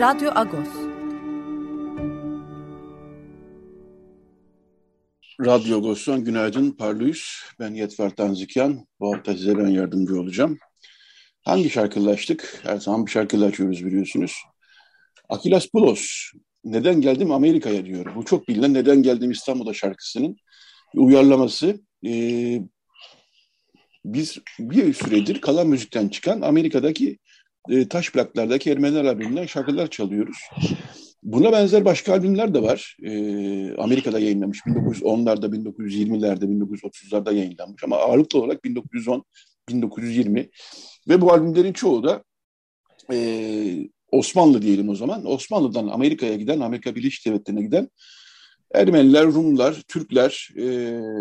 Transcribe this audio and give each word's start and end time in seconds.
Radyo 0.00 0.30
Agos. 0.34 0.68
Radyo 5.40 5.76
Agos'tan 5.78 6.24
günaydın 6.24 6.70
parlıyız. 6.70 7.22
Ben 7.60 7.74
Yetver 7.74 8.10
Tanzikyan. 8.10 8.86
Bu 9.00 9.14
hafta 9.14 9.32
size 9.32 9.58
ben 9.58 9.66
yardımcı 9.66 10.20
olacağım. 10.20 10.58
Hangi 11.42 11.70
şarkıyla 11.70 12.10
açtık? 12.10 12.60
Her 12.62 12.76
zaman 12.76 13.06
bir 13.06 13.10
şarkıyla 13.10 13.46
açıyoruz 13.46 13.86
biliyorsunuz. 13.86 14.36
Akilas 15.28 15.66
Pulos, 15.66 16.06
Neden 16.64 17.00
Geldim 17.00 17.32
Amerika'ya 17.32 17.84
diyor. 17.86 18.14
Bu 18.16 18.24
çok 18.24 18.48
bilinen 18.48 18.74
Neden 18.74 19.02
Geldim 19.02 19.30
İstanbul'a 19.30 19.74
şarkısının 19.74 20.36
uyarlaması. 20.94 21.80
Ee, 22.06 22.60
biz 24.04 24.38
bir 24.58 24.94
süredir 24.94 25.40
kalan 25.40 25.66
müzikten 25.66 26.08
çıkan 26.08 26.40
Amerika'daki 26.40 27.18
e, 27.68 27.88
taş 27.88 28.12
plaklardaki 28.12 28.70
Ermeniler 28.70 29.04
albümünden 29.04 29.46
şarkılar 29.46 29.86
çalıyoruz. 29.86 30.36
Buna 31.22 31.52
benzer 31.52 31.84
başka 31.84 32.12
albümler 32.12 32.54
de 32.54 32.62
var. 32.62 32.96
E, 33.02 33.10
Amerika'da 33.76 34.18
yayınlanmış. 34.18 34.58
1910'larda, 34.60 35.46
1920'lerde, 35.46 36.44
1930'larda 36.44 37.34
yayınlanmış. 37.34 37.84
Ama 37.84 37.96
ağırlıklı 37.96 38.38
olarak 38.38 38.64
1910, 38.64 39.24
1920. 39.68 40.48
Ve 41.08 41.20
bu 41.20 41.32
albümlerin 41.32 41.72
çoğu 41.72 42.04
da 42.04 42.24
e, 43.12 43.88
Osmanlı 44.12 44.62
diyelim 44.62 44.88
o 44.88 44.94
zaman. 44.94 45.26
Osmanlı'dan 45.26 45.88
Amerika'ya 45.88 46.34
giden, 46.34 46.60
Amerika 46.60 46.94
Birleşik 46.94 47.26
Devletleri'ne 47.26 47.62
giden 47.62 47.88
Ermeniler, 48.74 49.26
Rumlar, 49.26 49.82
Türkler 49.88 50.48
e, 50.56 50.66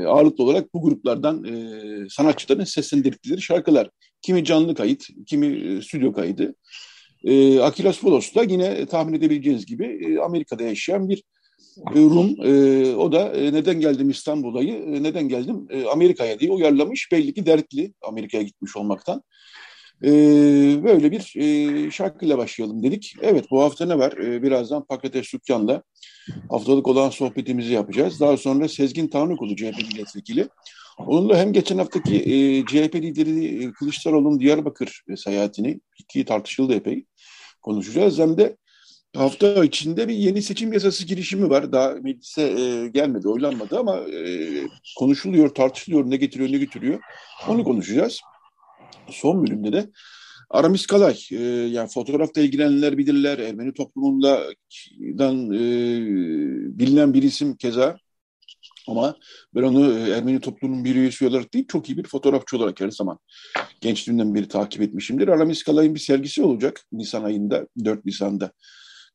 ağırlıklı 0.07 0.43
olarak 0.43 0.73
bu 0.73 0.81
gruplardan 0.81 1.43
e, 1.43 2.09
sanatçıların 2.09 2.63
seslendirdikleri 2.63 3.41
şarkılar. 3.41 3.89
Kimi 4.25 4.43
canlı 4.45 4.75
kayıt, 4.75 5.07
kimi 5.25 5.47
e, 5.47 5.81
stüdyo 5.81 6.13
kaydı. 6.13 6.55
E, 7.23 7.59
Akilas 7.59 7.99
Polos 7.99 8.35
da 8.35 8.43
yine 8.43 8.85
tahmin 8.85 9.13
edebileceğiniz 9.13 9.65
gibi 9.65 9.85
e, 9.85 10.19
Amerika'da 10.19 10.63
yaşayan 10.63 11.09
bir 11.09 11.23
e, 11.95 11.99
Rum. 11.99 12.35
E, 12.43 12.95
o 12.95 13.11
da 13.11 13.33
neden 13.33 13.79
geldim 13.79 14.09
İstanbul'a'yı, 14.09 14.73
e, 14.73 15.03
neden 15.03 15.29
geldim 15.29 15.67
e, 15.69 15.85
Amerika'ya 15.85 16.39
diye 16.39 16.51
uyarlamış. 16.51 17.11
Belli 17.11 17.33
ki 17.33 17.45
dertli 17.45 17.93
Amerika'ya 18.01 18.43
gitmiş 18.43 18.77
olmaktan. 18.77 19.23
E, 20.03 20.09
böyle 20.83 21.11
bir 21.11 21.33
e, 21.35 21.91
şarkıyla 21.91 22.37
başlayalım 22.37 22.83
dedik. 22.83 23.15
Evet 23.21 23.45
bu 23.51 23.63
hafta 23.63 23.85
ne 23.85 23.99
var? 23.99 24.11
E, 24.11 24.43
birazdan 24.43 24.85
Pakrates 24.85 25.27
Sükkan'la 25.27 25.83
haftalık 26.49 26.87
olan 26.87 27.09
sohbetimizi 27.09 27.73
yapacağız. 27.73 28.19
Daha 28.19 28.37
sonra 28.37 28.67
Sezgin 28.67 29.07
Tanrıkulu 29.07 29.55
CHP 29.55 29.77
milletvekili. 29.91 30.47
Onunla 30.97 31.37
hem 31.37 31.53
geçen 31.53 31.77
haftaki 31.77 32.15
e, 32.15 32.65
CHP 32.65 32.95
lideri 32.95 33.63
e, 33.63 33.71
Kılıçdaroğlu'nun 33.71 34.39
Diyarbakır 34.39 35.03
e, 35.09 35.15
seyahatini 35.15 35.79
ki 36.07 36.25
tartışıldı 36.25 36.73
epey 36.73 37.05
konuşacağız. 37.61 38.19
Hem 38.19 38.37
de 38.37 38.57
hafta 39.15 39.65
içinde 39.65 40.07
bir 40.07 40.13
yeni 40.13 40.41
seçim 40.41 40.73
yasası 40.73 41.05
girişimi 41.05 41.49
var. 41.49 41.71
Daha 41.71 41.89
meclise 41.89 42.41
e, 42.41 42.87
gelmedi, 42.87 43.27
oylanmadı 43.27 43.79
ama 43.79 43.97
e, 43.97 44.27
konuşuluyor, 44.97 45.49
tartışılıyor, 45.49 46.09
ne 46.09 46.17
getiriyor, 46.17 46.51
ne 46.51 46.57
götürüyor. 46.57 46.99
Onu 47.47 47.63
konuşacağız. 47.63 48.21
Son 49.09 49.47
bölümde 49.47 49.73
de 49.73 49.89
Aramis 50.49 50.85
Kalay, 50.85 51.17
e, 51.31 51.43
yani 51.45 51.89
fotoğrafta 51.89 52.41
ilgilenenler 52.41 52.97
bilirler, 52.97 53.39
Ermeni 53.39 53.73
toplumundan 53.73 55.51
e, 55.53 55.59
bilinen 56.79 57.13
bir 57.13 57.23
isim 57.23 57.55
keza. 57.55 57.97
Ama 58.87 59.15
ben 59.55 59.63
onu 59.63 59.99
e, 59.99 60.09
Ermeni 60.09 60.39
toplumunun 60.39 60.85
bir 60.85 60.95
üyesi 60.95 61.27
olarak 61.27 61.53
değil, 61.53 61.65
çok 61.67 61.89
iyi 61.89 61.97
bir 61.97 62.03
fotoğrafçı 62.03 62.57
olarak 62.57 62.81
her 62.81 62.91
zaman 62.91 63.19
gençliğimden 63.81 64.35
beri 64.35 64.47
takip 64.47 64.81
etmişimdir. 64.81 65.27
Aramis 65.27 65.63
Kalay'ın 65.63 65.95
bir 65.95 65.99
sergisi 65.99 66.43
olacak 66.43 66.81
Nisan 66.91 67.23
ayında, 67.23 67.67
4 67.85 68.05
Nisan'da. 68.05 68.51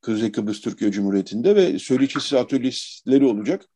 Kuzey 0.03 0.32
Kıbrıs 0.32 0.60
Türkiye 0.60 0.91
Cumhuriyeti'nde 0.91 1.56
ve 1.56 1.78
söyleşisi 1.78 2.38
atölyeleri 2.38 3.25
olacak. 3.25 3.66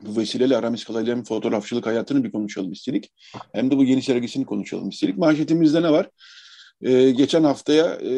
Bu 0.00 0.16
vesileyle 0.20 0.56
Aramis 0.56 0.84
Kalay'la 0.84 1.16
hem 1.16 1.24
fotoğrafçılık 1.24 1.86
hayatını 1.86 2.24
bir 2.24 2.32
konuşalım 2.32 2.72
istedik. 2.72 3.12
Hem 3.52 3.70
de 3.70 3.76
bu 3.76 3.84
yeni 3.84 4.02
sergisini 4.02 4.46
konuşalım 4.46 4.88
istedik. 4.88 5.18
Manşetimizde 5.18 5.82
ne 5.82 5.90
var? 5.90 6.10
Ee, 6.82 7.10
geçen 7.10 7.44
haftaya 7.44 7.84
e, 7.86 8.12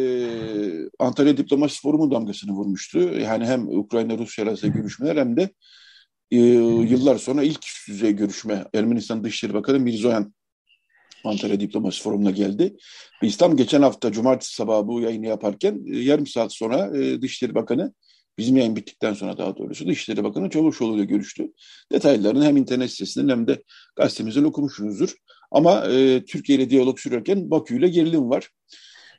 Antalya 0.99 1.37
Diplomasi 1.37 1.81
Forumu 1.81 2.11
damgasını 2.11 2.53
vurmuştu. 2.53 2.99
Yani 2.99 3.47
hem 3.47 3.69
Ukrayna-Rusya 3.69 4.45
arasında 4.45 4.73
görüşmeler 4.73 5.17
hem 5.17 5.37
de 5.37 5.51
e, 6.31 6.37
yıllar 6.37 7.19
sonra 7.19 7.43
ilk 7.43 7.67
düzey 7.89 8.13
görüşme 8.13 8.65
Ermenistan 8.75 9.25
Dışişleri 9.25 9.55
Bakanı 9.55 9.81
Mirzoyan 9.81 10.35
Antalya 11.25 11.61
Diplomasi 11.61 12.03
Forumu'na 12.03 12.31
geldi. 12.31 12.77
Biz 13.23 13.37
tam 13.37 13.57
geçen 13.57 13.83
hafta 13.83 14.13
cumartesi 14.13 14.55
sabahı 14.55 14.87
bu 14.87 15.01
yayını 15.01 15.27
yaparken 15.27 15.85
e, 15.87 15.99
yarım 15.99 16.27
saat 16.27 16.55
sonra 16.55 16.97
e, 16.99 17.23
Dışişleri 17.23 17.55
Bakanı 17.55 17.95
bizim 18.39 18.57
yayın 18.57 18.77
bittikten 18.77 19.15
sonra 19.15 19.39
daha 19.39 19.57
doğrusu 19.57 19.89
Dışişleri 19.89 20.25
Bakanı 20.25 20.51
Çavuşoğlu 20.51 20.97
ile 20.97 21.05
görüştü. 21.05 21.53
Detaylarını 21.93 22.45
hem 22.45 22.57
internet 22.57 22.91
sitesinden 22.91 23.29
hem 23.29 23.47
de 23.47 23.63
gazetemizden 23.97 24.45
okumuşsunuzdur. 24.45 25.15
Ama 25.51 25.87
e, 25.87 26.25
Türkiye 26.25 26.59
ile 26.59 26.71
diyalog 26.71 26.99
sürerken 26.99 27.51
Bakü 27.51 27.79
ile 27.79 27.89
gerilim 27.89 28.31
var. 28.31 28.49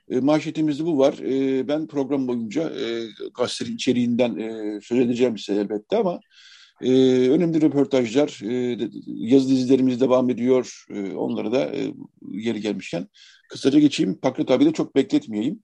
E, 0.10 0.20
manşetimizde 0.20 0.86
bu 0.86 0.98
var. 0.98 1.14
E, 1.14 1.68
ben 1.68 1.88
program 1.88 2.28
boyunca 2.28 2.70
e, 2.70 3.08
gazetenin 3.38 3.76
içeriğinden 3.76 4.38
e, 4.38 4.80
söz 4.82 5.00
edeceğim 5.00 5.38
size 5.38 5.62
elbette 5.62 5.98
ama 5.98 6.20
e, 6.82 6.92
önemli 7.30 7.62
röportajlar, 7.62 8.42
e, 8.44 8.78
yazı 9.06 9.50
dizilerimiz 9.50 10.02
devam 10.02 10.30
ediyor. 10.30 10.86
E, 10.90 11.14
onları 11.14 11.52
da 11.52 11.76
e, 11.76 11.94
yeri 12.32 12.62
gelmişken 12.62 13.08
kısaca 13.50 13.80
geçeyim. 13.80 14.20
Pakrat 14.22 14.52
abi 14.52 14.66
de 14.66 14.72
çok 14.72 14.96
bekletmeyeyim. 14.96 15.60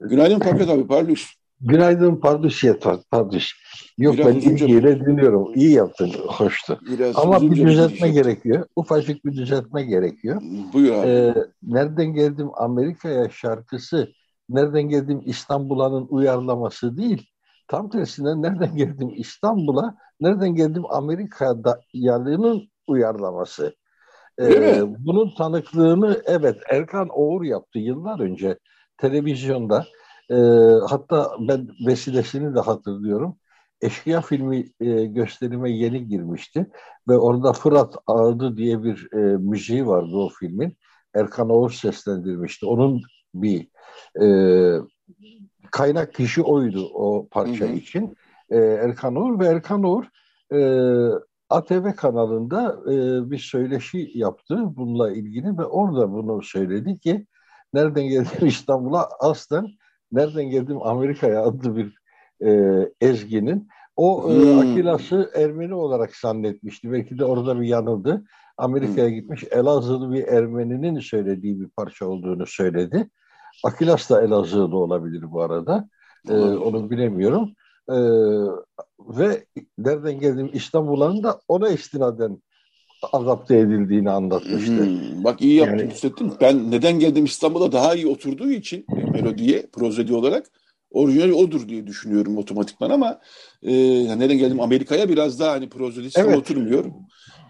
Günaydın 0.00 0.38
Pakrat 0.38 0.68
abi, 0.68 0.86
parlıyorsun. 0.86 1.42
Günaydın 1.64 2.16
Parduş 2.16 2.64
Yeter, 2.64 2.96
Parduş. 3.10 3.56
Yok 3.98 4.14
Biraz 4.14 4.26
ben 4.26 4.34
ilgiyle 4.34 5.00
dinliyorum. 5.00 5.54
İyi 5.54 5.72
yaptın, 5.72 6.10
hoştu. 6.26 6.78
Biraz 6.90 7.16
Ama 7.16 7.42
bir 7.42 7.66
düzeltme 7.66 8.08
bir 8.08 8.12
gerekiyor. 8.12 8.66
Ufacık 8.76 9.24
bir 9.24 9.32
düzeltme 9.32 9.82
gerekiyor. 9.82 10.42
Buyur 10.72 10.92
abi. 10.92 11.08
Ee, 11.08 11.34
nereden 11.62 12.14
geldim 12.14 12.48
Amerika'ya 12.54 13.30
şarkısı, 13.30 14.12
nereden 14.48 14.82
geldim 14.82 15.22
İstanbul'a'nın 15.24 16.06
uyarlaması 16.10 16.96
değil. 16.96 17.26
Tam 17.72 17.88
tersine 17.90 18.42
nereden 18.42 18.76
geldim 18.76 19.10
İstanbul'a, 19.16 19.96
nereden 20.20 20.54
geldim 20.54 20.82
Amerika'da 20.90 21.80
yalının 21.92 22.68
uyarlaması. 22.86 23.76
Ee, 24.40 24.82
bunun 24.98 25.34
tanıklığını 25.34 26.22
evet 26.26 26.56
Erkan 26.70 27.08
Oğur 27.08 27.42
yaptı 27.44 27.78
yıllar 27.78 28.20
önce 28.20 28.58
televizyonda. 28.96 29.86
E, 30.30 30.36
hatta 30.88 31.30
ben 31.48 31.68
vesilesini 31.86 32.54
de 32.54 32.60
hatırlıyorum. 32.60 33.36
Eşkıya 33.80 34.20
filmi 34.20 34.64
e, 34.80 35.04
gösterime 35.04 35.70
yeni 35.70 36.08
girmişti 36.08 36.66
ve 37.08 37.18
orada 37.18 37.52
Fırat 37.52 37.94
Ağdı 38.06 38.56
diye 38.56 38.82
bir 38.82 39.08
e, 39.12 39.36
müziği 39.36 39.86
vardı 39.86 40.16
o 40.16 40.28
filmin. 40.28 40.76
Erkan 41.14 41.50
Oğur 41.50 41.70
seslendirmişti. 41.70 42.66
Onun 42.66 43.02
bir 43.34 43.68
e, 44.22 44.26
kaynak 45.72 46.14
kişi 46.14 46.42
oydu 46.42 46.90
o 46.94 47.28
parça 47.30 47.64
hı 47.64 47.68
hı. 47.68 47.72
için. 47.72 48.16
E, 48.50 48.56
Erkan 48.58 49.16
Oğur 49.16 49.40
ve 49.40 49.46
Erkan 49.46 49.82
Oğur 49.82 50.04
e, 50.52 50.60
ATV 51.50 51.94
kanalında 51.96 52.76
e, 52.86 52.94
bir 53.30 53.38
söyleşi 53.38 54.10
yaptı 54.14 54.56
bununla 54.76 55.12
ilgili 55.12 55.58
ve 55.58 55.64
orada 55.64 56.12
bunu 56.12 56.42
söyledi 56.42 56.98
ki 56.98 57.26
nereden 57.74 58.04
geldim 58.04 58.46
İstanbul'a 58.46 59.08
aslen 59.20 59.66
nereden 60.12 60.44
geldim 60.44 60.82
Amerika'ya 60.82 61.42
adlı 61.42 61.76
bir 61.76 61.94
e, 62.46 62.78
ezginin 63.00 63.68
o 63.96 64.30
e, 64.30 64.34
hmm. 64.34 64.58
Akilas'ı 64.58 65.30
Ermeni 65.34 65.74
olarak 65.74 66.16
zannetmişti. 66.16 66.92
Belki 66.92 67.18
de 67.18 67.24
orada 67.24 67.60
bir 67.60 67.66
yanıldı. 67.66 68.24
Amerika'ya 68.56 69.08
hmm. 69.08 69.14
gitmiş 69.14 69.44
Elazığlı 69.50 70.12
bir 70.12 70.24
Ermeninin 70.24 71.00
söylediği 71.00 71.60
bir 71.60 71.68
parça 71.68 72.06
olduğunu 72.06 72.46
söyledi. 72.46 73.08
Akilas 73.64 74.10
da 74.10 74.22
Elazığlı 74.22 74.76
olabilir 74.76 75.32
bu 75.32 75.42
arada. 75.42 75.88
Ee, 76.28 76.32
onu 76.34 76.90
bilemiyorum. 76.90 77.50
Ee, 77.88 77.94
ve 78.98 79.44
nereden 79.78 80.20
geldim 80.20 80.50
İstanbul'un 80.52 81.22
da 81.22 81.40
ona 81.48 81.68
istinaden 81.68 82.42
adapte 83.12 83.58
edildiğini 83.58 84.10
anlatmıştı. 84.10 84.86
Hmm, 84.86 85.24
bak 85.24 85.40
iyi 85.42 85.54
yaptın 85.54 85.78
yani, 85.78 85.90
hissettin. 85.90 86.32
Ben 86.40 86.70
neden 86.70 86.98
geldim 86.98 87.24
İstanbul'a 87.24 87.72
daha 87.72 87.94
iyi 87.94 88.06
oturduğu 88.06 88.50
için 88.50 88.86
melodiye, 89.12 89.66
prozedi 89.72 90.14
olarak 90.14 90.46
orijinal 90.90 91.30
odur 91.30 91.68
diye 91.68 91.86
düşünüyorum 91.86 92.38
otomatikman 92.38 92.90
ama 92.90 93.20
e, 93.62 93.72
neden 94.18 94.38
geldim 94.38 94.60
Amerika'ya 94.60 95.08
biraz 95.08 95.40
daha 95.40 95.52
hani 95.52 95.68
prozedisi 95.68 96.20
evet. 96.20 96.36
oturmuyor. 96.36 96.84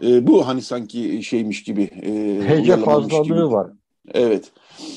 E, 0.02 0.26
bu 0.26 0.46
hani 0.46 0.62
sanki 0.62 1.22
şeymiş 1.22 1.62
gibi. 1.62 1.82
E, 1.82 2.40
Hece 2.48 2.76
fazlalığı 2.76 3.24
gibi. 3.24 3.50
var. 3.50 3.70
Evet. 4.14 4.52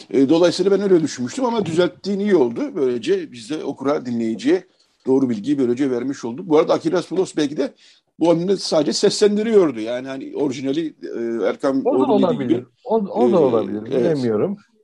E, 0.09 0.29
dolayısıyla 0.29 0.71
ben 0.71 0.81
öyle 0.81 1.03
düşünmüştüm 1.03 1.45
ama 1.45 1.65
düzelttiğin 1.65 2.19
iyi 2.19 2.35
oldu. 2.35 2.61
Böylece 2.75 3.31
biz 3.31 3.49
de 3.49 3.63
okura, 3.63 4.05
dinleyiciye 4.05 4.63
doğru 5.07 5.29
bilgiyi 5.29 5.59
böylece 5.59 5.91
vermiş 5.91 6.25
olduk. 6.25 6.49
Bu 6.49 6.57
arada 6.57 6.73
Akilas 6.73 7.07
Pulos 7.07 7.37
belki 7.37 7.57
de 7.57 7.73
bu 8.19 8.29
albümde 8.29 8.57
sadece 8.57 8.93
seslendiriyordu. 8.93 9.79
Yani 9.79 10.07
hani 10.07 10.35
orijinali 10.35 10.87
e, 10.87 11.47
Erkan 11.47 11.81
o 11.85 12.07
da 12.07 12.11
olabilir. 12.11 12.49
Gibi, 12.49 12.65
o, 12.85 12.95
o 12.95 13.31
da 13.31 13.35
e, 13.35 13.39
olabilir. 13.39 13.81
E, 13.81 13.85
Bilemiyorum. 13.85 14.51
Evet. 14.57 14.75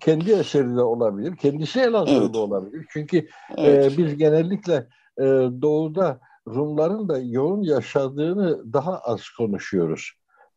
Kendi 0.00 0.32
eseri 0.32 0.76
de 0.76 0.82
olabilir. 0.82 1.36
Kendisi 1.36 1.80
el 1.80 1.94
evet. 2.08 2.34
da 2.34 2.38
olabilir. 2.38 2.86
Çünkü 2.92 3.18
e, 3.18 3.26
evet. 3.56 3.92
e, 3.92 3.98
biz 3.98 4.16
genellikle 4.16 4.86
e, 5.18 5.24
doğuda 5.62 6.20
Rumların 6.48 7.08
da 7.08 7.18
yoğun 7.18 7.62
yaşadığını 7.62 8.72
daha 8.72 8.98
az 8.98 9.28
konuşuyoruz. 9.28 10.10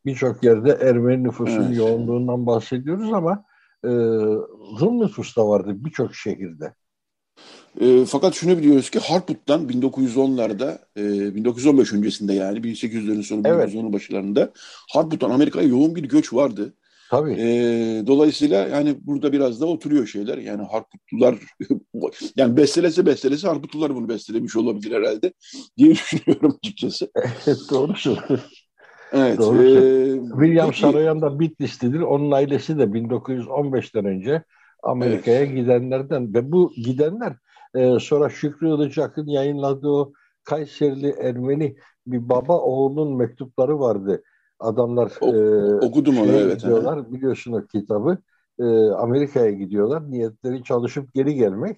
Birçok 0.05 0.43
yerde 0.43 0.69
Ermeni 0.81 1.23
nüfusun 1.23 1.63
evet. 1.63 1.77
yoğunluğundan 1.77 2.45
bahsediyoruz 2.45 3.13
ama 3.13 3.43
e, 3.83 3.89
Rum 4.81 4.99
nüfus 4.99 5.37
da 5.37 5.47
vardı 5.47 5.75
birçok 5.75 6.15
şehirde. 6.15 6.73
E, 7.81 8.05
fakat 8.05 8.33
şunu 8.33 8.57
biliyoruz 8.57 8.89
ki 8.89 8.99
Harput'tan 8.99 9.69
1910'larda, 9.69 10.79
e, 10.97 11.35
1915 11.35 11.93
öncesinde 11.93 12.33
yani 12.33 12.59
1800'lerin 12.59 13.23
sonu 13.23 13.41
evet. 13.45 13.69
1910'un 13.69 13.93
başlarında 13.93 14.51
Harput'tan 14.93 15.29
Amerika'ya 15.29 15.67
yoğun 15.67 15.95
bir 15.95 16.03
göç 16.03 16.33
vardı. 16.33 16.73
Tabii. 17.09 17.35
E, 17.39 17.47
dolayısıyla 18.07 18.67
yani 18.67 18.95
burada 19.01 19.31
biraz 19.31 19.61
da 19.61 19.65
oturuyor 19.65 20.07
şeyler. 20.07 20.37
Yani 20.37 20.63
Harputlular 20.63 21.35
yani 22.35 22.57
bestelese 22.57 23.05
bestelese 23.05 23.47
Harputlular 23.47 23.95
bunu 23.95 24.09
bestelemiş 24.09 24.55
olabilir 24.55 24.91
herhalde 24.91 25.33
diye 25.77 25.89
düşünüyorum 25.91 26.57
açıkçası. 26.63 27.11
Evet 27.15 27.59
doğru 27.71 27.95
Evet. 29.13 29.37
Doğru. 29.37 29.63
Ee, 29.63 30.19
William 30.29 30.69
peki, 30.69 30.79
Saroyan 30.79 31.21
da 31.21 31.39
Bitlislidir. 31.39 31.99
Onun 31.99 32.31
ailesi 32.31 32.79
de 32.79 32.83
1915'ten 32.83 34.05
önce 34.05 34.43
Amerika'ya 34.83 35.37
evet. 35.37 35.55
gidenlerden 35.55 36.33
ve 36.33 36.51
bu 36.51 36.71
gidenler 36.75 37.33
e, 37.75 37.99
sonra 37.99 38.29
Şükrü 38.29 38.67
Ilıcak'ın 38.67 39.27
yayınladığı 39.27 39.89
o 39.89 40.13
Kayserili 40.43 41.09
Ermeni 41.09 41.75
bir 42.07 42.29
baba 42.29 42.59
oğlunun 42.59 43.17
mektupları 43.17 43.79
vardı. 43.79 44.23
Adamlar 44.59 45.11
o, 45.21 45.35
e, 45.35 45.75
okudum 45.85 46.17
onu 46.17 46.31
evet. 46.31 46.61
Gidiyorlar, 46.61 46.99
he. 46.99 47.11
biliyorsun 47.11 47.51
o 47.51 47.65
kitabı. 47.65 48.17
E, 48.59 48.63
Amerika'ya 48.89 49.51
gidiyorlar. 49.51 50.11
Niyetleri 50.11 50.63
çalışıp 50.63 51.13
geri 51.13 51.35
gelmek. 51.35 51.77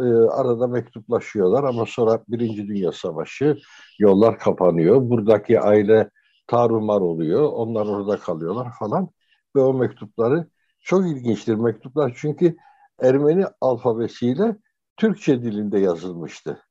E, 0.00 0.04
arada 0.12 0.66
mektuplaşıyorlar 0.66 1.64
ama 1.64 1.84
sonra 1.86 2.22
Birinci 2.28 2.68
Dünya 2.68 2.92
Savaşı 2.92 3.56
yollar 3.98 4.38
kapanıyor. 4.38 5.10
Buradaki 5.10 5.60
aile 5.60 6.10
tarumar 6.48 7.00
oluyor. 7.00 7.52
Onlar 7.52 7.86
orada 7.86 8.18
kalıyorlar 8.18 8.72
falan. 8.78 9.08
Ve 9.56 9.60
o 9.60 9.74
mektupları 9.74 10.48
çok 10.80 11.06
ilginçtir 11.06 11.54
mektuplar 11.54 12.12
çünkü 12.16 12.56
Ermeni 13.00 13.44
alfabesiyle 13.60 14.56
Türkçe 14.96 15.42
dilinde 15.42 15.78
yazılmıştı. 15.78 16.62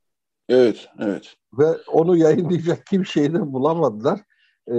Evet, 0.50 0.90
evet. 1.00 1.36
Ve 1.54 1.66
onu 1.88 2.18
yayınlayacak 2.18 2.86
kimseyi 2.86 3.34
de 3.34 3.54
bulamadılar. 3.54 4.20
Ee, 4.72 4.76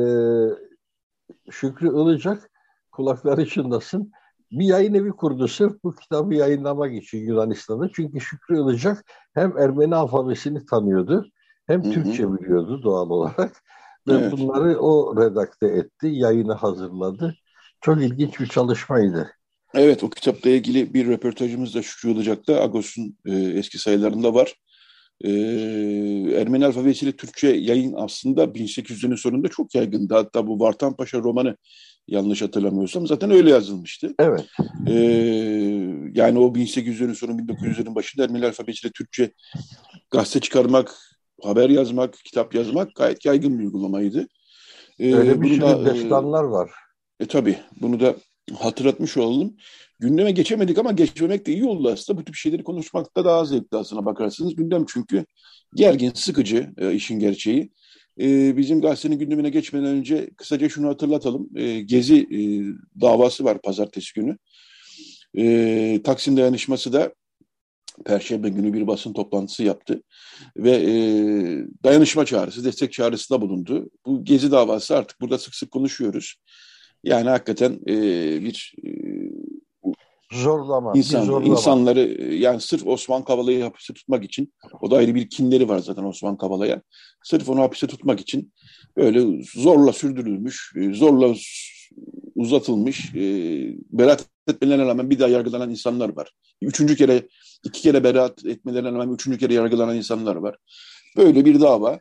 Şükrü 1.50 1.88
Ilıcak 1.88 2.50
kulakları 2.92 3.46
çınlasın. 3.46 4.12
Bir 4.50 4.64
yayın 4.64 4.94
evi 4.94 5.10
kurdu 5.10 5.48
sırf 5.48 5.84
bu 5.84 5.94
kitabı 5.94 6.34
yayınlamak 6.34 6.94
için 6.94 7.18
Yunanistan'da. 7.18 7.90
Çünkü 7.92 8.20
Şükrü 8.20 8.60
Ilıcak 8.60 9.04
hem 9.34 9.58
Ermeni 9.58 9.94
alfabesini 9.94 10.64
tanıyordu 10.64 11.26
hem. 11.66 11.82
Türkçe 11.82 12.32
biliyordu 12.32 12.82
doğal 12.82 13.10
olarak. 13.10 13.62
Ve 14.08 14.14
evet. 14.14 14.32
bunları 14.32 14.78
o 14.78 15.22
redakte 15.22 15.66
etti, 15.66 16.06
yayını 16.06 16.52
hazırladı. 16.52 17.34
Çok 17.80 18.02
ilginç 18.02 18.40
bir 18.40 18.46
çalışmaydı. 18.46 19.30
Evet, 19.74 20.04
o 20.04 20.10
kitapla 20.10 20.50
ilgili 20.50 20.94
bir 20.94 21.06
röportajımız 21.06 21.74
da 21.74 21.82
Şükrü 21.82 22.10
Ilıcak'ta 22.10 22.62
Agos'un 22.62 23.16
e, 23.26 23.34
eski 23.34 23.78
sayılarında 23.78 24.34
var. 24.34 24.54
E, 25.20 25.30
Ermeni 26.40 26.66
alfabesiyle 26.66 27.12
Türkçe 27.12 27.48
yayın 27.48 27.94
aslında 27.96 28.44
1800'lerin 28.44 29.16
sonunda 29.16 29.48
çok 29.48 29.74
yaygındı. 29.74 30.14
Hatta 30.14 30.46
bu 30.46 30.60
Vartan 30.60 30.96
Paşa 30.96 31.18
romanı 31.18 31.56
yanlış 32.08 32.42
hatırlamıyorsam 32.42 33.06
zaten 33.06 33.30
öyle 33.30 33.50
yazılmıştı. 33.50 34.14
Evet. 34.18 34.46
E, 34.86 34.94
yani 36.14 36.38
o 36.38 36.54
1800'lerin 36.54 37.14
sonu 37.14 37.32
1900'lerin 37.32 37.94
başında 37.94 38.24
Ermeni 38.24 38.46
alfabesiyle 38.46 38.92
Türkçe 38.92 39.32
gazete 40.10 40.40
çıkarmak, 40.40 40.94
haber 41.42 41.70
yazmak, 41.70 42.14
kitap 42.24 42.54
yazmak 42.54 42.94
gayet 42.94 43.24
yaygın 43.24 43.58
bir 43.58 43.64
uygulamaydı. 43.64 44.28
E, 44.98 45.14
öyle 45.14 45.40
bir 45.42 45.48
sürü 45.48 45.60
da, 45.60 45.94
destanlar 45.94 46.44
var. 46.44 46.70
E 47.20 47.26
tabii 47.26 47.58
bunu 47.80 48.00
da 48.00 48.16
hatırlatmış 48.58 49.16
olalım. 49.16 49.56
Gündeme 50.00 50.30
geçemedik 50.30 50.78
ama 50.78 50.92
geçmemek 50.92 51.46
de 51.46 51.52
iyi 51.52 51.64
oldu 51.64 51.90
aslında. 51.92 52.20
Bu 52.20 52.24
tip 52.24 52.34
şeyleri 52.34 52.64
konuşmakta 52.64 53.24
daha 53.24 53.44
zevkli 53.44 53.76
aslına 53.76 54.04
bakarsınız. 54.04 54.56
Gündem 54.56 54.84
çünkü 54.88 55.24
gergin, 55.74 56.12
sıkıcı 56.14 56.70
e, 56.78 56.94
işin 56.94 57.18
gerçeği. 57.18 57.70
E, 58.20 58.56
bizim 58.56 58.80
gazetenin 58.80 59.18
gündemine 59.18 59.50
geçmeden 59.50 59.86
önce 59.86 60.30
kısaca 60.36 60.68
şunu 60.68 60.88
hatırlatalım. 60.88 61.48
E, 61.56 61.80
Gezi 61.80 62.16
e, 62.16 62.40
davası 63.00 63.44
var 63.44 63.62
pazartesi 63.62 64.14
günü. 64.14 64.36
E, 65.38 66.00
Taksim 66.04 66.36
dayanışması 66.36 66.92
da 66.92 67.14
Perşembe 68.04 68.48
günü 68.48 68.72
bir 68.72 68.86
basın 68.86 69.12
toplantısı 69.12 69.64
yaptı 69.64 70.02
ve 70.56 70.70
e, 70.70 70.92
dayanışma 71.84 72.24
çağrısı, 72.24 72.64
destek 72.64 72.92
çağrısında 72.92 73.40
bulundu. 73.40 73.90
Bu 74.06 74.24
Gezi 74.24 74.50
davası 74.50 74.96
artık 74.96 75.20
burada 75.20 75.38
sık 75.38 75.54
sık 75.54 75.70
konuşuyoruz. 75.70 76.34
Yani 77.04 77.28
hakikaten 77.28 77.80
e, 77.88 77.96
bir 78.44 78.74
e, 78.84 78.90
zorlama, 80.32 80.92
insan, 80.96 81.22
bir 81.22 81.26
zorlama. 81.26 81.52
insanları 81.52 82.00
e, 82.00 82.34
yani 82.34 82.60
sırf 82.60 82.86
Osman 82.86 83.24
Kavala'yı 83.24 83.62
hapiste 83.62 83.94
tutmak 83.94 84.24
için 84.24 84.52
o 84.80 84.90
da 84.90 84.96
ayrı 84.96 85.14
bir 85.14 85.30
kinleri 85.30 85.68
var 85.68 85.78
zaten 85.78 86.04
Osman 86.04 86.36
Kavala'ya. 86.36 86.82
Sırf 87.24 87.48
onu 87.48 87.60
hapiste 87.60 87.86
tutmak 87.86 88.20
için 88.20 88.52
böyle 88.96 89.44
zorla 89.54 89.92
sürdürülmüş, 89.92 90.72
e, 90.76 90.94
zorla 90.94 91.34
uzatılmış, 92.34 93.14
e, 93.14 93.20
beraat 93.90 94.26
etmelerine 94.48 94.86
rağmen 94.86 95.10
bir 95.10 95.18
daha 95.18 95.28
yargılanan 95.28 95.70
insanlar 95.70 96.16
var. 96.16 96.32
Üçüncü 96.62 96.96
kere, 96.96 97.28
iki 97.64 97.82
kere 97.82 98.04
beraat 98.04 98.46
etmelerine 98.46 98.92
rağmen 98.92 99.14
üçüncü 99.14 99.38
kere 99.38 99.54
yargılanan 99.54 99.96
insanlar 99.96 100.36
var. 100.36 100.56
Böyle 101.16 101.44
bir 101.44 101.60
dava. 101.60 101.98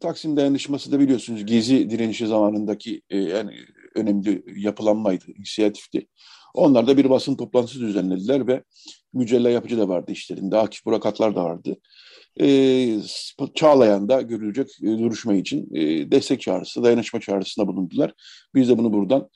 Taksim 0.00 0.36
dayanışması 0.36 0.92
da 0.92 1.00
biliyorsunuz 1.00 1.46
Gezi 1.46 1.90
direnişi 1.90 2.26
zamanındaki 2.26 3.02
e, 3.10 3.18
yani 3.18 3.52
önemli 3.94 4.44
yapılanmaydı, 4.56 5.24
inisiyatifti. 5.38 6.06
Onlar 6.54 6.86
da 6.86 6.96
bir 6.96 7.10
basın 7.10 7.36
toplantısı 7.36 7.80
düzenlediler 7.80 8.46
ve 8.46 8.62
mücella 9.12 9.50
yapıcı 9.50 9.78
da 9.78 9.88
vardı 9.88 10.12
işlerinde. 10.12 10.56
Akif 10.56 10.84
Burakatlar 10.86 11.36
da 11.36 11.44
vardı. 11.44 11.76
E, 12.40 12.98
Çağlayan'da 13.54 14.22
görülecek 14.22 14.68
e, 14.82 14.86
duruşma 14.86 15.34
için 15.34 15.74
e, 15.74 16.10
destek 16.10 16.40
çağrısı, 16.40 16.82
dayanışma 16.82 17.20
çağrısında 17.20 17.66
bulundular. 17.66 18.12
Biz 18.54 18.68
de 18.68 18.78
bunu 18.78 18.92
buradan 18.92 19.28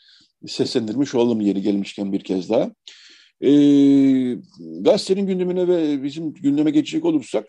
seslendirmiş 0.47 1.15
olalım 1.15 1.41
yeri 1.41 1.63
gelmişken 1.63 2.13
bir 2.13 2.21
kez 2.21 2.51
daha. 2.51 2.71
E, 3.41 3.51
gazetenin 4.81 5.27
gündemine 5.27 5.69
ve 5.69 6.03
bizim 6.03 6.33
gündeme 6.33 6.71
geçecek 6.71 7.05
olursak 7.05 7.47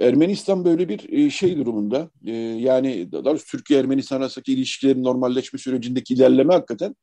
Ermenistan 0.00 0.64
böyle 0.64 0.88
bir 0.88 1.12
e, 1.12 1.30
şey 1.30 1.56
durumunda. 1.56 2.10
E, 2.26 2.32
yani 2.36 3.12
daha 3.12 3.24
doğrusu 3.24 3.46
Türkiye-Ermenistan 3.46 4.16
arasındaki 4.16 4.52
ilişkilerin 4.52 5.04
normalleşme 5.04 5.58
sürecindeki 5.58 6.14
ilerleme 6.14 6.54
hakikaten 6.54 6.94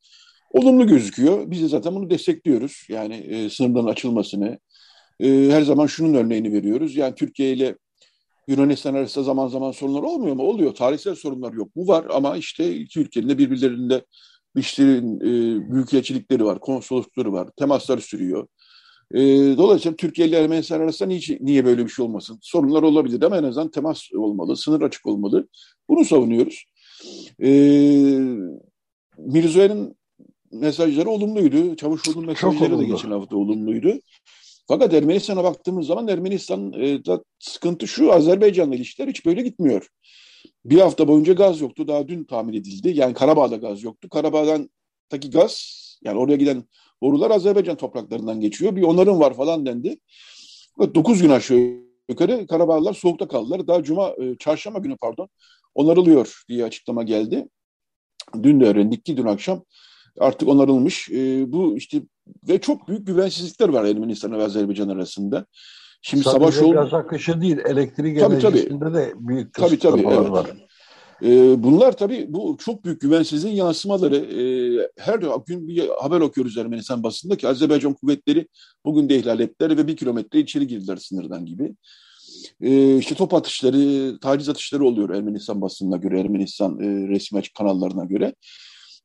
olumlu 0.51 0.87
gözüküyor. 0.87 1.51
Biz 1.51 1.61
de 1.61 1.67
zaten 1.67 1.95
bunu 1.95 2.09
destekliyoruz. 2.09 2.85
Yani 2.89 3.15
e, 3.15 3.49
sınırların 3.49 3.87
açılmasını. 3.87 4.59
Her 5.21 5.61
zaman 5.61 5.87
şunun 5.87 6.13
örneğini 6.13 6.53
veriyoruz. 6.53 6.95
Yani 6.95 7.15
Türkiye 7.15 7.53
ile 7.53 7.75
Yunanistan 8.47 8.93
arasında 8.93 9.23
zaman 9.23 9.47
zaman 9.47 9.71
sorunlar 9.71 10.03
olmuyor 10.03 10.35
mu? 10.35 10.43
Oluyor. 10.43 10.75
Tarihsel 10.75 11.15
sorunlar 11.15 11.53
yok. 11.53 11.69
Bu 11.75 11.87
var 11.87 12.05
ama 12.09 12.37
işte 12.37 12.75
iki 12.75 12.99
ülkenin 12.99 13.29
de 13.29 13.37
birbirlerinde 13.37 14.05
işlerin 14.57 15.19
e, 15.19 15.71
büyükelçilikleri 15.71 16.45
var, 16.45 16.59
konsoloslukları 16.59 17.33
var, 17.33 17.49
temaslar 17.57 17.97
sürüyor. 17.97 18.47
E, 19.13 19.19
dolayısıyla 19.57 19.95
Türkiye 19.95 20.27
ile 20.27 20.37
Ermenistan 20.37 20.79
arasında 20.79 21.09
niye, 21.09 21.21
niye 21.41 21.65
böyle 21.65 21.83
bir 21.85 21.89
şey 21.89 22.05
olmasın? 22.05 22.39
Sorunlar 22.41 22.83
olabilir 22.83 23.21
ama 23.21 23.37
en 23.37 23.43
azından 23.43 23.71
temas 23.71 24.13
olmalı, 24.13 24.57
sınır 24.57 24.81
açık 24.81 25.05
olmalı. 25.05 25.47
Bunu 25.89 26.05
savunuyoruz. 26.05 26.65
E, 27.43 27.49
Mirzoyan'ın 29.17 29.95
mesajları 30.51 31.09
olumluydu. 31.09 31.75
Çavuşoğlu'nun 31.75 32.25
mesajları 32.25 32.77
da 32.77 32.83
geçen 32.83 33.11
hafta 33.11 33.37
olumluydu. 33.37 33.99
Fakat 34.67 34.93
Ermenistan'a 34.93 35.43
baktığımız 35.43 35.87
zaman 35.87 36.07
Ermenistan'da 36.07 37.23
sıkıntı 37.39 37.87
şu, 37.87 38.13
Azerbaycan'la 38.13 38.75
ilişkiler 38.75 39.07
hiç 39.07 39.25
böyle 39.25 39.41
gitmiyor. 39.41 39.89
Bir 40.65 40.79
hafta 40.79 41.07
boyunca 41.07 41.33
gaz 41.33 41.61
yoktu. 41.61 41.87
Daha 41.87 42.07
dün 42.07 42.23
tahmin 42.23 42.53
edildi. 42.53 42.89
Yani 42.95 43.13
Karabağ'da 43.13 43.55
gaz 43.55 43.83
yoktu. 43.83 44.09
Karabağ'daki 44.09 45.29
gaz 45.29 45.85
yani 46.03 46.19
oraya 46.19 46.35
giden 46.35 46.63
borular 47.01 47.31
Azerbaycan 47.31 47.77
topraklarından 47.77 48.39
geçiyor. 48.39 48.75
Bir 48.75 48.83
onarım 48.83 49.19
var 49.19 49.33
falan 49.33 49.65
dendi. 49.65 49.99
9 50.79 51.21
gün 51.21 51.29
aşağı 51.29 51.57
yukarı 52.09 52.47
Karabağlılar 52.47 52.93
soğukta 52.93 53.27
kaldılar. 53.27 53.67
Daha 53.67 53.83
cuma, 53.83 54.09
e, 54.09 54.35
çarşamba 54.39 54.79
günü 54.79 54.97
pardon 54.97 55.29
onarılıyor 55.75 56.43
diye 56.49 56.63
açıklama 56.63 57.03
geldi. 57.03 57.47
Dün 58.43 58.59
de 58.59 58.65
öğrendik 58.65 59.05
ki 59.05 59.17
dün 59.17 59.25
akşam 59.25 59.63
artık 60.19 60.49
onarılmış. 60.49 61.09
E, 61.11 61.51
bu 61.51 61.77
işte 61.77 62.01
ve 62.49 62.61
çok 62.61 62.87
büyük 62.87 63.07
güvensizlikler 63.07 63.69
var 63.69 63.85
Ermenistan 63.85 64.31
ve 64.31 64.43
Azerbaycan 64.43 64.89
arasında. 64.89 65.45
Şimdi 66.01 66.23
Sadece 66.23 66.39
savaş 66.39 66.57
oldu. 66.57 66.73
gaz 66.73 66.93
akışı 66.93 67.41
değil, 67.41 67.57
elektrik 67.57 68.19
tabii, 68.19 68.35
enerjisinde 68.35 68.85
tabii. 68.85 68.95
de 68.95 69.13
büyük 69.15 69.53
tabii, 69.53 69.79
tabii, 69.79 70.01
evet. 70.07 70.31
var. 70.31 70.47
E, 71.23 71.63
bunlar 71.63 71.97
tabii 71.97 72.25
bu 72.29 72.57
çok 72.59 72.85
büyük 72.85 73.01
güvensizliğin 73.01 73.55
yansımaları. 73.55 74.15
E, 74.15 74.43
her 74.97 75.19
gün 75.45 75.67
bir 75.67 75.89
haber 76.01 76.21
okuyoruz 76.21 76.57
Ermenistan 76.57 77.03
basında 77.03 77.37
ki 77.37 77.47
Azerbaycan 77.47 77.93
kuvvetleri 77.93 78.47
bugün 78.85 79.09
de 79.09 79.17
ihlal 79.17 79.39
ettiler 79.39 79.77
ve 79.77 79.87
bir 79.87 79.97
kilometre 79.97 80.39
içeri 80.39 80.67
girdiler 80.67 80.97
sınırdan 80.97 81.45
gibi. 81.45 81.75
E, 82.61 82.97
işte 82.97 83.15
top 83.15 83.33
atışları, 83.33 84.19
taciz 84.19 84.49
atışları 84.49 84.85
oluyor 84.85 85.09
Ermenistan 85.09 85.61
basınına 85.61 85.97
göre, 85.97 86.19
Ermenistan 86.19 86.79
e, 86.79 87.07
resmi 87.07 87.39
açık 87.39 87.55
kanallarına 87.55 88.05
göre. 88.05 88.35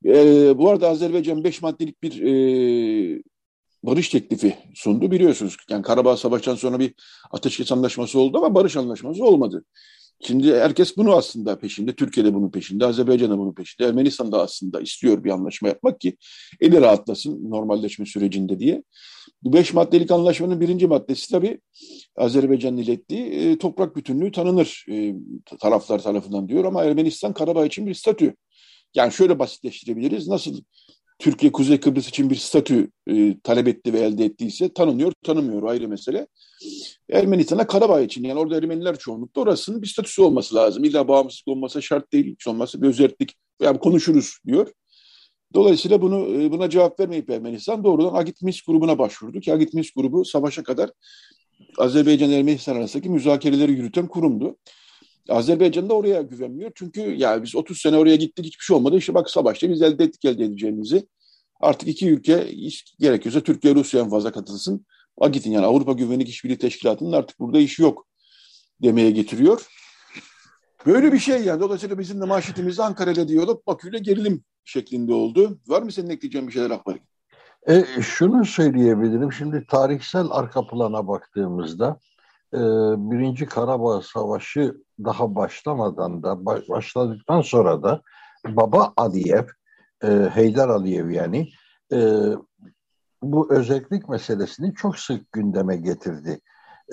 E, 0.04 0.58
bu 0.58 0.70
arada 0.70 0.88
Azerbaycan 0.88 1.44
beş 1.44 1.62
maddelik 1.62 2.02
bir 2.02 2.22
e, 2.22 3.22
barış 3.82 4.08
teklifi 4.08 4.56
sundu 4.74 5.10
biliyorsunuz. 5.10 5.56
Yani 5.70 5.82
Karabağ 5.82 6.16
Savaşı'ndan 6.16 6.56
sonra 6.56 6.78
bir 6.78 6.94
ateşkes 7.30 7.72
anlaşması 7.72 8.18
oldu 8.18 8.38
ama 8.38 8.54
barış 8.54 8.76
anlaşması 8.76 9.24
olmadı. 9.24 9.64
Şimdi 10.22 10.54
herkes 10.54 10.96
bunu 10.96 11.16
aslında 11.16 11.58
peşinde. 11.58 11.92
Türkiye'de 11.94 12.34
bunun 12.34 12.50
peşinde, 12.50 12.86
Azerbaycan 12.86 13.30
da 13.30 13.38
bunun 13.38 13.54
peşinde. 13.54 13.88
Ermenistan 13.88 14.32
da 14.32 14.42
aslında 14.42 14.80
istiyor 14.80 15.24
bir 15.24 15.30
anlaşma 15.30 15.68
yapmak 15.68 16.00
ki 16.00 16.16
eli 16.60 16.80
rahatlasın 16.80 17.50
normalleşme 17.50 18.06
sürecinde 18.06 18.58
diye. 18.58 18.82
Bu 19.42 19.52
beş 19.52 19.74
maddelik 19.74 20.10
anlaşmanın 20.10 20.60
birinci 20.60 20.86
maddesi 20.86 21.30
tabii 21.30 21.60
Azerbaycan'ın 22.16 22.76
ilettiği 22.76 23.24
e, 23.26 23.58
toprak 23.58 23.96
bütünlüğü 23.96 24.32
tanınır 24.32 24.84
e, 24.90 25.14
taraflar 25.60 26.02
tarafından 26.02 26.48
diyor 26.48 26.64
ama 26.64 26.84
Ermenistan 26.84 27.32
Karabağ 27.32 27.66
için 27.66 27.86
bir 27.86 27.94
statü. 27.94 28.34
Yani 28.94 29.12
şöyle 29.12 29.38
basitleştirebiliriz. 29.38 30.28
Nasıl 30.28 30.60
Türkiye 31.18 31.52
Kuzey 31.52 31.80
Kıbrıs 31.80 32.08
için 32.08 32.30
bir 32.30 32.36
statü 32.36 32.90
e, 33.06 33.40
talep 33.40 33.68
etti 33.68 33.92
ve 33.92 34.00
elde 34.00 34.24
ettiyse 34.24 34.72
tanınıyor, 34.72 35.12
tanımıyor 35.24 35.62
ayrı 35.62 35.88
mesele. 35.88 36.26
Ermenistan'a 37.12 37.66
Karabağ 37.66 38.00
için 38.00 38.24
yani 38.24 38.38
orada 38.40 38.56
Ermeniler 38.56 38.98
çoğunlukta 38.98 39.40
orasının 39.40 39.82
bir 39.82 39.86
statüsü 39.86 40.22
olması 40.22 40.54
lazım. 40.54 40.84
İlla 40.84 41.08
bağımsızlık 41.08 41.48
olmasa 41.48 41.80
şart 41.80 42.12
değil, 42.12 42.32
hiç 42.32 42.46
olmazsa 42.46 42.82
bir 42.82 42.88
özellik. 42.88 43.34
Yani 43.62 43.78
konuşuruz 43.78 44.38
diyor. 44.46 44.72
Dolayısıyla 45.54 46.02
bunu 46.02 46.42
e, 46.42 46.50
buna 46.50 46.70
cevap 46.70 47.00
vermeyip 47.00 47.30
Ermenistan 47.30 47.84
doğrudan 47.84 48.14
Agit 48.14 48.42
Minsk 48.42 48.66
grubuna 48.66 48.98
başvurdu 48.98 49.40
ki 49.40 49.52
Agit 49.52 49.74
Minsk 49.74 49.94
grubu 49.94 50.24
savaşa 50.24 50.62
kadar 50.62 50.90
Azerbaycan 51.78 52.30
Ermenistan 52.30 52.76
arasındaki 52.76 53.08
müzakereleri 53.08 53.72
yürüten 53.72 54.06
kurumdu. 54.06 54.56
Azerbaycan 55.28 55.88
da 55.88 55.94
oraya 55.94 56.22
güvenmiyor. 56.22 56.70
Çünkü 56.74 57.00
ya 57.00 57.42
biz 57.42 57.56
30 57.56 57.80
sene 57.80 57.96
oraya 57.96 58.16
gittik 58.16 58.44
hiçbir 58.44 58.64
şey 58.64 58.76
olmadı. 58.76 58.96
İşte 58.96 59.14
bak 59.14 59.30
savaşta 59.30 59.70
biz 59.70 59.82
elde 59.82 60.04
ettik 60.04 60.24
elde 60.24 60.44
edeceğimizi. 60.44 61.06
Artık 61.60 61.88
iki 61.88 62.10
ülke 62.10 62.48
gerekiyorsa 62.98 63.40
Türkiye 63.40 63.74
Rusya 63.74 64.00
en 64.00 64.10
fazla 64.10 64.32
katılsın. 64.32 64.86
Agit'in 65.20 65.50
yani 65.50 65.66
Avrupa 65.66 65.92
Güvenlik 65.92 66.28
İşbirliği 66.28 66.58
Teşkilatı'nın 66.58 67.12
artık 67.12 67.40
burada 67.40 67.58
işi 67.58 67.82
yok 67.82 68.06
demeye 68.82 69.10
getiriyor. 69.10 69.66
Böyle 70.86 71.12
bir 71.12 71.18
şey 71.18 71.44
yani. 71.44 71.60
Dolayısıyla 71.60 71.98
bizim 71.98 72.20
de 72.20 72.24
manşetimiz 72.24 72.80
Ankara'yla 72.80 73.28
diyalog, 73.28 73.66
Bakü'yle 73.66 73.98
gerilim 73.98 74.44
şeklinde 74.64 75.12
oldu. 75.12 75.58
Var 75.66 75.82
mı 75.82 75.92
senin 75.92 76.10
ekleyeceğin 76.10 76.48
bir 76.48 76.52
şeyler 76.52 76.70
Akbari? 76.70 77.00
E, 77.68 77.84
şunu 78.02 78.44
söyleyebilirim. 78.44 79.32
Şimdi 79.32 79.66
tarihsel 79.66 80.26
arka 80.30 80.66
plana 80.66 81.08
baktığımızda 81.08 82.00
e, 82.54 82.58
Birinci 83.10 83.46
Karabağ 83.46 84.02
Savaşı 84.02 84.74
daha 85.04 85.34
başlamadan 85.34 86.22
da 86.22 86.46
başladıktan 86.46 87.40
sonra 87.40 87.82
da 87.82 88.02
Baba 88.46 88.92
Aliyev, 88.96 89.44
e, 90.02 90.08
Heydar 90.08 90.68
Aliyev 90.68 91.10
yani 91.10 91.48
e, 91.92 91.98
bu 93.22 93.54
özellik 93.54 94.08
meselesini 94.08 94.74
çok 94.74 94.98
sık 94.98 95.32
gündeme 95.32 95.76
getirdi. 95.76 96.40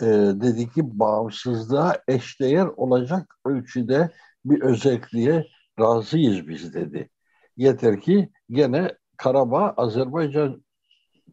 E, 0.01 0.05
dedi 0.41 0.69
ki 0.69 0.99
bağımsızlığa 0.99 1.97
eşdeğer 2.07 2.65
olacak 2.65 3.35
ölçüde 3.45 4.11
bir 4.45 4.61
özelliğe 4.61 5.47
razıyız 5.79 6.47
biz 6.47 6.73
dedi. 6.73 7.09
Yeter 7.57 8.01
ki 8.01 8.29
gene 8.49 8.95
Karabağ 9.17 9.73
Azerbaycan 9.77 10.63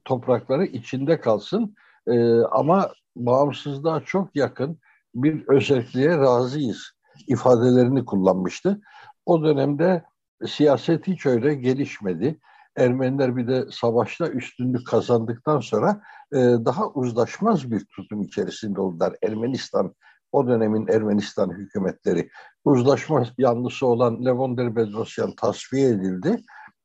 toprakları 0.05 0.65
içinde 0.65 1.21
kalsın 1.21 1.75
e, 2.07 2.41
ama 2.41 2.91
bağımsızlığa 3.17 4.05
çok 4.05 4.37
yakın 4.37 4.79
bir 5.15 5.49
özelliğe 5.49 6.19
razıyız 6.19 6.93
ifadelerini 7.27 8.05
kullanmıştı. 8.05 8.81
O 9.27 9.45
dönemde 9.45 10.05
siyaset 10.47 11.07
hiç 11.07 11.27
öyle 11.27 11.55
gelişmedi. 11.55 12.41
Ermeniler 12.77 13.37
bir 13.37 13.49
de 13.49 13.65
savaşta 13.71 14.29
üstünlük 14.29 14.87
kazandıktan 14.87 15.61
sonra 15.61 16.01
e, 16.33 16.39
daha 16.39 16.89
uzlaşmaz 16.89 17.71
bir 17.71 17.85
tutum 17.97 18.23
içerisinde 18.23 18.81
oldular. 18.81 19.15
Ermenistan, 19.23 19.95
o 20.33 20.47
dönemin 20.47 20.87
Ermenistan 20.89 21.51
hükümetleri 21.51 22.29
uzlaşma 22.65 23.27
yanlısı 23.39 23.87
olan 23.87 24.25
Levon 24.25 24.57
Bedrosyan 24.57 25.35
tasfiye 25.37 25.89
edildi. 25.89 26.43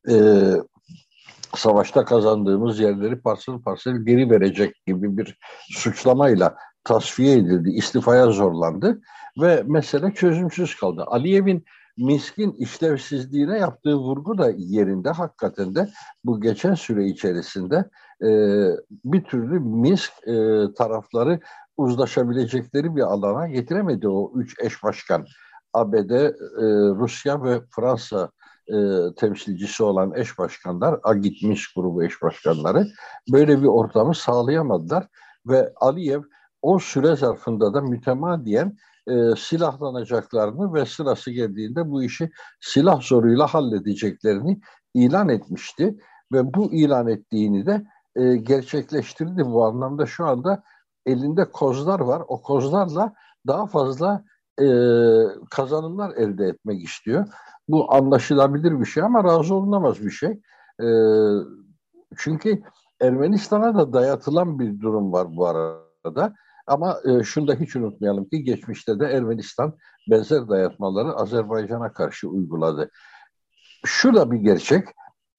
E, 0.09 0.15
savaşta 1.55 2.05
kazandığımız 2.05 2.79
yerleri 2.79 3.21
parsel 3.21 3.62
parsel 3.62 4.05
geri 4.05 4.29
verecek 4.29 4.75
gibi 4.86 5.17
bir 5.17 5.38
suçlamayla 5.69 6.55
tasfiye 6.83 7.38
edildi, 7.38 7.69
istifaya 7.69 8.25
zorlandı 8.31 9.01
ve 9.41 9.63
mesele 9.65 10.13
çözümsüz 10.13 10.75
kaldı. 10.75 11.03
Aliyev'in 11.07 11.65
Minsk'in 11.98 12.51
işlevsizliğine 12.51 13.57
yaptığı 13.57 13.95
vurgu 13.95 14.38
da 14.38 14.51
yerinde 14.57 15.09
hakikaten 15.09 15.75
de 15.75 15.89
bu 16.25 16.41
geçen 16.41 16.74
süre 16.74 17.05
içerisinde 17.05 17.89
e, 18.24 18.29
bir 19.03 19.24
türlü 19.24 19.59
Minsk 19.59 20.12
e, 20.27 20.33
tarafları 20.77 21.39
uzlaşabilecekleri 21.77 22.95
bir 22.95 23.01
alana 23.01 23.48
getiremedi 23.48 24.07
o 24.07 24.31
üç 24.36 24.59
eş 24.59 24.83
başkan. 24.83 25.25
ABD, 25.74 26.09
e, 26.09 26.31
Rusya 26.95 27.43
ve 27.43 27.62
Fransa 27.75 28.29
e, 28.67 28.75
temsilcisi 29.15 29.83
olan 29.83 30.13
eş 30.15 30.38
başkanlar, 30.38 31.00
Agit 31.03 31.43
Minsk 31.43 31.75
grubu 31.75 32.03
eş 32.03 32.21
başkanları 32.21 32.88
böyle 33.31 33.62
bir 33.62 33.67
ortamı 33.67 34.15
sağlayamadılar 34.15 35.07
ve 35.48 35.74
Aliyev 35.75 36.21
o 36.62 36.80
süre 36.80 37.16
zarfında 37.16 37.74
da 37.74 37.82
mütemadiyen 37.82 38.78
e, 39.08 39.36
silahlanacaklarını 39.38 40.74
ve 40.74 40.86
sırası 40.86 41.32
geldiğinde 41.32 41.89
bu 41.89 42.04
işi 42.04 42.30
silah 42.62 43.01
zoruyla 43.01 43.48
halledeceklerini 43.48 44.60
ilan 44.94 45.30
etmişti. 45.30 45.98
Ve 46.34 46.54
bu 46.54 46.74
ilan 46.74 47.08
ettiğini 47.08 47.66
de 47.66 47.86
e, 48.16 48.36
gerçekleştirdi. 48.36 49.46
Bu 49.46 49.66
anlamda 49.66 50.06
şu 50.06 50.25
anda 50.25 50.63
elinde 51.06 51.51
kozlar 51.51 52.00
var. 52.00 52.24
O 52.28 52.42
kozlarla 52.42 53.13
daha 53.48 53.68
fazla 53.68 54.24
e, 54.62 54.66
kazanımlar 55.50 56.16
elde 56.16 56.46
etmek 56.46 56.84
istiyor. 56.84 57.28
Bu 57.68 57.94
anlaşılabilir 57.94 58.80
bir 58.80 58.86
şey 58.86 59.04
ama 59.04 59.24
razı 59.24 59.56
olunamaz 59.56 60.06
bir 60.06 60.12
şey. 60.12 60.39
E, 60.82 60.88
çünkü 62.18 62.63
Ermenistan'a 63.01 63.75
da 63.75 63.94
dayatılan 63.94 64.60
bir 64.60 64.80
durum 64.80 65.12
var 65.13 65.28
bu 65.36 65.48
arada. 65.48 66.34
Ama 66.69 66.99
e, 67.05 67.23
şunu 67.23 67.47
da 67.47 67.53
hiç 67.53 67.75
unutmayalım 67.75 68.29
ki 68.29 68.43
geçmişte 68.43 68.99
de 68.99 69.05
Ermenistan 69.05 69.77
benzer 70.09 70.49
dayatmaları 70.49 71.13
Azerbaycan'a 71.13 71.93
karşı 71.93 72.29
uyguladı. 72.29 72.89
Şu 73.85 74.13
da 74.13 74.31
bir 74.31 74.38
gerçek. 74.38 74.88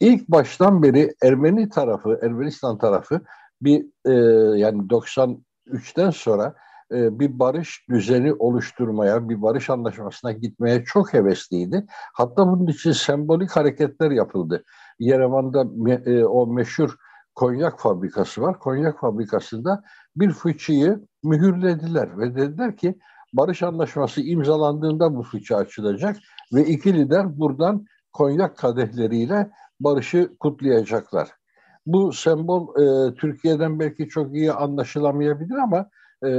İlk 0.00 0.28
baştan 0.28 0.82
beri 0.82 1.14
Ermeni 1.22 1.68
tarafı, 1.68 2.18
Ermenistan 2.22 2.78
tarafı 2.78 3.20
bir 3.62 3.86
e, 4.04 4.12
yani 4.58 4.82
93'ten 4.82 6.10
sonra 6.10 6.54
e, 6.92 7.20
bir 7.20 7.38
barış 7.38 7.88
düzeni 7.90 8.32
oluşturmaya, 8.32 9.28
bir 9.28 9.42
barış 9.42 9.70
anlaşmasına 9.70 10.32
gitmeye 10.32 10.84
çok 10.84 11.14
hevesliydi. 11.14 11.86
Hatta 12.14 12.46
bunun 12.46 12.66
için 12.66 12.92
sembolik 12.92 13.50
hareketler 13.50 14.10
yapıldı. 14.10 14.64
Yerevan'da 14.98 15.90
e, 16.10 16.24
o 16.24 16.46
meşhur 16.46 16.96
konyak 17.34 17.80
fabrikası 17.80 18.42
var. 18.42 18.58
Konyak 18.58 19.00
fabrikasında 19.00 19.82
bir 20.16 20.30
fıçıyı 20.30 21.00
mühürlediler 21.22 22.18
ve 22.18 22.34
dediler 22.34 22.76
ki 22.76 22.94
barış 23.32 23.62
anlaşması 23.62 24.20
imzalandığında 24.20 25.14
bu 25.16 25.22
fıçı 25.22 25.56
açılacak 25.56 26.16
ve 26.54 26.64
iki 26.64 26.94
lider 26.94 27.38
buradan 27.38 27.86
konyak 28.12 28.56
kadehleriyle 28.56 29.50
barışı 29.80 30.30
kutlayacaklar. 30.40 31.28
Bu 31.86 32.12
sembol 32.12 32.68
e, 32.82 33.14
Türkiye'den 33.14 33.80
belki 33.80 34.08
çok 34.08 34.34
iyi 34.34 34.52
anlaşılamayabilir 34.52 35.54
ama 35.54 35.90
e, 36.26 36.30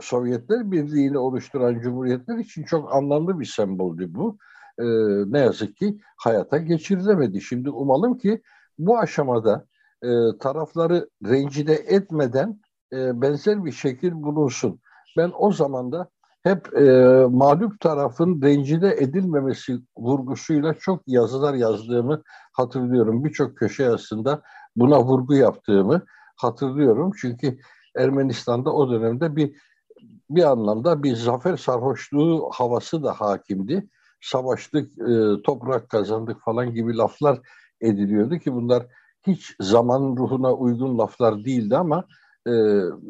Sovyetler 0.00 0.72
Birliği'ni 0.72 1.18
oluşturan 1.18 1.80
cumhuriyetler 1.80 2.38
için 2.38 2.62
çok 2.62 2.94
anlamlı 2.94 3.40
bir 3.40 3.44
semboldü 3.44 4.14
bu. 4.14 4.38
E, 4.78 4.84
ne 5.32 5.38
yazık 5.38 5.76
ki 5.76 5.98
hayata 6.16 6.58
geçirilemedi. 6.58 7.40
Şimdi 7.40 7.70
umalım 7.70 8.18
ki 8.18 8.42
bu 8.78 8.98
aşamada 8.98 9.66
e, 10.02 10.08
tarafları 10.40 11.08
rencide 11.24 11.74
etmeden 11.74 12.60
e, 12.92 13.20
benzer 13.20 13.64
bir 13.64 13.72
şekil 13.72 14.12
bulunsun. 14.12 14.80
Ben 15.16 15.32
o 15.38 15.52
zaman 15.52 15.92
da 15.92 16.08
hep 16.42 16.76
e, 16.76 16.82
mağlup 17.30 17.80
tarafın 17.80 18.42
rencide 18.42 18.96
edilmemesi 18.98 19.78
vurgusuyla 19.96 20.74
çok 20.74 21.02
yazılar 21.06 21.54
yazdığımı 21.54 22.22
hatırlıyorum. 22.52 23.24
Birçok 23.24 23.56
köşe 23.56 23.82
yazısında 23.82 24.42
buna 24.76 25.04
vurgu 25.04 25.34
yaptığımı 25.34 26.02
hatırlıyorum. 26.36 27.10
Çünkü 27.20 27.58
Ermenistan'da 27.96 28.72
o 28.72 28.90
dönemde 28.90 29.36
bir 29.36 29.56
bir 30.30 30.44
anlamda 30.44 31.02
bir 31.02 31.16
zafer 31.16 31.56
sarhoşluğu 31.56 32.50
havası 32.52 33.02
da 33.02 33.12
hakimdi. 33.12 33.88
Savaştık, 34.20 34.98
e, 34.98 35.42
toprak 35.42 35.88
kazandık 35.88 36.40
falan 36.44 36.74
gibi 36.74 36.96
laflar 36.96 37.40
ediliyordu 37.80 38.38
ki 38.38 38.52
bunlar 38.52 38.86
hiç 39.26 39.56
zaman 39.60 40.16
ruhuna 40.16 40.52
uygun 40.54 40.98
laflar 40.98 41.44
değildi 41.44 41.76
ama 41.76 42.04
e, 42.46 42.52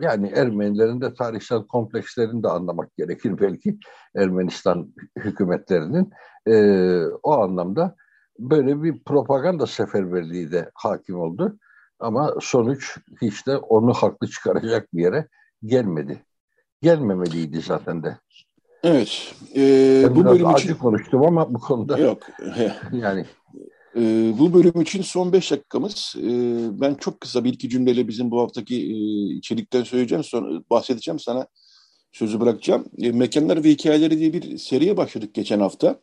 yani 0.00 0.32
Ermenilerin 0.34 1.00
de 1.00 1.14
tarihsel 1.14 1.62
komplekslerini 1.66 2.42
de 2.42 2.48
anlamak 2.48 2.96
gerekir 2.96 3.40
belki 3.40 3.78
Ermenistan 4.16 4.94
hükümetlerinin 5.18 6.10
e, 6.46 6.54
o 7.22 7.32
anlamda 7.32 7.96
böyle 8.38 8.82
bir 8.82 9.04
propaganda 9.04 9.66
seferberliği 9.66 10.52
de 10.52 10.70
hakim 10.74 11.20
oldu. 11.20 11.58
Ama 11.98 12.34
sonuç 12.40 12.98
hiç 13.22 13.46
de 13.46 13.56
onu 13.56 13.94
haklı 13.94 14.26
çıkaracak 14.26 14.94
bir 14.94 15.02
yere 15.02 15.28
gelmedi. 15.64 16.24
Gelmemeliydi 16.82 17.60
zaten 17.60 18.02
de. 18.02 18.18
Evet. 18.82 19.34
E, 19.56 19.60
bu 20.16 20.24
bölüm 20.24 20.50
için 20.50 20.74
konuştum 20.74 21.22
ama 21.22 21.54
bu 21.54 21.60
konuda 21.60 21.98
yok. 21.98 22.22
yani 22.92 23.26
e, 23.96 24.32
bu 24.38 24.54
bölüm 24.54 24.80
için 24.80 25.02
son 25.02 25.32
beş 25.32 25.50
dakikamız. 25.50 26.14
E, 26.18 26.30
ben 26.80 26.94
çok 26.94 27.20
kısa 27.20 27.44
bir 27.44 27.52
iki 27.52 27.68
cümleyle 27.68 28.08
bizim 28.08 28.30
bu 28.30 28.40
haftaki 28.40 28.76
e, 28.76 28.96
içerikten 29.34 29.82
söyleyeceğim, 29.82 30.24
sonra 30.24 30.62
bahsedeceğim 30.70 31.18
sana 31.18 31.46
sözü 32.12 32.40
bırakacağım. 32.40 32.84
E, 32.98 33.12
Mekanlar 33.12 33.64
ve 33.64 33.70
Hikayeleri 33.70 34.18
diye 34.18 34.32
bir 34.32 34.58
seriye 34.58 34.96
başladık 34.96 35.34
geçen 35.34 35.60
hafta. 35.60 36.00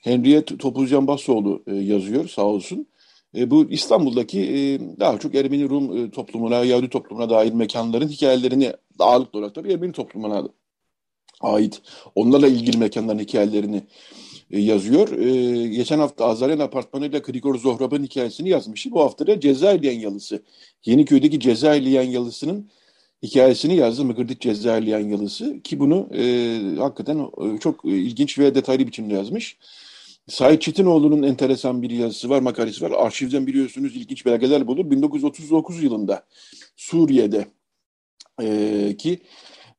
Henriette 0.00 0.56
Topuzcan 0.56 1.06
Basoğlu 1.06 1.62
e, 1.66 1.74
yazıyor 1.74 2.28
sağ 2.28 2.44
olsun. 2.44 2.86
E, 3.36 3.50
bu 3.50 3.70
İstanbul'daki 3.70 4.40
e, 4.40 4.80
daha 5.00 5.18
çok 5.18 5.34
Ermeni 5.34 5.68
Rum 5.68 5.96
e, 5.96 6.10
toplumuna, 6.10 6.64
Yahudi 6.64 6.88
toplumuna 6.88 7.30
dair 7.30 7.52
mekanların 7.52 8.08
hikayelerini 8.08 8.72
ağırlıklı 8.98 9.38
olarak 9.38 9.54
tabii 9.54 9.72
Ermeni 9.72 9.92
toplumuna 9.92 10.48
ait 11.40 11.82
onlarla 12.14 12.46
ilgili 12.46 12.76
mekanların 12.76 13.18
hikayelerini 13.18 13.82
yazıyor. 14.60 15.18
E, 15.18 15.68
geçen 15.68 15.98
hafta 15.98 16.24
Azaryan 16.24 16.58
Apartmanı'yla 16.58 17.18
Grigor 17.18 17.54
Zohrab'ın 17.58 18.04
hikayesini 18.04 18.48
yazmıştı. 18.48 18.90
Bu 18.90 19.00
hafta 19.00 19.26
da 19.26 19.40
Cezayirliyen 19.40 20.00
Yalısı. 20.00 20.42
Yeniköy'deki 20.84 21.40
Cezayirliyen 21.40 22.02
Yalısı'nın 22.02 22.70
hikayesini 23.22 23.76
yazdı. 23.76 24.04
Mıgırdık 24.04 24.40
Cezayirliyen 24.40 25.08
Yalısı. 25.08 25.62
Ki 25.62 25.80
bunu 25.80 26.08
e, 26.14 26.58
hakikaten 26.78 27.18
e, 27.18 27.58
çok 27.58 27.84
ilginç 27.84 28.38
ve 28.38 28.54
detaylı 28.54 28.86
biçimde 28.86 29.14
yazmış. 29.14 29.56
Sait 30.28 30.62
Çetinoğlu'nun 30.62 31.22
enteresan 31.22 31.82
bir 31.82 31.90
yazısı 31.90 32.30
var, 32.30 32.40
makalesi 32.40 32.84
var. 32.84 32.90
Arşivden 32.90 33.46
biliyorsunuz 33.46 33.96
ilginç 33.96 34.26
belgeler 34.26 34.66
bulur. 34.66 34.90
1939 34.90 35.82
yılında 35.82 36.26
Suriye'de 36.76 37.46
e, 38.42 38.96
ki 38.98 39.20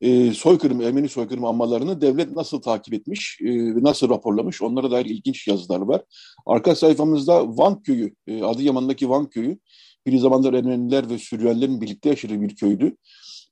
e, 0.02 0.34
soykırım, 0.34 0.82
Ermeni 0.82 1.10
soykırım 1.10 1.46
anmalarını 1.46 2.02
devlet 2.02 2.36
nasıl 2.36 2.62
takip 2.62 2.94
etmiş 2.94 3.40
e, 3.42 3.84
nasıl 3.84 4.10
raporlamış 4.10 4.62
onlara 4.62 4.92
dair 4.92 5.06
ilginç 5.06 5.48
yazılar 5.48 5.80
var. 5.80 6.02
Arka 6.46 6.76
sayfamızda 6.76 7.58
Van 7.58 7.82
Köyü, 7.82 8.16
e, 8.28 8.44
Adıyaman'daki 8.44 9.10
Van 9.10 9.30
Köyü 9.30 9.60
bir 10.08 10.18
zamanlar 10.18 10.54
Ermeniler 10.54 11.10
ve 11.10 11.18
Süryanilerin 11.18 11.82
birlikte 11.82 12.10
yaşadığı 12.10 12.42
bir 12.42 12.56
köydü. 12.56 12.96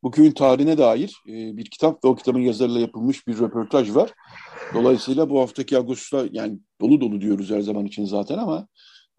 Bu 0.03 0.11
köyün 0.11 0.31
tarihine 0.31 0.77
dair 0.77 1.15
e, 1.27 1.57
bir 1.57 1.65
kitap 1.65 2.05
ve 2.05 2.07
o 2.07 2.15
kitabın 2.15 2.39
yazarıyla 2.39 2.79
yapılmış 2.79 3.27
bir 3.27 3.39
röportaj 3.39 3.95
var. 3.95 4.13
Dolayısıyla 4.73 5.29
bu 5.29 5.39
haftaki 5.39 5.77
Ağustos'ta 5.77 6.25
yani 6.31 6.59
dolu 6.81 7.01
dolu 7.01 7.21
diyoruz 7.21 7.49
her 7.49 7.61
zaman 7.61 7.85
için 7.85 8.05
zaten 8.05 8.37
ama 8.37 8.67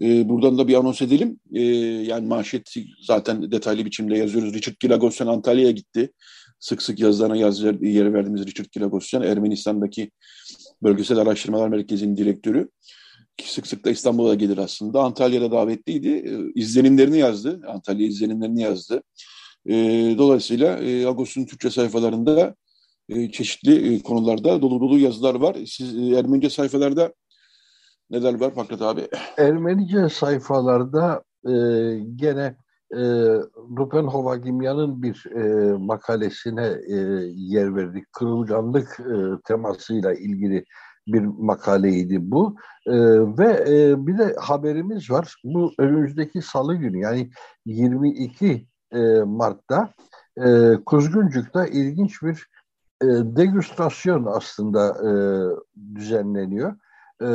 e, 0.03 0.29
buradan 0.29 0.59
da 0.59 0.69
bir 0.69 0.75
anons 0.75 1.03
edelim. 1.03 1.41
E, 1.53 1.63
yani 2.07 2.27
manşeti 2.27 2.85
zaten 3.07 3.53
detaylı 3.53 3.85
biçimde 3.85 4.19
yazıyoruz. 4.19 4.55
Richard 4.55 4.75
Gilagosyan 4.81 5.27
Antalya'ya 5.27 5.71
gitti. 5.71 6.13
Sık 6.63 6.83
sık 6.83 7.01
yazılarına 7.01 7.37
yaz 7.37 7.63
yeri 7.63 8.15
verdiğimiz 8.15 8.47
Richard 8.47 8.67
Gilagosyan 8.73 9.23
Ermenistan'daki 9.23 10.11
Bölgesel 10.83 11.19
Araştırmalar 11.19 11.69
Merkezi'nin 11.69 12.17
direktörü. 12.17 12.69
Sık 13.45 13.67
sık 13.67 13.85
da 13.85 13.91
İstanbul'a 13.91 14.35
gelir 14.35 14.59
aslında. 14.59 15.03
Antalya'da 15.03 15.53
davetliydi. 15.53 16.09
E, 16.09 16.61
izlenimlerini 16.61 17.19
yazdı. 17.19 17.61
Antalya 17.69 18.07
izlenimlerini 18.07 18.63
yazdı. 18.63 19.03
E, 19.67 19.75
dolayısıyla 20.19 20.79
e, 20.79 21.07
Agos'un 21.07 21.45
Türkçe 21.45 21.71
sayfalarında 21.71 22.55
e, 23.09 23.31
çeşitli 23.31 23.95
e, 23.95 24.03
konularda 24.03 24.63
dolu 24.63 24.81
dolu 24.81 24.99
yazılar 24.99 25.35
var. 25.35 25.57
Siz 25.67 26.13
Ermenice 26.13 26.51
sayfalarda 26.51 27.13
neler 28.11 28.41
var 28.41 28.55
Fakret 28.55 28.83
abi? 28.83 29.09
Ermenice 29.39 30.09
sayfalarda 30.09 31.23
e, 31.47 31.53
gene 32.17 32.57
e, 32.93 33.03
Rupen 33.79 34.05
Hovagimyan'ın 34.05 35.03
bir 35.03 35.27
e, 35.37 35.73
makalesine 35.73 36.67
e, 36.89 36.97
yer 37.35 37.77
verdik. 37.77 38.13
Kırılganlık 38.13 39.01
e, 39.01 39.43
temasıyla 39.45 40.15
ilgili 40.15 40.65
bir 41.07 41.21
makaleydi 41.21 42.31
bu. 42.31 42.57
E, 42.87 42.95
ve 43.39 43.65
e, 43.69 44.07
bir 44.07 44.19
de 44.19 44.35
haberimiz 44.41 45.11
var. 45.11 45.37
Bu 45.45 45.73
önümüzdeki 45.79 46.43
salı 46.43 46.75
günü 46.75 46.99
yani 46.99 47.31
22 47.67 48.67
e, 48.93 48.99
Mart'ta 49.21 49.91
e, 50.45 50.75
Kuzguncuk'ta 50.87 51.67
ilginç 51.67 52.23
bir 52.23 52.47
e, 53.03 53.07
degüstasyon 53.37 54.25
aslında 54.25 54.89
e, 54.89 55.13
düzenleniyor. 55.95 56.77
E, 57.23 57.29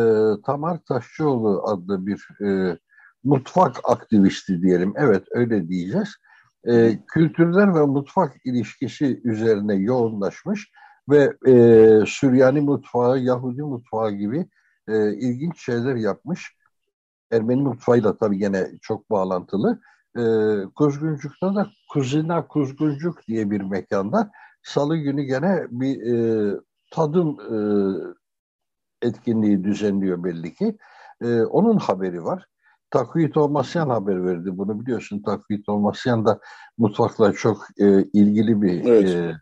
Tamar 0.45 0.79
Taşçıoğlu 0.87 1.63
adlı 1.67 2.07
bir 2.07 2.27
e, 2.45 2.77
mutfak 3.23 3.79
aktivisti 3.83 4.61
diyelim. 4.61 4.93
Evet 4.97 5.23
öyle 5.31 5.67
diyeceğiz. 5.67 6.09
E, 6.67 6.99
kültürler 7.07 7.75
ve 7.75 7.85
mutfak 7.85 8.45
ilişkisi 8.45 9.21
üzerine 9.23 9.75
yoğunlaşmış 9.75 10.71
ve 11.09 11.33
e, 11.47 11.53
Süryani 12.07 12.61
mutfağı, 12.61 13.19
Yahudi 13.19 13.61
mutfağı 13.61 14.11
gibi 14.11 14.49
e, 14.87 15.13
ilginç 15.13 15.65
şeyler 15.65 15.95
yapmış. 15.95 16.57
Ermeni 17.31 17.61
mutfağıyla 17.61 18.17
tabii 18.17 18.37
gene 18.37 18.67
çok 18.81 19.09
bağlantılı. 19.09 19.79
E, 20.17 20.23
Kuzguncuk'ta 20.75 21.55
da 21.55 21.67
Kuzina 21.89 22.47
Kuzguncuk 22.47 23.27
diye 23.27 23.51
bir 23.51 23.61
mekanda 23.61 24.31
Salı 24.63 24.97
günü 24.97 25.23
gene 25.23 25.67
bir 25.69 26.01
e, 26.01 26.59
tadım 26.91 27.37
e, 27.39 27.57
etkinliği 29.07 29.63
düzenliyor 29.63 30.23
belli 30.23 30.53
ki. 30.53 30.77
E, 31.21 31.41
onun 31.41 31.77
haberi 31.77 32.23
var. 32.23 32.47
Takvit 32.91 33.37
Olmasyan 33.37 33.89
haber 33.89 34.25
verdi 34.25 34.57
bunu 34.57 34.79
biliyorsun. 34.81 35.21
Takvit 35.21 35.69
Olmasyan 35.69 36.25
da 36.25 36.39
mutfakla 36.77 37.33
çok 37.33 37.67
e, 37.79 38.03
ilgili 38.03 38.61
bir 38.61 38.85
evet. 38.85 39.09
e, 39.09 39.35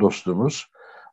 dostumuz, 0.00 0.66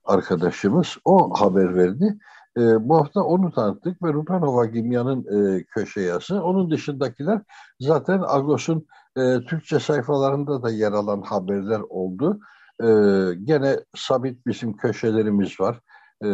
arkadaşımız. 0.05 0.97
O 1.05 1.39
haber 1.39 1.75
verdi. 1.75 2.17
E, 2.57 2.89
bu 2.89 2.97
hafta 2.97 3.21
onu 3.21 3.51
tanıttık 3.51 4.03
ve 4.03 4.13
Rupanova 4.13 4.65
Gimya'nın 4.65 5.25
e, 5.57 5.63
köşe 5.63 6.01
yazısı. 6.01 6.43
Onun 6.43 6.71
dışındakiler 6.71 7.41
zaten 7.79 8.23
Agos'un 8.27 8.87
e, 9.17 9.39
Türkçe 9.49 9.79
sayfalarında 9.79 10.63
da 10.63 10.69
yer 10.69 10.91
alan 10.91 11.21
haberler 11.21 11.79
oldu. 11.79 12.39
E, 12.81 12.87
gene 13.43 13.79
sabit 13.95 14.45
bizim 14.47 14.77
köşelerimiz 14.77 15.59
var. 15.59 15.79
E, 16.23 16.29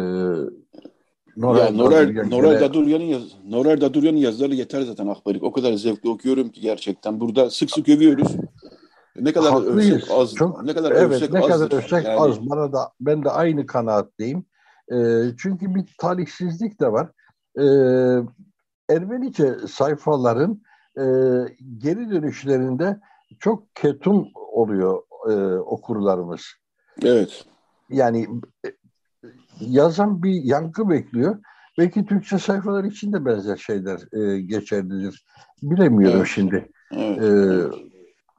Noral, 1.40 1.72
Noral, 1.72 2.28
Noral 2.30 2.60
Daduryan'ın 2.60 3.04
yaz, 3.04 3.22
Noral 3.48 3.80
Daduryan'ın 3.80 4.16
yazıları 4.16 4.54
yeter 4.54 4.82
zaten 4.82 5.06
akbarik. 5.06 5.42
O 5.42 5.52
kadar 5.52 5.72
zevkli 5.72 6.08
okuyorum 6.08 6.48
ki 6.48 6.60
gerçekten. 6.60 7.20
Burada 7.20 7.50
sık 7.50 7.70
sık 7.70 7.88
övüyoruz. 7.88 8.36
Ne 9.16 9.32
kadar 9.32 9.52
Haklıyız. 9.52 9.92
övsek 9.92 10.10
az. 10.10 10.34
Çok, 10.34 10.64
ne 10.64 10.74
kadar 10.74 10.90
evet, 10.90 11.02
övsek 11.02 11.32
ne 11.32 11.38
azdır. 11.38 11.52
kadar 11.52 11.76
övsek 11.76 12.04
yani... 12.04 12.20
az. 12.20 12.50
Bana 12.50 12.72
da 12.72 12.92
ben 13.00 13.24
de 13.24 13.30
aynı 13.30 13.66
kanaatteyim. 13.66 14.44
E, 14.92 14.96
çünkü 15.38 15.74
bir 15.74 15.84
talihsizlik 15.98 16.80
de 16.80 16.92
var. 16.92 17.10
E, 17.58 17.64
Ermenice 18.94 19.54
sayfaların 19.68 20.62
e, 20.96 21.04
geri 21.78 22.10
dönüşlerinde 22.10 23.00
çok 23.38 23.76
ketum 23.76 24.28
oluyor 24.34 25.02
e, 25.30 25.58
okurlarımız. 25.58 26.42
Evet. 27.02 27.44
Yani 27.90 28.28
yazan 29.60 30.22
bir 30.22 30.42
yankı 30.44 30.90
bekliyor. 30.90 31.38
Belki 31.78 32.06
Türkçe 32.06 32.38
sayfalar 32.38 32.84
için 32.84 33.12
de 33.12 33.24
benzer 33.24 33.56
şeyler 33.56 34.00
e, 34.12 34.40
geçerlidir. 34.40 35.24
Bilemiyorum 35.62 36.18
evet. 36.18 36.30
şimdi. 36.34 36.68
Evet. 36.92 37.22
E, 37.22 37.30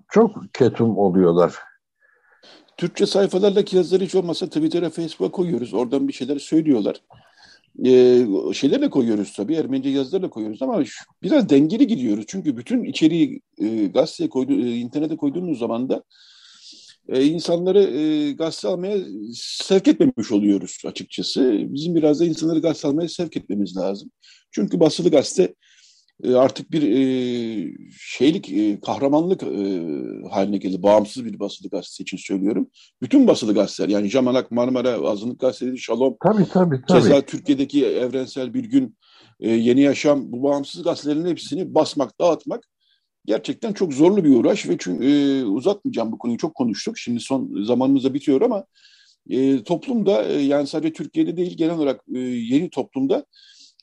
çok 0.09 0.53
ketum 0.53 0.97
oluyorlar. 0.97 1.55
Türkçe 2.77 3.05
sayfalardaki 3.05 3.77
yazıları 3.77 4.03
hiç 4.03 4.15
olmazsa 4.15 4.45
Twitter'a, 4.45 4.89
Facebook'a 4.89 5.31
koyuyoruz. 5.31 5.73
Oradan 5.73 6.07
bir 6.07 6.13
şeyler 6.13 6.39
söylüyorlar. 6.39 7.01
Ee, 7.85 8.25
şeyler 8.53 8.81
de 8.81 8.89
koyuyoruz 8.89 9.33
tabii. 9.33 9.55
Ermenice 9.55 9.89
yazılar 9.89 10.21
da 10.21 10.29
koyuyoruz 10.29 10.61
ama 10.61 10.85
şu, 10.85 11.03
biraz 11.23 11.49
dengeli 11.49 11.87
gidiyoruz. 11.87 12.25
Çünkü 12.27 12.57
bütün 12.57 12.83
içeriği 12.83 13.41
e, 13.57 13.85
gazeteye 13.85 14.29
koydu, 14.29 14.53
e, 14.53 14.75
internete 14.75 15.17
koyduğumuz 15.17 15.59
zaman 15.59 15.89
da 15.89 16.03
e, 17.09 17.25
insanları 17.25 17.83
e, 17.83 18.31
gazete 18.31 18.67
almaya 18.67 18.97
sevk 19.33 19.87
etmemiş 19.87 20.31
oluyoruz 20.31 20.77
açıkçası. 20.85 21.57
Bizim 21.59 21.95
biraz 21.95 22.19
da 22.19 22.25
insanları 22.25 22.59
gazete 22.59 22.87
almaya 22.87 23.09
sevk 23.09 23.37
etmemiz 23.37 23.77
lazım. 23.77 24.11
Çünkü 24.51 24.79
basılı 24.79 25.09
gazete 25.09 25.53
e, 26.23 26.35
artık 26.35 26.71
bir 26.71 26.83
e, 26.83 27.71
şeylik, 27.99 28.51
e, 28.51 28.79
kahramanlık 28.79 29.43
e, 29.43 29.47
haline 30.29 30.57
geldi. 30.57 30.83
Bağımsız 30.83 31.25
bir 31.25 31.39
basılı 31.39 31.69
gazete 31.69 32.01
için 32.01 32.17
söylüyorum. 32.17 32.69
Bütün 33.01 33.27
basılı 33.27 33.53
gazeteler 33.53 33.89
yani 33.89 34.09
Camanak, 34.09 34.51
Marmara, 34.51 34.89
Azınlık 34.89 35.39
Gazeteleri, 35.39 35.77
Şalom, 35.77 36.17
tabii, 36.23 36.45
tabii, 36.53 36.81
tabii. 36.87 37.01
keza 37.01 37.21
Türkiye'deki 37.21 37.85
Evrensel 37.85 38.53
Bir 38.53 38.63
Gün, 38.63 38.97
e, 39.39 39.49
Yeni 39.49 39.81
Yaşam, 39.81 40.31
bu 40.31 40.43
bağımsız 40.43 40.83
gazetelerin 40.83 41.25
hepsini 41.25 41.75
basmak, 41.75 42.19
dağıtmak 42.19 42.70
gerçekten 43.25 43.73
çok 43.73 43.93
zorlu 43.93 44.23
bir 44.23 44.35
uğraş 44.35 44.69
ve 44.69 44.75
çünkü 44.79 45.05
e, 45.05 45.43
uzatmayacağım 45.45 46.11
bu 46.11 46.17
konuyu 46.17 46.37
çok 46.37 46.55
konuştuk. 46.55 46.97
Şimdi 46.97 47.19
son 47.19 47.63
zamanımız 47.63 48.03
da 48.03 48.13
bitiyor 48.13 48.41
ama 48.41 48.65
e, 49.29 49.63
toplumda 49.63 50.23
e, 50.23 50.41
yani 50.41 50.67
sadece 50.67 50.93
Türkiye'de 50.93 51.37
değil 51.37 51.57
genel 51.57 51.75
olarak 51.75 52.01
e, 52.15 52.19
yeni 52.19 52.69
toplumda 52.69 53.25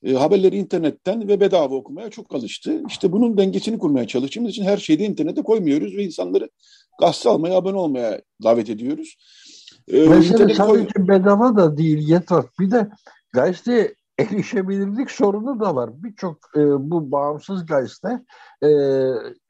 e, 0.04 0.12
haberleri 0.12 0.56
internetten 0.56 1.28
ve 1.28 1.40
bedava 1.40 1.74
okumaya 1.74 2.10
çok 2.10 2.34
alıştı. 2.34 2.82
İşte 2.88 3.12
bunun 3.12 3.38
dengesini 3.38 3.78
kurmaya 3.78 4.06
çalıştığımız 4.06 4.50
için 4.50 4.64
her 4.64 4.76
şeyi 4.76 4.98
de 4.98 5.04
internete 5.04 5.42
koymuyoruz 5.42 5.96
ve 5.96 6.04
insanları 6.04 6.50
gazete 7.00 7.28
almaya, 7.28 7.56
abone 7.56 7.76
olmaya 7.76 8.22
davet 8.42 8.70
ediyoruz. 8.70 9.16
E, 9.88 10.00
Mesela 10.00 10.54
sadece 10.54 10.62
koy... 10.64 11.08
bedava 11.08 11.56
da 11.56 11.76
değil 11.76 12.08
yeter. 12.08 12.44
Bir 12.60 12.70
de 12.70 12.88
gazete 13.32 13.94
erişebilirlik 14.18 15.10
sorunu 15.10 15.60
da 15.60 15.76
var. 15.76 15.90
Birçok 16.02 16.38
e, 16.56 16.60
bu 16.90 17.12
bağımsız 17.12 17.66
gazete 17.66 18.22
e, 18.62 18.70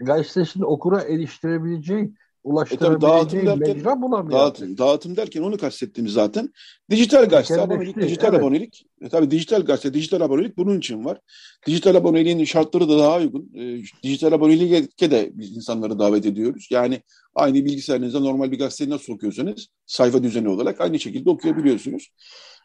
gazetesini 0.00 0.64
okura 0.64 1.02
eriştirebileceği 1.02 2.12
ulaştırabileceği 2.44 3.48
e 3.48 3.54
mecra 3.54 4.02
bulamıyor. 4.02 4.38
Dağıtım, 4.38 4.78
dağıtım 4.78 5.16
derken 5.16 5.42
onu 5.42 5.59
kastettiğimiz 5.59 6.12
zaten. 6.12 6.52
Dijital 6.90 7.28
gazete, 7.28 7.61
abonelik, 7.61 7.96
dijital 7.96 8.28
evet. 8.28 8.40
abonelik. 8.40 8.87
E, 9.00 9.09
tabii 9.09 9.31
dijital 9.31 9.64
gazete, 9.64 9.94
dijital 9.94 10.20
abonelik 10.20 10.57
bunun 10.57 10.78
için 10.78 11.04
var. 11.04 11.20
Dijital 11.66 11.94
aboneliğin 11.94 12.44
şartları 12.44 12.88
da 12.88 12.98
daha 12.98 13.16
uygun. 13.16 13.50
E, 13.54 13.83
dijital 14.02 14.33
aboneliğe 14.33 14.88
de 15.00 15.31
biz 15.35 15.57
insanları 15.57 15.98
davet 15.98 16.26
ediyoruz. 16.26 16.68
Yani 16.70 17.02
aynı 17.35 17.54
bilgisayarınızda 17.54 18.20
normal 18.20 18.50
bir 18.50 18.59
gazeteyi 18.59 18.90
nasıl 18.90 19.12
okuyorsanız 19.12 19.68
sayfa 19.87 20.22
düzeni 20.22 20.48
olarak 20.48 20.81
aynı 20.81 20.98
şekilde 20.98 21.31
okuyabiliyorsunuz. 21.31 22.11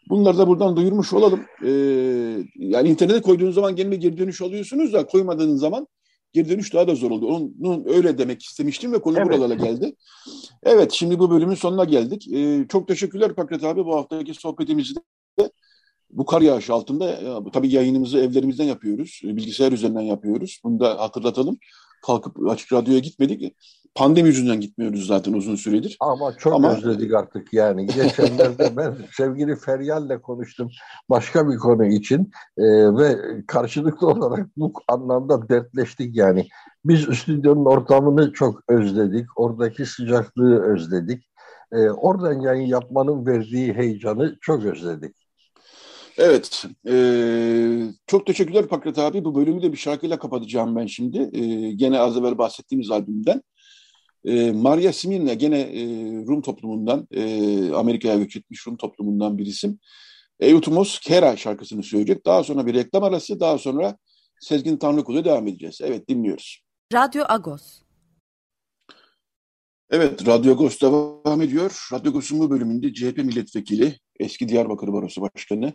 Bunları 0.09 0.37
da 0.37 0.47
buradan 0.47 0.75
duyurmuş 0.75 1.13
olalım. 1.13 1.39
Ee, 1.63 1.69
yani 2.55 2.89
internete 2.89 3.21
koyduğunuz 3.21 3.55
zaman 3.55 3.75
gene 3.75 3.95
geri 3.95 4.17
dönüş 4.17 4.41
alıyorsunuz 4.41 4.93
da 4.93 5.05
koymadığınız 5.05 5.59
zaman 5.59 5.87
geri 6.33 6.49
dönüş 6.49 6.73
daha 6.73 6.87
da 6.87 6.95
zor 6.95 7.11
oldu. 7.11 7.27
Onun, 7.27 7.85
öyle 7.85 8.17
demek 8.17 8.43
istemiştim 8.43 8.93
ve 8.93 9.01
konu 9.01 9.17
evet. 9.17 9.27
buralara 9.27 9.53
geldi. 9.53 9.95
Evet 10.63 10.91
şimdi 10.91 11.19
bu 11.19 11.31
bölümün 11.31 11.55
sonuna 11.55 11.83
geldik. 11.83 12.27
Ee, 12.33 12.65
çok 12.69 12.87
teşekkürler 12.87 13.35
Pakrat 13.35 13.63
abi 13.63 13.85
bu 13.85 13.95
haftaki 13.95 14.33
sohbetimizde. 14.33 14.99
Bu 16.09 16.25
kar 16.25 16.41
yağışı 16.41 16.73
altında 16.73 17.05
ya, 17.05 17.39
tabii 17.53 17.71
yayınımızı 17.71 18.17
evlerimizden 18.17 18.63
yapıyoruz. 18.63 19.21
Bilgisayar 19.23 19.71
üzerinden 19.71 20.01
yapıyoruz. 20.01 20.61
Bunu 20.63 20.79
da 20.79 20.99
hatırlatalım. 20.99 21.57
Kalkıp 22.05 22.49
açık 22.49 22.73
radyoya 22.73 22.99
gitmedik. 22.99 23.55
Pandemi 23.95 24.27
yüzünden 24.27 24.61
gitmiyoruz 24.61 25.07
zaten 25.07 25.33
uzun 25.33 25.55
süredir. 25.55 25.97
Ama 25.99 26.37
çok 26.37 26.53
Ama... 26.53 26.77
özledik 26.77 27.13
artık 27.13 27.53
yani. 27.53 27.85
Geçenlerde 27.85 28.73
ben 28.77 28.95
sevgili 29.11 29.55
Feryal'le 29.55 30.21
konuştum 30.21 30.69
başka 31.09 31.49
bir 31.49 31.57
konu 31.57 31.85
için 31.85 32.31
ee, 32.57 32.63
ve 32.97 33.17
karşılıklı 33.47 34.07
olarak 34.07 34.47
bu 34.57 34.73
anlamda 34.87 35.49
dertleştik 35.49 36.15
yani. 36.15 36.47
Biz 36.85 37.01
stüdyonun 37.01 37.65
ortamını 37.65 38.33
çok 38.33 38.59
özledik. 38.69 39.27
Oradaki 39.35 39.85
sıcaklığı 39.85 40.63
özledik. 40.63 41.23
Ee, 41.71 41.89
oradan 41.89 42.41
yayın 42.41 42.67
yapmanın 42.67 43.25
verdiği 43.25 43.73
heyecanı 43.73 44.37
çok 44.41 44.65
özledik. 44.65 45.15
Evet, 46.17 46.65
e, 46.87 46.95
çok 48.07 48.25
teşekkürler 48.25 48.67
Pakrat 48.67 48.99
abi. 48.99 49.25
Bu 49.25 49.35
bölümü 49.35 49.61
de 49.61 49.71
bir 49.71 49.77
şarkıyla 49.77 50.19
kapatacağım 50.19 50.75
ben 50.75 50.85
şimdi. 50.85 51.29
E, 51.33 51.71
gene 51.71 51.99
az 51.99 52.17
evvel 52.17 52.37
bahsettiğimiz 52.37 52.91
albümden. 52.91 53.41
E, 54.25 54.51
Maria 54.51 54.93
Simirna 54.93 55.33
gene 55.33 55.59
e, 55.59 55.85
Rum 56.27 56.41
toplumundan, 56.41 57.07
e, 57.11 57.71
Amerika'ya 57.71 58.15
göç 58.15 58.35
etmiş 58.35 58.67
Rum 58.67 58.77
toplumundan 58.77 59.37
bir 59.37 59.45
isim. 59.45 59.79
Eutumos 60.39 60.99
Kera 60.99 61.37
şarkısını 61.37 61.83
söyleyecek. 61.83 62.25
Daha 62.25 62.43
sonra 62.43 62.65
bir 62.65 62.73
reklam 62.73 63.03
arası, 63.03 63.39
daha 63.39 63.57
sonra 63.57 63.97
Sezgin 64.39 64.77
Tanrıkulu'ya 64.77 65.25
devam 65.25 65.47
edeceğiz. 65.47 65.79
Evet, 65.83 66.09
dinliyoruz. 66.09 66.63
Radyo 66.93 67.23
Agos. 67.27 67.81
Evet, 69.89 70.27
Radyo 70.27 70.51
Agos 70.51 70.81
devam 70.81 71.41
ediyor. 71.41 71.87
Radyo 71.93 72.11
Agos'un 72.11 72.39
bu 72.39 72.49
bölümünde 72.49 72.93
CHP 72.93 73.17
milletvekili, 73.17 73.99
eski 74.19 74.49
Diyarbakır 74.49 74.93
Barosu 74.93 75.21
Başkanı 75.21 75.73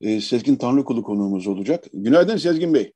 e, 0.00 0.20
Sezgin 0.20 0.56
Tanrıkulu 0.56 1.02
konuğumuz 1.02 1.46
olacak. 1.46 1.84
Günaydın 1.92 2.36
Sezgin 2.36 2.74
Bey. 2.74 2.92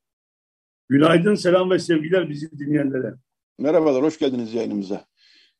Günaydın, 0.89 1.35
selam 1.35 1.71
ve 1.71 1.79
sevgiler 1.79 2.29
bizi 2.29 2.59
dinleyenlere. 2.59 3.13
Merhabalar, 3.59 4.03
hoş 4.03 4.19
geldiniz 4.19 4.53
yayınımıza. 4.53 5.05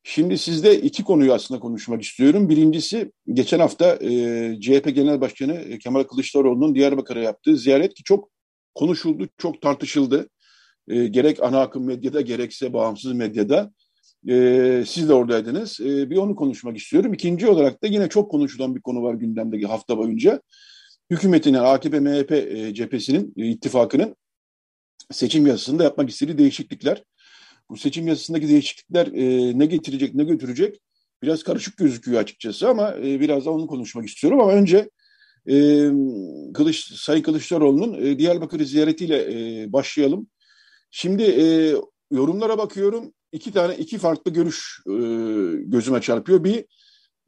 Şimdi 0.03 0.37
sizde 0.37 0.81
iki 0.81 1.03
konuyu 1.03 1.33
aslında 1.33 1.59
konuşmak 1.59 2.01
istiyorum. 2.01 2.49
Birincisi 2.49 3.11
geçen 3.33 3.59
hafta 3.59 3.95
e, 3.95 4.09
CHP 4.61 4.95
Genel 4.95 5.21
Başkanı 5.21 5.79
Kemal 5.79 6.03
Kılıçdaroğlu'nun 6.03 6.75
Diyarbakır'a 6.75 7.19
yaptığı 7.19 7.57
ziyaret 7.57 7.93
ki 7.93 8.03
çok 8.03 8.29
konuşuldu, 8.75 9.27
çok 9.37 9.61
tartışıldı. 9.61 10.29
E, 10.87 11.07
gerek 11.07 11.43
ana 11.43 11.61
akım 11.61 11.85
medyada 11.85 12.21
gerekse 12.21 12.73
bağımsız 12.73 13.13
medyada. 13.13 13.73
E, 14.29 14.83
siz 14.87 15.09
de 15.09 15.13
oradaydınız. 15.13 15.79
E, 15.79 16.09
bir 16.09 16.17
onu 16.17 16.35
konuşmak 16.35 16.77
istiyorum. 16.77 17.13
İkinci 17.13 17.47
olarak 17.47 17.83
da 17.83 17.87
yine 17.87 18.09
çok 18.09 18.31
konuşulan 18.31 18.75
bir 18.75 18.81
konu 18.81 19.03
var 19.03 19.13
gündemdeki 19.13 19.65
hafta 19.65 19.97
boyunca. 19.97 20.41
Hükümetinin, 21.11 21.57
AKP-MHP 21.57 22.33
e, 22.33 22.73
cephesinin, 22.73 23.33
e, 23.37 23.47
ittifakının 23.47 24.15
seçim 25.11 25.47
yasasında 25.47 25.83
yapmak 25.83 26.09
istediği 26.09 26.37
değişiklikler. 26.37 27.03
Bu 27.69 27.77
seçim 27.77 28.07
yasasındaki 28.07 28.49
değişiklikler 28.49 29.07
e, 29.07 29.59
ne 29.59 29.65
getirecek, 29.65 30.15
ne 30.15 30.23
götürecek 30.23 30.79
biraz 31.23 31.43
karışık 31.43 31.77
gözüküyor 31.77 32.21
açıkçası 32.21 32.69
ama 32.69 32.95
e, 32.97 33.19
biraz 33.19 33.45
da 33.45 33.51
onu 33.51 33.67
konuşmak 33.67 34.07
istiyorum. 34.07 34.41
Ama 34.41 34.51
önce 34.51 34.89
e, 35.49 35.55
Kılıç, 36.53 36.93
Sayın 36.93 37.23
Kılıçdaroğlu'nun 37.23 38.05
e, 38.05 38.19
Diyarbakır 38.19 38.63
ziyaretiyle 38.63 39.17
e, 39.31 39.73
başlayalım. 39.73 40.27
Şimdi 40.91 41.23
e, 41.23 41.75
yorumlara 42.11 42.57
bakıyorum. 42.57 43.13
iki 43.31 43.51
tane, 43.51 43.75
iki 43.75 43.97
farklı 43.97 44.33
görüş 44.33 44.79
e, 44.87 44.93
gözüme 45.65 46.01
çarpıyor. 46.01 46.43
Bir, 46.43 46.65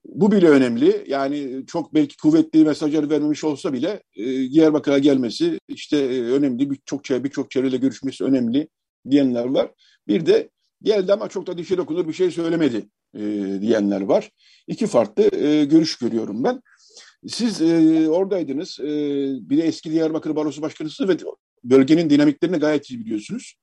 bu 0.05 0.31
bile 0.31 0.49
önemli. 0.49 1.05
Yani 1.07 1.63
çok 1.67 1.93
belki 1.93 2.17
kuvvetli 2.17 2.65
mesajlar 2.65 3.09
vermemiş 3.09 3.43
olsa 3.43 3.73
bile 3.73 4.03
e, 4.15 4.23
Diyarbakır'a 4.51 4.99
gelmesi 4.99 5.59
işte 5.67 5.97
e, 5.97 6.21
önemli. 6.21 6.71
Birçok 6.71 7.23
birçok 7.23 7.51
çevreyle 7.51 7.77
görüşmesi 7.77 8.23
önemli 8.23 8.67
diyenler 9.09 9.45
var. 9.45 9.71
Bir 10.07 10.25
de 10.25 10.49
geldi 10.81 11.13
ama 11.13 11.29
çok 11.29 11.47
da 11.47 11.57
dişe 11.57 11.77
dokunur 11.77 12.07
bir 12.07 12.13
şey 12.13 12.31
söylemedi 12.31 12.85
e, 13.13 13.21
diyenler 13.61 14.01
var. 14.01 14.31
İki 14.67 14.87
farklı 14.87 15.23
e, 15.37 15.65
görüş 15.65 15.97
görüyorum 15.97 16.43
ben. 16.43 16.61
Siz 17.27 17.61
e, 17.61 18.09
oradaydınız. 18.09 18.79
E, 18.79 18.85
bir 19.49 19.57
de 19.57 19.63
eski 19.63 19.91
Diyarbakır 19.91 20.35
Barosu 20.35 20.61
Başkanısınız 20.61 21.09
ve 21.09 21.17
bölgenin 21.63 22.09
dinamiklerini 22.09 22.57
gayet 22.57 22.89
iyi 22.89 22.99
biliyorsunuz. 22.99 23.55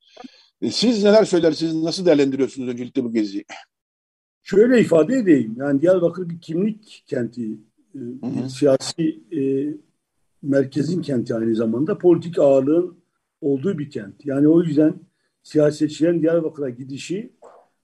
E, 0.62 0.70
siz 0.70 1.04
neler 1.04 1.24
söylersiniz, 1.24 1.74
nasıl 1.74 2.06
değerlendiriyorsunuz 2.06 2.68
öncelikle 2.68 3.04
bu 3.04 3.12
geziyi? 3.12 3.44
Şöyle 4.42 4.80
ifade 4.80 5.16
edeyim. 5.16 5.54
Yani 5.58 5.80
Diyarbakır 5.80 6.28
bir 6.28 6.40
kimlik 6.40 7.04
kenti, 7.06 7.46
e, 7.94 8.00
bir 8.22 8.48
siyasi 8.48 9.20
e, 9.32 9.42
merkezin 10.42 11.02
kenti 11.02 11.34
aynı 11.34 11.54
zamanda 11.54 11.98
politik 11.98 12.38
ağırlığın 12.38 12.96
olduğu 13.40 13.78
bir 13.78 13.90
kent. 13.90 14.26
Yani 14.26 14.48
o 14.48 14.62
yüzden 14.62 14.94
siyasetçilerin 15.42 16.22
Diyarbakır'a 16.22 16.68
gidişi 16.68 17.32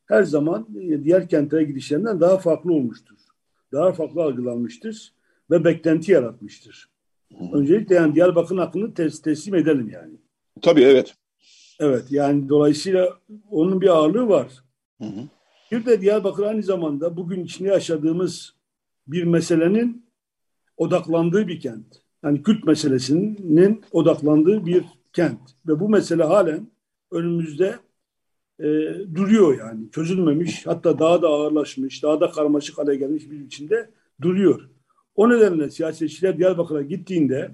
her 0.06 0.22
zaman 0.22 0.66
diğer 1.04 1.28
kentlere 1.28 1.64
gidişlerinden 1.64 2.20
daha 2.20 2.38
farklı 2.38 2.72
olmuştur. 2.72 3.16
Daha 3.72 3.92
farklı 3.92 4.22
algılanmıştır 4.22 5.12
ve 5.50 5.64
beklenti 5.64 6.12
yaratmıştır. 6.12 6.88
Öncelikle 7.52 7.94
yani 7.94 8.14
Diyarbakır'ın 8.14 8.58
hakkını 8.58 8.94
tes 8.94 9.22
teslim 9.22 9.54
edelim 9.54 9.90
yani. 9.92 10.14
Tabii 10.62 10.82
evet. 10.82 11.14
Evet 11.80 12.04
yani 12.10 12.48
dolayısıyla 12.48 13.18
onun 13.50 13.80
bir 13.80 13.88
ağırlığı 13.88 14.28
var. 14.28 14.48
Hı 14.98 15.04
hı. 15.04 15.20
Bir 15.72 15.86
de 15.86 16.00
Diyarbakır 16.00 16.42
aynı 16.42 16.62
zamanda 16.62 17.16
bugün 17.16 17.44
içinde 17.44 17.68
yaşadığımız 17.68 18.54
bir 19.06 19.24
meselenin 19.24 20.06
odaklandığı 20.76 21.48
bir 21.48 21.60
kent. 21.60 21.86
Yani 22.24 22.42
Kürt 22.42 22.64
meselesinin 22.64 23.84
odaklandığı 23.92 24.66
bir 24.66 24.84
kent. 25.12 25.40
Ve 25.66 25.80
bu 25.80 25.88
mesele 25.88 26.24
halen 26.24 26.70
önümüzde 27.10 27.78
e, 28.58 28.64
duruyor 29.14 29.58
yani. 29.58 29.90
Çözülmemiş, 29.90 30.66
hatta 30.66 30.98
daha 30.98 31.22
da 31.22 31.28
ağırlaşmış, 31.28 32.02
daha 32.02 32.20
da 32.20 32.30
karmaşık 32.30 32.78
hale 32.78 32.96
gelmiş 32.96 33.30
bir 33.30 33.40
içinde 33.40 33.90
duruyor. 34.20 34.68
O 35.14 35.30
nedenle 35.30 35.70
siyasetçiler 35.70 36.38
Diyarbakır'a 36.38 36.82
gittiğinde 36.82 37.50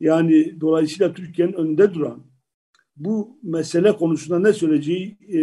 yani 0.00 0.60
dolayısıyla 0.60 1.14
Türkiye'nin 1.14 1.52
önünde 1.52 1.94
duran 1.94 2.22
bu 2.96 3.38
mesele 3.42 3.96
konusunda 3.96 4.38
ne 4.38 4.52
söyleyeceği 4.52 5.16
e, 5.28 5.38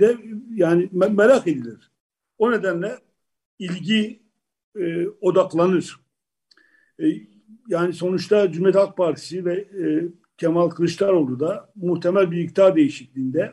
de 0.00 0.16
yani 0.54 0.88
merak 0.92 1.46
edilir. 1.46 1.90
O 2.38 2.52
nedenle 2.52 2.98
ilgi 3.58 4.22
e, 4.76 5.06
odaklanır. 5.08 6.00
E, 7.02 7.04
yani 7.68 7.92
sonuçta 7.92 8.52
Cumhuriyet 8.52 8.76
Halk 8.76 8.96
Partisi 8.96 9.44
ve 9.44 9.54
e, 9.54 9.84
Kemal 10.40 10.70
Kılıçdaroğlu 10.70 11.40
da 11.40 11.72
muhtemel 11.74 12.30
bir 12.30 12.38
iktidar 12.38 12.76
değişikliğinde 12.76 13.52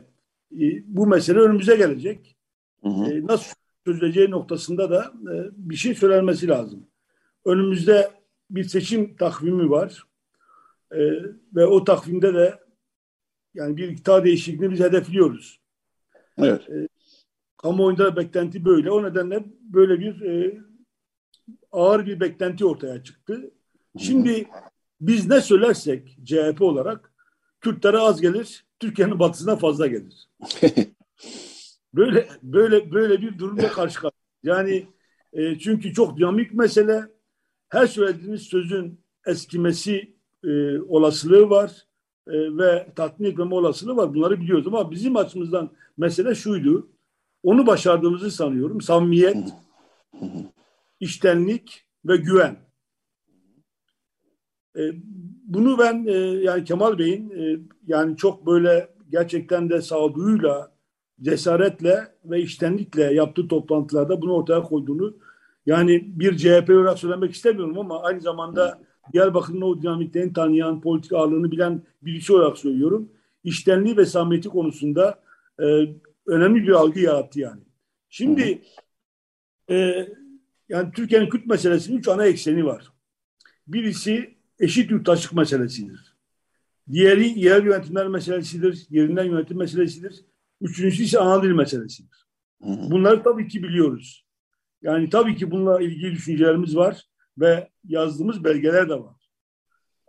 e, 0.52 0.64
bu 0.86 1.06
mesele 1.06 1.38
önümüze 1.38 1.76
gelecek. 1.76 2.36
Hı 2.82 2.88
hı. 2.88 3.12
E, 3.12 3.26
nasıl 3.26 3.54
çözüleceği 3.86 4.30
noktasında 4.30 4.90
da 4.90 5.12
e, 5.32 5.34
bir 5.56 5.76
şey 5.76 5.94
söylenmesi 5.94 6.48
lazım. 6.48 6.86
Önümüzde 7.44 8.10
bir 8.50 8.64
seçim 8.64 9.16
takvimi 9.16 9.70
var. 9.70 10.06
E, 10.92 10.98
ve 11.54 11.66
o 11.66 11.84
takvimde 11.84 12.34
de 12.34 12.58
yani 13.54 13.76
bir 13.76 13.88
iktidar 13.88 14.24
değişikliğini 14.24 14.72
biz 14.72 14.80
hedefliyoruz. 14.80 15.60
Evet. 16.38 16.70
E, 16.70 16.88
kamuoyunda 17.56 18.16
beklenti 18.16 18.64
böyle. 18.64 18.90
O 18.90 19.02
nedenle 19.02 19.44
böyle 19.60 20.00
bir 20.00 20.20
e, 20.20 20.58
ağır 21.72 22.06
bir 22.06 22.20
beklenti 22.20 22.64
ortaya 22.64 23.02
çıktı. 23.02 23.50
Şimdi 23.98 24.48
biz 25.00 25.28
ne 25.28 25.40
söylersek 25.40 26.18
CHP 26.24 26.62
olarak 26.62 27.12
Kürtlere 27.60 27.98
az 27.98 28.20
gelir, 28.20 28.64
Türkiye'nin 28.80 29.18
batısına 29.18 29.56
fazla 29.56 29.86
gelir. 29.86 30.28
böyle 31.94 32.28
böyle 32.42 32.92
böyle 32.92 33.22
bir 33.22 33.38
durumla 33.38 33.68
karşı 33.68 34.00
karşıyayız. 34.00 34.18
Yani 34.42 34.86
e, 35.32 35.58
çünkü 35.58 35.94
çok 35.94 36.18
dinamik 36.18 36.54
mesele. 36.54 37.02
Her 37.68 37.86
söylediğiniz 37.86 38.42
sözün 38.42 39.00
eskimesi 39.26 40.16
e, 40.44 40.78
olasılığı 40.80 41.50
var 41.50 41.86
e, 42.26 42.32
ve 42.58 42.92
tatmin 42.96 43.30
etmeme 43.30 43.54
olasılığı 43.54 43.96
var. 43.96 44.14
Bunları 44.14 44.40
biliyoruz 44.40 44.66
ama 44.66 44.90
bizim 44.90 45.16
açımızdan 45.16 45.70
mesele 45.96 46.34
şuydu. 46.34 46.90
Onu 47.42 47.66
başardığımızı 47.66 48.30
sanıyorum. 48.30 48.80
Samimiyet, 48.80 49.36
iştenlik 51.00 51.86
ve 52.04 52.16
güven. 52.16 52.67
E, 54.78 54.82
bunu 55.44 55.78
ben 55.78 56.06
e, 56.06 56.12
yani 56.18 56.64
Kemal 56.64 56.98
Bey'in 56.98 57.30
e, 57.30 57.60
yani 57.86 58.16
çok 58.16 58.46
böyle 58.46 58.88
gerçekten 59.10 59.70
de 59.70 59.82
sağduyuyla, 59.82 60.72
cesaretle 61.22 62.08
ve 62.24 62.42
iştenlikle 62.42 63.02
yaptığı 63.02 63.48
toplantılarda 63.48 64.22
bunu 64.22 64.32
ortaya 64.32 64.62
koyduğunu 64.62 65.16
yani 65.66 66.04
bir 66.06 66.36
CHP 66.36 66.70
olarak 66.70 66.98
söylemek 66.98 67.32
istemiyorum 67.32 67.78
ama 67.78 68.02
aynı 68.02 68.20
zamanda 68.20 68.80
Diyarbakır'ın 69.12 69.60
o 69.60 69.82
dinamiklerini 69.82 70.32
tanıyan, 70.32 70.80
politik 70.80 71.12
ağırlığını 71.12 71.50
bilen 71.50 71.82
birisi 72.02 72.32
olarak 72.32 72.58
söylüyorum. 72.58 73.08
İştenliği 73.44 73.96
ve 73.96 74.06
samimiyeti 74.06 74.48
konusunda 74.48 75.22
e, 75.60 75.64
önemli 76.26 76.62
bir 76.62 76.72
algı 76.72 77.00
yarattı 77.00 77.40
yani. 77.40 77.60
Şimdi 78.08 78.62
e, 79.70 80.08
yani 80.68 80.92
Türkiye'nin 80.92 81.28
Kürt 81.28 81.46
meselesinin 81.46 81.98
üç 81.98 82.08
ana 82.08 82.26
ekseni 82.26 82.64
var. 82.64 82.92
Birisi 83.66 84.37
eşit 84.60 84.90
yurttaşlık 84.90 85.32
meselesidir. 85.32 86.14
Diğeri 86.92 87.38
yerel 87.38 87.64
yönetimler 87.64 88.08
meselesidir, 88.08 88.86
yerinden 88.90 89.24
yönetim 89.24 89.58
meselesidir. 89.58 90.24
Üçüncüsü 90.60 91.02
ise 91.02 91.18
ana 91.18 91.42
dil 91.42 91.50
meselesidir. 91.50 92.26
Bunları 92.60 93.22
tabii 93.22 93.48
ki 93.48 93.62
biliyoruz. 93.62 94.26
Yani 94.82 95.10
tabii 95.10 95.36
ki 95.36 95.50
bununla 95.50 95.82
ilgili 95.82 96.12
düşüncelerimiz 96.12 96.76
var 96.76 97.02
ve 97.38 97.68
yazdığımız 97.84 98.44
belgeler 98.44 98.88
de 98.88 98.94
var. 98.94 99.16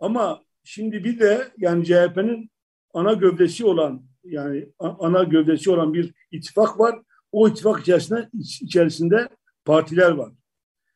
Ama 0.00 0.42
şimdi 0.64 1.04
bir 1.04 1.20
de 1.20 1.48
yani 1.58 1.84
CHP'nin 1.84 2.50
ana 2.94 3.12
gövdesi 3.12 3.64
olan 3.64 4.02
yani 4.24 4.68
ana 4.78 5.22
gövdesi 5.22 5.70
olan 5.70 5.94
bir 5.94 6.14
ittifak 6.30 6.80
var. 6.80 6.98
O 7.32 7.48
ittifak 7.48 7.80
içerisinde 7.80 8.30
içerisinde 8.60 9.28
partiler 9.64 10.10
var. 10.10 10.32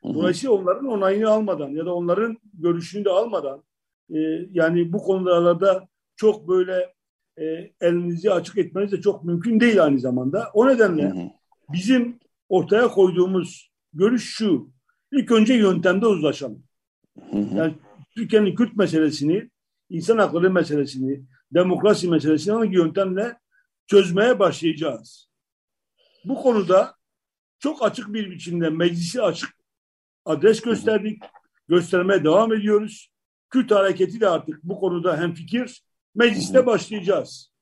Dolayısıyla 0.05 0.55
onların 0.55 0.87
onayını 0.87 1.31
almadan 1.31 1.69
ya 1.69 1.87
da 1.87 1.95
onların 1.95 2.37
görüşünü 2.55 3.05
de 3.05 3.11
almadan 3.11 3.63
e, 4.11 4.19
yani 4.53 4.93
bu 4.93 4.99
konularda 4.99 5.89
çok 6.17 6.49
böyle 6.49 6.95
e, 7.37 7.45
elinizi 7.81 8.33
açık 8.33 8.59
etmeniz 8.59 8.93
de 8.93 9.01
çok 9.01 9.25
mümkün 9.25 9.61
değil 9.61 9.85
aynı 9.85 10.01
zamanda. 10.01 10.51
O 10.55 10.69
nedenle 10.69 11.33
bizim 11.73 12.19
ortaya 12.49 12.89
koyduğumuz 12.89 13.71
görüş 13.93 14.35
şu. 14.35 14.71
İlk 15.13 15.33
önce 15.33 15.55
yöntemde 15.55 16.07
uzlaşalım. 16.07 16.63
Yani 17.33 17.75
Türkiye'nin 18.17 18.55
Kürt 18.55 18.77
meselesini, 18.77 19.51
insan 19.91 20.19
hakları 20.19 20.51
meselesini, 20.51 21.25
demokrasi 21.55 22.09
meselesini 22.09 22.55
hangi 22.55 22.77
yöntemle 22.77 23.37
çözmeye 23.87 24.39
başlayacağız. 24.39 25.29
Bu 26.25 26.35
konuda 26.35 26.95
çok 27.59 27.85
açık 27.85 28.15
bir 28.15 28.31
biçimde 28.31 28.71
meclisi 28.71 29.23
açık 29.23 29.54
adres 30.25 30.61
gösterdik. 30.61 31.23
Göstermeye 31.69 32.25
devam 32.25 32.53
ediyoruz. 32.53 33.11
Kürt 33.51 33.71
hareketi 33.71 34.21
de 34.21 34.29
artık 34.29 34.63
bu 34.63 34.81
konuda 34.81 35.21
hem 35.21 35.35
fikir 35.35 35.83
mecliste 36.15 36.67
başlayacağız. 36.67 37.53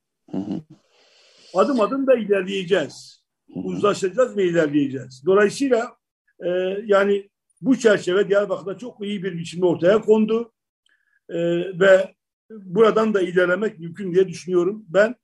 Adım 1.54 1.80
adım 1.80 2.06
da 2.06 2.14
ilerleyeceğiz. 2.14 3.24
Uzlaşacağız 3.54 4.36
ve 4.36 4.44
ilerleyeceğiz. 4.44 5.22
Dolayısıyla 5.26 5.96
e, 6.44 6.48
yani 6.84 7.30
bu 7.60 7.78
çerçeve 7.78 8.28
Diyarbakır'da 8.28 8.78
çok 8.78 9.04
iyi 9.04 9.22
bir 9.22 9.38
biçimde 9.38 9.66
ortaya 9.66 10.00
kondu. 10.00 10.52
E, 11.28 11.38
ve 11.80 12.14
buradan 12.50 13.14
da 13.14 13.22
ilerlemek 13.22 13.78
mümkün 13.78 14.14
diye 14.14 14.28
düşünüyorum. 14.28 14.84
Ben 14.88 15.14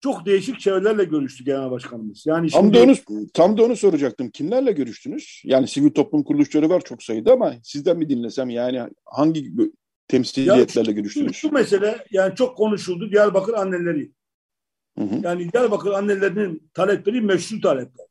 çok 0.00 0.26
değişik 0.26 0.60
çevrelerle 0.60 1.04
görüştü 1.04 1.44
genel 1.44 1.70
başkanımız. 1.70 2.26
Yani 2.26 2.50
şimdi... 2.50 2.72
tam 2.72 2.74
da 2.74 2.82
onu 2.82 3.26
tam 3.34 3.58
da 3.58 3.64
onu 3.64 3.76
soracaktım. 3.76 4.30
Kimlerle 4.30 4.72
görüştünüz? 4.72 5.42
Yani 5.44 5.68
sivil 5.68 5.90
toplum 5.90 6.22
kuruluşları 6.22 6.68
var 6.68 6.80
çok 6.80 7.02
sayıda 7.02 7.32
ama 7.32 7.54
sizden 7.62 7.98
mi 7.98 8.08
dinlesem 8.08 8.50
yani 8.50 8.82
hangi 9.04 9.52
temsiliyetlerle 10.08 10.90
ya, 10.90 10.96
görüştünüz? 10.96 11.36
Şu 11.36 11.52
mesele 11.52 12.06
yani 12.10 12.34
çok 12.34 12.56
konuşuldu 12.56 13.10
Diyarbakır 13.10 13.54
anneleri. 13.54 14.12
Hı 14.98 15.04
hı. 15.04 15.20
Yani 15.22 15.52
Diyarbakır 15.52 15.90
annelerinin 15.90 16.70
talepleri 16.74 17.20
meşru 17.20 17.60
talepler. 17.60 18.06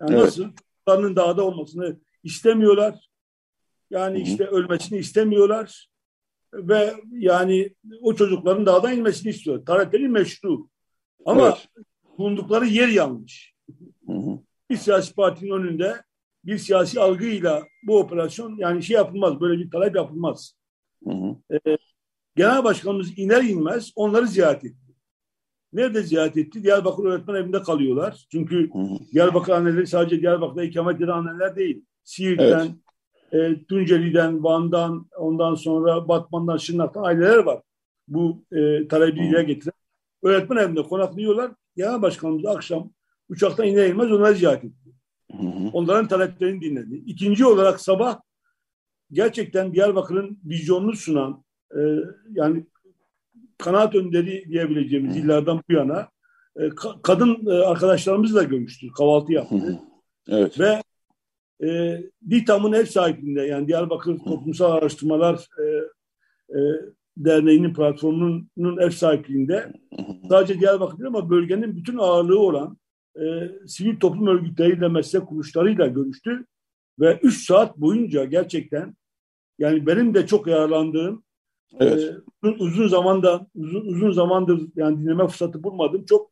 Yani 0.00 0.14
evet. 0.14 0.24
nasıl? 0.24 0.44
Çocuklarının 0.44 1.16
dağda 1.16 1.44
olmasını 1.44 1.96
istemiyorlar. 2.22 3.08
Yani 3.90 4.18
hı 4.18 4.24
hı. 4.24 4.28
işte 4.28 4.44
ölmesini 4.44 4.98
istemiyorlar. 4.98 5.88
Ve 6.54 6.94
yani 7.10 7.74
o 8.02 8.14
çocukların 8.14 8.66
dağdan 8.66 8.96
inmesini 8.96 9.30
istiyor. 9.30 9.66
Talepleri 9.66 10.08
meşru. 10.08 10.68
Ama 11.26 11.46
evet. 11.46 11.86
bulundukları 12.18 12.66
yer 12.66 12.88
yanlış. 12.88 13.54
Hı 14.06 14.12
hı. 14.12 14.38
Bir 14.70 14.76
siyasi 14.76 15.14
partinin 15.14 15.50
önünde 15.50 15.94
bir 16.44 16.58
siyasi 16.58 17.00
algıyla 17.00 17.62
bu 17.86 17.98
operasyon 17.98 18.56
yani 18.58 18.82
şey 18.82 18.96
yapılmaz. 18.96 19.40
Böyle 19.40 19.64
bir 19.64 19.70
talep 19.70 19.96
yapılmaz. 19.96 20.54
Hı 21.04 21.10
hı. 21.10 21.58
Ee, 21.66 21.76
Genel 22.36 22.64
Başkanımız 22.64 23.18
iner 23.18 23.42
inmez 23.42 23.92
onları 23.96 24.26
ziyaret 24.26 24.64
etti. 24.64 24.94
Nerede 25.72 26.02
ziyaret 26.02 26.36
etti? 26.36 26.62
Diyarbakır 26.62 27.04
Öğretmen 27.04 27.34
Evi'nde 27.34 27.62
kalıyorlar. 27.62 28.26
Çünkü 28.32 28.72
hı 28.72 28.78
hı. 28.78 28.98
Diyarbakır 29.12 29.52
anneleri 29.52 29.86
sadece 29.86 30.20
Diyarbakır'da 30.20 30.64
ikamet 30.64 30.96
eden 30.96 31.08
anneler 31.08 31.56
değil. 31.56 31.84
Siirt'ten, 32.04 32.68
evet. 33.32 33.58
e, 33.58 33.64
Tunceli'den, 33.64 34.44
Van'dan, 34.44 35.08
ondan 35.18 35.54
sonra 35.54 36.08
Batman'dan, 36.08 36.56
Şırnak'tan 36.56 37.02
aileler 37.02 37.38
var. 37.38 37.60
Bu 38.08 38.44
e, 38.52 38.88
talebiyle 38.88 39.42
getiren 39.42 39.83
öğretmen 40.24 40.56
evinde 40.56 40.82
konaklıyorlar. 40.82 41.52
Genel 41.76 42.02
başkanımız 42.02 42.46
akşam 42.46 42.90
uçaktan 43.28 43.66
iner 43.66 43.88
inmez 43.88 44.12
onları 44.12 44.34
ziyaret 44.34 44.64
etti. 44.64 44.90
Hı 45.32 45.46
hı. 45.46 45.68
Onların 45.72 46.08
taleplerini 46.08 46.60
dinledi. 46.60 46.94
İkinci 46.94 47.46
olarak 47.46 47.80
sabah 47.80 48.20
gerçekten 49.12 49.74
Diyarbakır'ın 49.74 50.38
vizyonunu 50.44 50.92
sunan 50.92 51.44
e, 51.76 51.80
yani 52.32 52.66
kanaat 53.58 53.94
önderi 53.94 54.44
diyebileceğimiz 54.48 55.16
illerden 55.16 55.60
bu 55.68 55.72
yana 55.72 56.08
e, 56.56 56.60
ka- 56.60 57.02
kadın 57.02 57.46
e, 57.46 57.52
arkadaşlarımızla 57.52 58.42
görüştü. 58.42 58.92
Kahvaltı 58.92 59.32
yaptı. 59.32 59.54
Hı. 59.54 59.78
Evet. 60.28 60.60
Ve 60.60 60.82
e, 61.68 62.00
DİTAM'ın 62.30 62.72
ev 62.72 62.84
sahipliğinde 62.84 63.42
yani 63.42 63.68
Diyarbakır 63.68 64.18
Toplumsal 64.18 64.72
Araştırmalar 64.72 65.48
e, 65.58 65.64
e, 66.58 66.60
Derneği'nin 67.16 67.74
platformunun 67.74 68.78
ev 68.78 68.90
sahipliğinde 68.90 69.72
sadece 70.28 70.60
Diyarbakır 70.60 70.98
değil 70.98 71.06
ama 71.06 71.30
bölgenin 71.30 71.76
bütün 71.76 71.98
ağırlığı 71.98 72.38
olan 72.38 72.78
e, 73.16 73.22
sivil 73.66 73.96
toplum 73.96 74.26
örgütleriyle, 74.26 74.88
meslek 74.88 75.26
kuruluşlarıyla 75.26 75.86
görüştü. 75.86 76.46
Ve 77.00 77.18
üç 77.22 77.46
saat 77.46 77.76
boyunca 77.76 78.24
gerçekten 78.24 78.96
yani 79.58 79.86
benim 79.86 80.14
de 80.14 80.26
çok 80.26 80.46
yararlandığım 80.46 81.24
evet. 81.80 82.14
e, 82.44 82.48
uzun 82.48 82.88
zamanda 82.88 83.46
uzun, 83.54 83.80
uzun 83.80 84.12
zamandır 84.12 84.60
yani 84.76 85.00
dinleme 85.00 85.26
fırsatı 85.26 85.62
bulmadım. 85.62 86.04
Çok 86.04 86.30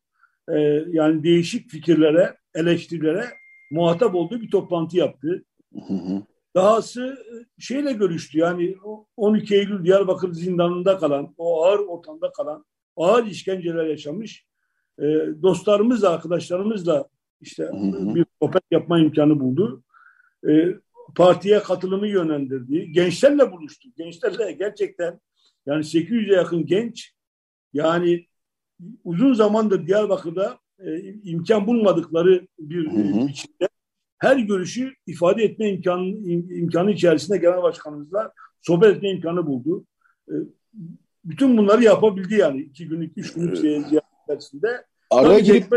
e, 0.49 0.59
yani 0.89 1.25
değişik 1.25 1.71
fikirlere, 1.71 2.37
eleştirilere 2.55 3.25
muhatap 3.71 4.15
olduğu 4.15 4.41
bir 4.41 4.51
toplantı 4.51 4.97
yaptı. 4.97 5.45
Hı 5.89 5.95
hı. 5.95 6.23
Dahası 6.55 7.03
e, 7.03 7.61
şeyle 7.61 7.93
görüştü 7.93 8.39
yani 8.39 8.77
12 9.17 9.55
Eylül 9.55 9.85
Diyarbakır 9.85 10.33
zindanında 10.33 10.99
kalan, 10.99 11.35
o 11.39 11.65
ağır 11.65 11.79
ortamda 11.79 12.33
kalan, 12.33 12.65
ağır 12.97 13.27
işkenceler 13.27 13.87
yaşamış 13.87 14.47
e, 14.99 15.05
dostlarımızla, 15.43 16.11
arkadaşlarımızla 16.11 17.09
işte 17.41 17.65
hı 17.65 17.77
hı. 17.77 18.15
bir 18.15 18.27
sohbet 18.43 18.63
yapma 18.71 18.99
imkanı 18.99 19.41
buldu. 19.41 19.83
E, 20.49 20.75
partiye 21.17 21.59
katılımı 21.59 22.09
yönlendirdi. 22.09 22.93
Gençlerle 22.93 23.53
buluştu. 23.53 23.89
Gençlerle 23.97 24.53
gerçekten 24.53 25.21
yani 25.67 25.85
800'e 25.85 26.35
yakın 26.35 26.67
genç 26.67 27.13
yani 27.73 28.27
uzun 29.05 29.35
zamandır 29.35 29.87
Diyarbakır'da 29.87 30.59
e, 30.79 30.99
imkan 31.03 31.67
bulmadıkları 31.67 32.47
bir 32.59 32.87
hı 32.87 32.97
hı. 32.97 33.29
biçimde 33.29 33.69
her 34.23 34.37
görüşü 34.37 34.95
ifade 35.07 35.45
etme 35.45 35.69
imkanı, 35.69 36.05
imkanı 36.55 36.91
içerisinde 36.91 37.39
genel 37.39 37.63
başkanımızla 37.63 38.33
sohbet 38.61 38.97
etme 38.97 39.11
imkanı 39.11 39.47
buldu. 39.47 39.87
E, 40.29 40.35
bütün 41.25 41.59
bunları 41.59 41.85
yapabildi 41.85 42.35
yani 42.35 42.61
iki 42.61 42.89
günlük, 42.89 43.13
üç 43.19 43.33
günlük 43.33 43.59
ziyaret 43.59 44.05
içerisinde. 44.27 44.85
Araya 45.11 45.39
girip 45.39 45.73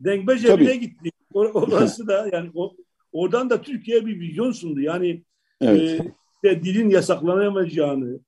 Denkbe 0.00 0.38
cebine 0.38 0.76
gitti. 0.76 1.10
Orası 1.32 2.06
da 2.08 2.28
yani 2.32 2.50
o, 2.54 2.76
oradan 3.12 3.50
da 3.50 3.62
Türkiye 3.62 4.06
bir 4.06 4.20
vizyon 4.20 4.52
sundu. 4.52 4.80
Yani 4.80 5.24
evet. 5.60 6.00
e, 6.44 6.62
dilin 6.62 6.90
yasaklanamayacağını, 6.90 8.20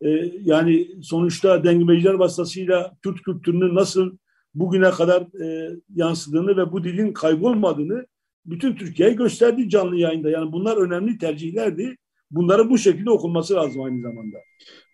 e, 0.00 0.08
yani 0.42 0.88
sonuçta 1.02 1.64
dengeciler 1.64 2.14
vasıtasıyla 2.14 2.96
Türk 3.02 3.24
kültürünün 3.24 3.74
nasıl 3.74 4.16
bugüne 4.54 4.90
kadar 4.90 5.42
e, 5.44 5.76
yansıdığını 5.94 6.56
ve 6.56 6.72
bu 6.72 6.84
dilin 6.84 7.12
kaybolmadığını 7.12 8.06
bütün 8.46 8.76
Türkiye'ye 8.76 9.14
gösterdi 9.14 9.68
canlı 9.68 9.96
yayında. 9.96 10.30
Yani 10.30 10.52
bunlar 10.52 10.76
önemli 10.76 11.18
tercihlerdi. 11.18 11.96
Bunların 12.30 12.70
bu 12.70 12.78
şekilde 12.78 13.10
okunması 13.10 13.54
lazım 13.54 13.82
aynı 13.82 14.02
zamanda. 14.02 14.38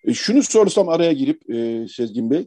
E, 0.05 0.15
şunu 0.15 0.43
sorsam 0.43 0.89
araya 0.89 1.13
girip 1.13 1.51
e, 1.51 1.89
Sezgin 1.89 2.31
Bey. 2.31 2.47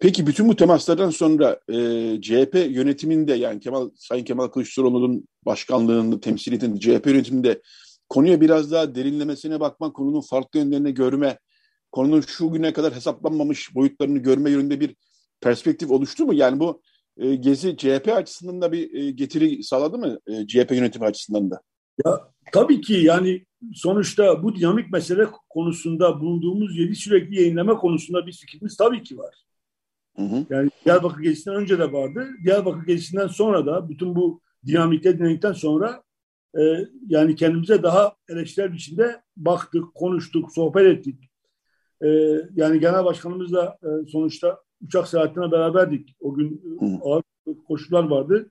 Peki 0.00 0.26
bütün 0.26 0.48
bu 0.48 0.56
temaslardan 0.56 1.10
sonra 1.10 1.60
e, 1.68 1.76
CHP 2.20 2.54
yönetiminde 2.70 3.34
yani 3.34 3.60
Kemal 3.60 3.90
Sayın 3.96 4.24
Kemal 4.24 4.46
Kılıçdaroğlu'nun 4.48 5.28
başkanlığını 5.46 6.20
temsil 6.20 6.52
eden 6.52 6.76
CHP 6.76 7.06
yönetiminde 7.06 7.62
konuya 8.08 8.40
biraz 8.40 8.72
daha 8.72 8.94
derinlemesine 8.94 9.60
bakma, 9.60 9.92
konunun 9.92 10.20
farklı 10.20 10.58
yönlerini 10.58 10.94
görme, 10.94 11.38
konunun 11.92 12.20
şu 12.20 12.52
güne 12.52 12.72
kadar 12.72 12.94
hesaplanmamış 12.94 13.74
boyutlarını 13.74 14.18
görme 14.18 14.50
yönünde 14.50 14.80
bir 14.80 14.96
perspektif 15.40 15.90
oluştu 15.90 16.26
mu? 16.26 16.34
Yani 16.34 16.60
bu 16.60 16.82
e, 17.20 17.34
gezi 17.34 17.76
CHP 17.76 18.08
açısından 18.08 18.62
da 18.62 18.72
bir 18.72 18.94
e, 18.94 19.10
getiri 19.10 19.62
sağladı 19.62 19.98
mı 19.98 20.18
e, 20.26 20.46
CHP 20.46 20.70
yönetimi 20.70 21.04
açısından 21.04 21.50
da? 21.50 21.60
Ya 22.04 22.20
tabii 22.52 22.80
ki 22.80 22.94
yani 22.94 23.44
sonuçta 23.74 24.42
bu 24.42 24.56
dinamik 24.56 24.92
mesele 24.92 25.26
konusunda 25.48 26.20
bulunduğumuz 26.20 26.78
yeri 26.78 26.94
sürekli 26.94 27.40
yayınlama 27.40 27.76
konusunda 27.76 28.26
bir 28.26 28.32
fikrimiz 28.32 28.76
tabii 28.76 29.02
ki 29.02 29.18
var. 29.18 29.34
Hı 30.16 30.22
hı. 30.22 30.46
Yani 30.50 30.70
Diyarbakır 30.84 31.22
gezisinden 31.22 31.60
önce 31.60 31.78
de 31.78 31.92
vardı. 31.92 32.28
Diyarbakır 32.44 32.86
gezisinden 32.86 33.26
sonra 33.26 33.66
da 33.66 33.88
bütün 33.88 34.14
bu 34.16 34.40
dinamikte 34.66 35.18
dinamikten 35.18 35.52
sonra 35.52 36.02
e, 36.58 36.60
yani 37.06 37.36
kendimize 37.36 37.82
daha 37.82 38.14
eleştirel 38.28 38.72
biçimde 38.72 39.22
baktık, 39.36 39.94
konuştuk, 39.94 40.52
sohbet 40.52 40.86
ettik. 40.86 41.30
E, 42.02 42.08
yani 42.54 42.80
genel 42.80 43.04
başkanımızla 43.04 43.78
e, 43.82 43.88
sonuçta 44.08 44.58
uçak 44.80 45.08
seyahatine 45.08 45.52
beraberdik. 45.52 46.16
O 46.20 46.34
gün 46.34 46.78
ağır 47.04 47.22
koşullar 47.68 48.04
vardı. 48.04 48.50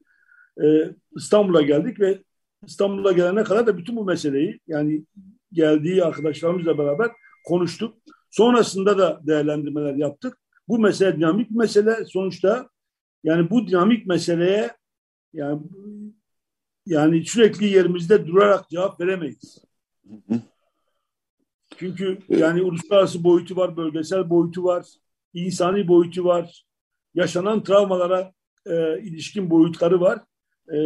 Ee, 0.63 0.95
İstanbul'a 1.15 1.61
geldik 1.61 1.99
ve 1.99 2.23
İstanbul'a 2.65 3.11
gelene 3.11 3.43
kadar 3.43 3.67
da 3.67 3.77
bütün 3.77 3.95
bu 3.95 4.05
meseleyi 4.05 4.59
yani 4.67 5.05
geldiği 5.53 6.03
arkadaşlarımızla 6.03 6.77
beraber 6.77 7.11
konuştuk. 7.45 7.97
Sonrasında 8.29 8.97
da 8.97 9.21
değerlendirmeler 9.27 9.95
yaptık. 9.95 10.37
Bu 10.67 10.79
mesele 10.79 11.17
dinamik 11.17 11.51
mesele 11.51 12.05
sonuçta 12.05 12.69
yani 13.23 13.49
bu 13.49 13.67
dinamik 13.67 14.07
meseleye 14.07 14.71
yani 15.33 15.61
yani 16.85 17.25
sürekli 17.25 17.65
yerimizde 17.65 18.27
durarak 18.27 18.69
cevap 18.69 19.01
veremeyiz. 19.01 19.57
Çünkü 21.77 22.17
yani 22.29 22.61
uluslararası 22.61 23.23
boyutu 23.23 23.55
var, 23.55 23.77
bölgesel 23.77 24.29
boyutu 24.29 24.63
var 24.63 24.85
insani 25.33 25.87
boyutu 25.87 26.25
var, 26.25 26.65
yaşanan 27.13 27.63
travmalara 27.63 28.33
e, 28.65 29.01
ilişkin 29.01 29.49
boyutları 29.49 30.01
var. 30.01 30.19
E, 30.73 30.77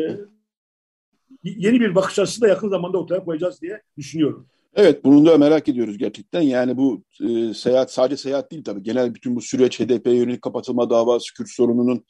yeni 1.43 1.81
bir 1.81 1.95
bakış 1.95 2.19
açısı 2.19 2.41
da 2.41 2.47
yakın 2.47 2.69
zamanda 2.69 2.97
ortaya 2.97 3.23
koyacağız 3.23 3.61
diye 3.61 3.81
düşünüyorum. 3.97 4.47
Evet 4.75 5.03
bunu 5.03 5.25
da 5.25 5.37
merak 5.37 5.69
ediyoruz 5.69 5.97
gerçekten. 5.97 6.41
Yani 6.41 6.77
bu 6.77 7.03
e, 7.21 7.53
seyahat 7.53 7.91
sadece 7.91 8.17
seyahat 8.17 8.51
değil 8.51 8.63
tabii. 8.63 8.83
Genel 8.83 9.15
bütün 9.15 9.35
bu 9.35 9.41
süreç 9.41 9.79
HDP'ye 9.79 10.15
yönelik 10.15 10.41
kapatılma 10.41 10.89
davası, 10.89 11.33
Kürt 11.33 11.49
sorununun 11.49 12.05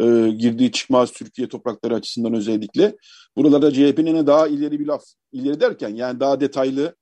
e, 0.00 0.30
girdiği 0.30 0.72
çıkmaz 0.72 1.12
Türkiye 1.12 1.48
toprakları 1.48 1.94
açısından 1.94 2.34
özellikle. 2.34 2.96
Buralarda 3.36 3.72
CHP'nin 3.72 4.26
daha 4.26 4.48
ileri 4.48 4.80
bir 4.80 4.86
laf, 4.86 5.02
ileri 5.32 5.60
derken 5.60 5.88
yani 5.88 6.20
daha 6.20 6.40
detaylı, 6.40 6.96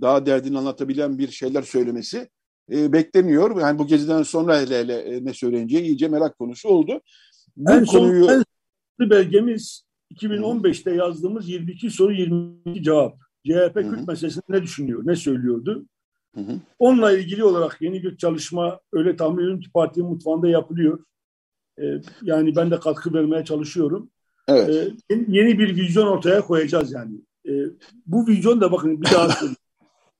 daha 0.00 0.26
derdini 0.26 0.58
anlatabilen 0.58 1.18
bir 1.18 1.28
şeyler 1.28 1.62
söylemesi 1.62 2.28
e, 2.72 2.92
bekleniyor. 2.92 3.60
Yani 3.60 3.78
bu 3.78 3.86
geziden 3.86 4.22
sonra 4.22 4.60
hele 4.60 4.78
hele 4.78 4.94
e, 4.94 5.24
ne 5.24 5.34
söyleneceği 5.34 5.82
iyice 5.82 6.08
merak 6.08 6.38
konusu 6.38 6.68
oldu. 6.68 7.00
Bu 7.56 7.72
en 7.72 7.84
konuyu... 7.84 8.24
son 8.24 8.44
en 9.00 9.10
belgemiz 9.10 9.84
2015'te 10.14 10.94
yazdığımız 10.94 11.48
22 11.48 11.90
soru 11.90 12.12
22 12.12 12.82
cevap. 12.82 13.18
CHP. 13.46 13.74
Kürt 13.74 14.08
meselesinde 14.08 14.44
ne 14.48 14.62
düşünüyor, 14.62 15.02
ne 15.04 15.16
söylüyordu? 15.16 15.86
Hı-hı. 16.34 16.60
Onunla 16.78 17.12
ilgili 17.12 17.44
olarak 17.44 17.76
yeni 17.80 18.02
bir 18.02 18.16
çalışma 18.16 18.80
öyle 18.92 19.16
tahmin 19.16 19.38
ediyorum 19.38 19.60
ki 19.60 19.70
partinin 19.72 20.08
mutfağında 20.08 20.48
yapılıyor. 20.48 21.04
Ee, 21.80 22.00
yani 22.22 22.56
ben 22.56 22.70
de 22.70 22.80
katkı 22.80 23.14
vermeye 23.14 23.44
çalışıyorum. 23.44 24.10
Evet. 24.48 24.94
Ee, 25.10 25.14
yeni 25.28 25.58
bir 25.58 25.76
vizyon 25.76 26.06
ortaya 26.06 26.40
koyacağız 26.40 26.92
yani. 26.92 27.16
Ee, 27.48 27.64
bu 28.06 28.26
vizyon 28.26 28.60
da 28.60 28.72
bakın 28.72 29.02
bir 29.02 29.06
daha 29.06 29.28
söyleyeyim. 29.28 29.56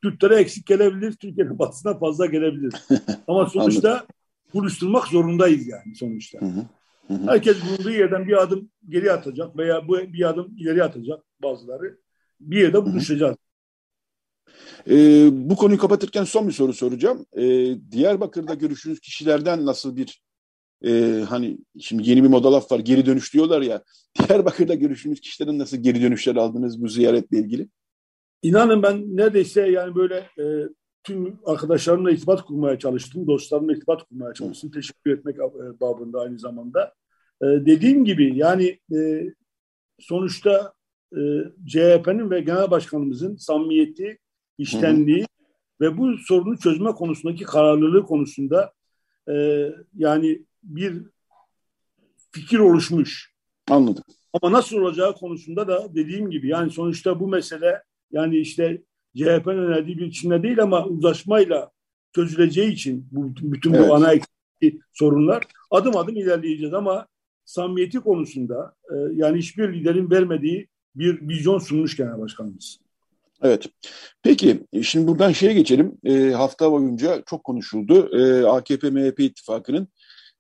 Kürtlere 0.03 0.37
eksik 0.37 0.67
gelebilir, 0.67 1.13
Türkiye'nin 1.13 1.59
batısına 1.59 1.99
fazla 1.99 2.27
gelebilir. 2.27 2.75
Ama 3.29 3.47
sonuçta 3.47 4.07
buluşturmak 4.55 5.07
zorundayız 5.07 5.67
yani 5.67 5.95
sonuçta. 5.95 6.41
Hı 6.41 6.47
hı. 6.47 6.67
Hı 7.09 7.15
Herkes 7.27 7.57
bulunduğu 7.65 7.91
yerden 7.91 8.29
bir 8.29 8.43
adım 8.43 8.71
geri 8.89 9.13
atacak 9.13 9.57
veya 9.57 9.89
bu 9.89 9.99
bir 9.99 10.29
adım 10.29 10.55
ileri 10.59 10.85
atacak 10.85 11.25
bazıları. 11.43 11.99
Bir 12.41 12.61
yerde 12.61 12.85
buluşacağız. 12.85 13.37
Ee, 14.91 15.29
bu 15.33 15.57
konuyu 15.57 15.79
kapatırken 15.79 16.25
son 16.25 16.49
bir 16.49 16.53
soru 16.53 16.73
soracağım. 16.73 17.27
Ee, 17.37 17.77
Diyarbakır'da 17.93 18.55
görüştüğünüz 18.55 19.01
kişilerden 19.01 19.67
nasıl 19.67 19.97
bir 19.97 20.23
e, 20.85 21.25
hani 21.29 21.59
şimdi 21.81 22.11
yeni 22.11 22.23
bir 22.23 22.29
moda 22.29 22.53
laf 22.53 22.73
var 22.73 22.79
geri 22.79 23.07
dönüş 23.07 23.35
diyorlar 23.35 23.63
ya. 23.63 23.83
Diyarbakır'da 24.19 24.75
görüştüğünüz 24.75 25.21
kişilerin 25.21 25.59
nasıl 25.59 25.77
geri 25.77 26.03
dönüşler 26.03 26.37
aldınız 26.37 26.83
bu 26.83 26.89
ziyaretle 26.89 27.39
ilgili? 27.39 27.69
İnanın 28.43 28.83
ben 28.83 29.17
neredeyse 29.17 29.71
yani 29.71 29.95
böyle 29.95 30.17
e, 30.17 30.45
tüm 31.05 31.39
arkadaşlarımla 31.45 32.11
irtibat 32.11 32.45
kurmaya 32.45 32.79
çalıştım. 32.79 33.27
Dostlarımla 33.27 33.73
irtibat 33.73 34.09
kurmaya 34.09 34.35
çalıştım. 34.35 34.71
Teşekkür 34.71 35.11
etmek 35.11 35.37
e, 35.37 35.81
babında 35.81 36.21
aynı 36.21 36.39
zamanda. 36.39 36.95
E, 37.43 37.47
dediğim 37.47 38.05
gibi 38.05 38.37
yani 38.37 38.79
e, 38.95 39.25
sonuçta 39.99 40.73
e, 41.13 41.21
CHP'nin 41.67 42.31
ve 42.31 42.41
genel 42.41 42.71
başkanımızın 42.71 43.37
samimiyeti, 43.37 44.19
iştenliği 44.59 45.27
ve 45.81 45.99
bu 45.99 46.19
sorunu 46.19 46.59
çözme 46.59 46.93
konusundaki 46.93 47.45
kararlılığı 47.45 48.03
konusunda 48.03 48.73
e, 49.31 49.67
yani 49.97 50.45
bir 50.63 51.03
fikir 52.33 52.59
oluşmuş. 52.59 53.35
Anladım. 53.71 54.05
Ama 54.33 54.53
nasıl 54.53 54.77
olacağı 54.77 55.15
konusunda 55.15 55.69
da 55.69 55.95
dediğim 55.95 56.31
gibi 56.31 56.49
yani 56.49 56.71
sonuçta 56.71 57.21
bu 57.21 57.29
mesele 57.29 57.83
yani 58.13 58.37
işte 58.37 58.83
CHP'nin 59.17 59.59
önerdiği 59.59 59.99
bir 59.99 60.07
biçimde 60.07 60.43
değil 60.43 60.63
ama 60.63 60.87
uzlaşmayla 60.87 61.71
çözüleceği 62.15 62.73
için 62.73 63.09
bu, 63.13 63.35
bütün 63.53 63.73
bu 63.73 63.77
evet. 63.77 63.91
ana 63.91 64.13
sorunlar 64.93 65.45
adım 65.71 65.97
adım 65.97 66.17
ilerleyeceğiz 66.17 66.75
ama 66.75 67.07
samimiyeti 67.45 68.01
konusunda 68.01 68.75
e, 68.91 68.95
yani 69.15 69.39
hiçbir 69.39 69.73
liderin 69.73 70.11
vermediği 70.11 70.69
bir 70.95 71.29
vizyon 71.29 71.59
sunmuş 71.59 71.97
genel 71.97 72.19
başkanımız. 72.19 72.79
Evet. 73.43 73.67
Peki 74.23 74.67
şimdi 74.83 75.07
buradan 75.07 75.33
şeye 75.33 75.53
geçelim. 75.53 75.99
E, 76.05 76.31
hafta 76.31 76.73
boyunca 76.73 77.23
çok 77.27 77.45
konuşuldu. 77.45 78.09
E, 78.13 78.43
AKP-MHP 78.43 79.23
ittifakının 79.23 79.89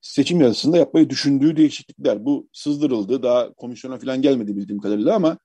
seçim 0.00 0.40
yazısında 0.40 0.76
yapmayı 0.76 1.10
düşündüğü 1.10 1.56
değişiklikler. 1.56 2.24
Bu 2.24 2.48
sızdırıldı. 2.52 3.22
Daha 3.22 3.52
komisyona 3.52 3.98
falan 3.98 4.22
gelmedi 4.22 4.56
bildiğim 4.56 4.80
kadarıyla 4.80 5.14
ama 5.14 5.38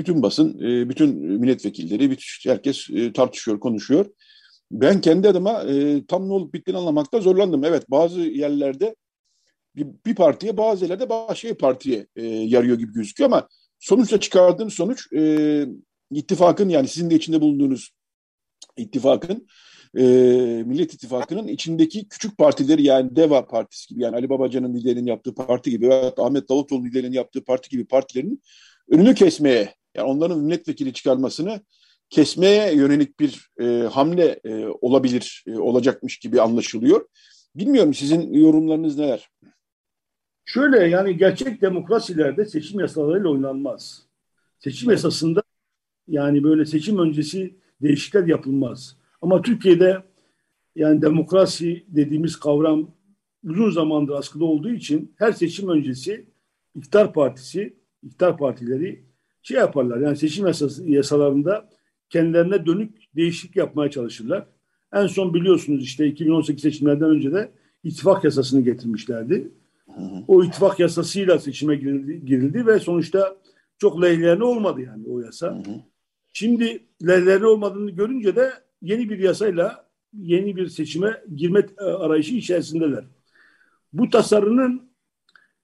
bütün 0.00 0.22
basın, 0.22 0.58
e, 0.58 0.88
bütün 0.88 1.16
milletvekilleri, 1.40 2.16
herkes 2.44 2.90
e, 2.90 3.12
tartışıyor, 3.12 3.60
konuşuyor. 3.60 4.06
Ben 4.70 5.00
kendi 5.00 5.28
adıma 5.28 5.62
e, 5.62 6.06
tam 6.06 6.28
ne 6.28 6.32
olup 6.32 6.54
bittiğini 6.54 6.78
anlamakta 6.78 7.20
zorlandım. 7.20 7.64
Evet 7.64 7.90
bazı 7.90 8.20
yerlerde 8.20 8.96
bir, 9.76 10.14
partiye 10.14 10.56
bazı 10.56 10.84
yerlerde 10.84 11.10
başka 11.10 11.48
bir 11.48 11.54
partiye 11.54 12.06
e, 12.16 12.26
yarıyor 12.26 12.78
gibi 12.78 12.92
gözüküyor 12.92 13.30
ama 13.30 13.48
sonuçta 13.78 14.20
çıkardığım 14.20 14.70
sonuç 14.70 15.06
ittifakın 16.10 16.68
yani 16.68 16.88
sizin 16.88 17.10
de 17.10 17.14
içinde 17.14 17.40
bulunduğunuz 17.40 17.90
ittifakın 18.76 19.46
Millet 20.64 20.94
İttifakı'nın 20.94 21.48
içindeki 21.48 22.08
küçük 22.08 22.38
partileri 22.38 22.82
yani 22.82 23.16
DEVA 23.16 23.46
Partisi 23.46 23.88
gibi 23.88 24.02
yani 24.02 24.16
Ali 24.16 24.30
Babacan'ın 24.30 24.74
liderinin 24.74 25.06
yaptığı 25.06 25.34
parti 25.34 25.70
gibi 25.70 25.88
veya 25.88 26.12
Ahmet 26.18 26.48
Davutoğlu 26.48 26.84
liderinin 26.84 27.12
yaptığı 27.12 27.44
parti 27.44 27.70
gibi 27.70 27.86
partilerin 27.86 28.42
önünü 28.90 29.14
kesmeye 29.14 29.74
yani 29.94 30.08
onların 30.08 30.38
milletvekili 30.38 30.92
çıkarmasını 30.92 31.60
kesmeye 32.10 32.74
yönelik 32.74 33.20
bir 33.20 33.50
e, 33.60 33.64
hamle 33.92 34.40
e, 34.44 34.66
olabilir, 34.66 35.44
e, 35.46 35.58
olacakmış 35.58 36.18
gibi 36.18 36.40
anlaşılıyor. 36.40 37.06
Bilmiyorum 37.54 37.94
sizin 37.94 38.32
yorumlarınız 38.32 38.98
neler? 38.98 39.30
Şöyle 40.44 40.86
yani 40.86 41.16
gerçek 41.16 41.62
demokrasilerde 41.62 42.44
seçim 42.44 42.80
yasalarıyla 42.80 43.28
oynanmaz. 43.28 44.02
Seçim 44.58 44.90
yasasında 44.90 45.42
yani 46.08 46.44
böyle 46.44 46.66
seçim 46.66 46.98
öncesi 46.98 47.56
değişiklikler 47.82 48.26
yapılmaz. 48.26 48.96
Ama 49.22 49.42
Türkiye'de 49.42 50.02
yani 50.76 51.02
demokrasi 51.02 51.84
dediğimiz 51.88 52.36
kavram 52.36 52.90
uzun 53.44 53.70
zamandır 53.70 54.12
askıda 54.12 54.44
olduğu 54.44 54.70
için 54.70 55.14
her 55.18 55.32
seçim 55.32 55.68
öncesi 55.68 56.26
iktidar 56.74 57.12
partisi, 57.12 57.76
iktidar 58.02 58.38
partileri 58.38 59.09
şey 59.42 59.56
yaparlar. 59.56 59.98
Yani 59.98 60.16
seçim 60.16 60.46
yasası, 60.46 60.90
yasalarında 60.90 61.68
kendilerine 62.10 62.66
dönük 62.66 63.16
değişiklik 63.16 63.56
yapmaya 63.56 63.90
çalışırlar. 63.90 64.46
En 64.92 65.06
son 65.06 65.34
biliyorsunuz 65.34 65.84
işte 65.84 66.06
2018 66.06 66.62
seçimlerden 66.62 67.10
önce 67.10 67.32
de 67.32 67.52
ittifak 67.84 68.24
yasasını 68.24 68.60
getirmişlerdi. 68.60 69.52
O 70.28 70.44
ittifak 70.44 70.80
yasasıyla 70.80 71.38
seçime 71.38 71.76
girildi, 71.76 72.26
girildi 72.26 72.66
ve 72.66 72.80
sonuçta 72.80 73.36
çok 73.78 74.02
lehlerine 74.02 74.44
olmadı 74.44 74.80
yani 74.80 75.06
o 75.08 75.20
yasa. 75.20 75.62
Şimdi 76.32 76.86
lehlerine 77.06 77.46
olmadığını 77.46 77.90
görünce 77.90 78.36
de 78.36 78.52
yeni 78.82 79.10
bir 79.10 79.18
yasayla 79.18 79.90
yeni 80.12 80.56
bir 80.56 80.68
seçime 80.68 81.22
girme 81.36 81.66
e, 81.78 81.84
arayışı 81.84 82.34
içerisindeler. 82.34 83.04
Bu 83.92 84.10
tasarının 84.10 84.89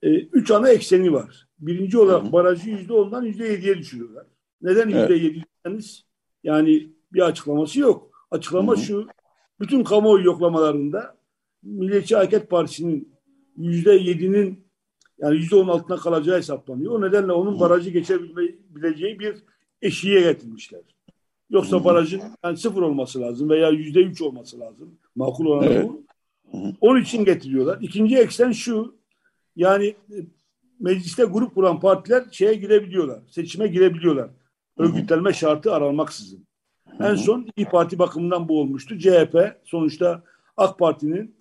e, 0.03 0.09
üç 0.15 0.51
ana 0.51 0.69
ekseni 0.69 1.13
var. 1.13 1.49
Birinci 1.59 1.99
olarak 1.99 2.33
barajı 2.33 2.71
yüzde 2.71 2.93
ondan 2.93 3.23
yüzde 3.23 3.47
yediye 3.49 3.79
düşürüyorlar. 3.79 4.27
Neden 4.63 4.89
yüzde 4.89 5.15
yedi 5.15 5.45
derseniz 5.67 6.05
yani 6.45 6.89
bir 7.13 7.21
açıklaması 7.21 7.81
yok. 7.81 8.27
Açıklama 8.31 8.73
Hı-hı. 8.73 8.83
şu 8.83 9.07
bütün 9.61 9.85
kamuoyu 9.85 10.25
yoklamalarında 10.25 11.17
Milliyetçi 11.63 12.17
Hareket 12.17 12.51
Partisi'nin 12.51 13.13
yüzde 13.57 13.93
yedinin 13.93 14.67
yani 15.19 15.37
yüzde 15.37 15.57
on 15.57 15.69
altına 15.69 15.97
kalacağı 15.97 16.37
hesaplanıyor. 16.39 16.93
O 16.93 17.03
nedenle 17.03 17.33
onun 17.33 17.61
barajı 17.61 17.91
geçebileceği 17.91 19.19
bir 19.19 19.35
eşiğe 19.83 20.21
getirmişler. 20.21 20.81
Yoksa 21.51 21.85
barajın 21.85 22.23
yani 22.45 22.57
sıfır 22.57 22.83
olması 22.83 23.21
lazım 23.21 23.49
veya 23.49 23.71
yüzde 23.71 24.03
üç 24.03 24.23
olması 24.23 24.61
lazım. 24.61 24.99
Makul 25.17 25.47
olan 25.47 25.65
evet. 25.65 25.85
bu. 25.85 26.05
Onun 26.81 27.01
için 27.01 27.25
getiriyorlar. 27.25 27.79
İkinci 27.81 28.17
eksen 28.17 28.53
şu. 28.53 28.97
Yani 29.57 29.87
e, 29.87 30.17
mecliste 30.81 31.25
grup 31.25 31.55
kuran 31.55 31.81
partiler 31.81 32.25
şeye 32.31 32.55
girebiliyorlar. 32.55 33.21
Seçime 33.31 33.67
girebiliyorlar. 33.67 34.31
Örgütlenme 34.79 35.33
şartı 35.33 35.75
aranmaksızın. 35.75 36.47
En 37.01 37.15
son 37.15 37.47
İyi 37.57 37.67
Parti 37.67 37.99
bakımından 37.99 38.49
bu 38.49 38.61
olmuştu. 38.61 38.99
CHP 38.99 39.37
sonuçta 39.65 40.23
AK 40.57 40.79
Parti'nin 40.79 41.37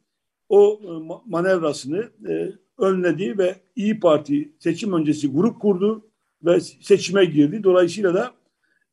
o 0.49 0.82
e, 0.84 0.89
manevrasını 1.26 2.09
e, 2.30 2.51
önledi 2.78 3.38
ve 3.38 3.55
İyi 3.76 3.99
Parti 3.99 4.51
seçim 4.59 4.93
öncesi 4.93 5.32
grup 5.32 5.61
kurdu 5.61 6.07
ve 6.43 6.59
seçime 6.59 7.26
girdi. 7.26 7.63
Dolayısıyla 7.63 8.13
da 8.13 8.32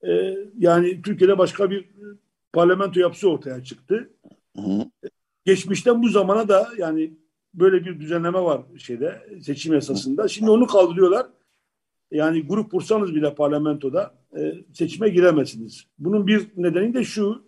e, 0.08 0.36
yani 0.58 1.02
Türkiye'de 1.02 1.38
başka 1.38 1.70
bir 1.70 1.84
parlamento 2.52 3.00
yapısı 3.00 3.30
ortaya 3.30 3.64
çıktı. 3.64 4.10
Geçmişten 5.44 6.02
bu 6.02 6.08
zamana 6.08 6.48
da 6.48 6.68
yani 6.78 7.12
böyle 7.54 7.84
bir 7.84 8.00
düzenleme 8.00 8.42
var 8.42 8.62
şeyde 8.78 9.28
seçim 9.40 9.74
yasasında. 9.74 10.28
Şimdi 10.28 10.50
onu 10.50 10.66
kaldırıyorlar. 10.66 11.26
Yani 12.10 12.46
grup 12.46 12.70
kursanız 12.70 13.14
bile 13.14 13.34
parlamentoda 13.34 14.14
e, 14.38 14.54
seçime 14.72 15.08
giremezsiniz. 15.08 15.86
Bunun 15.98 16.26
bir 16.26 16.48
nedeni 16.56 16.94
de 16.94 17.04
şu. 17.04 17.42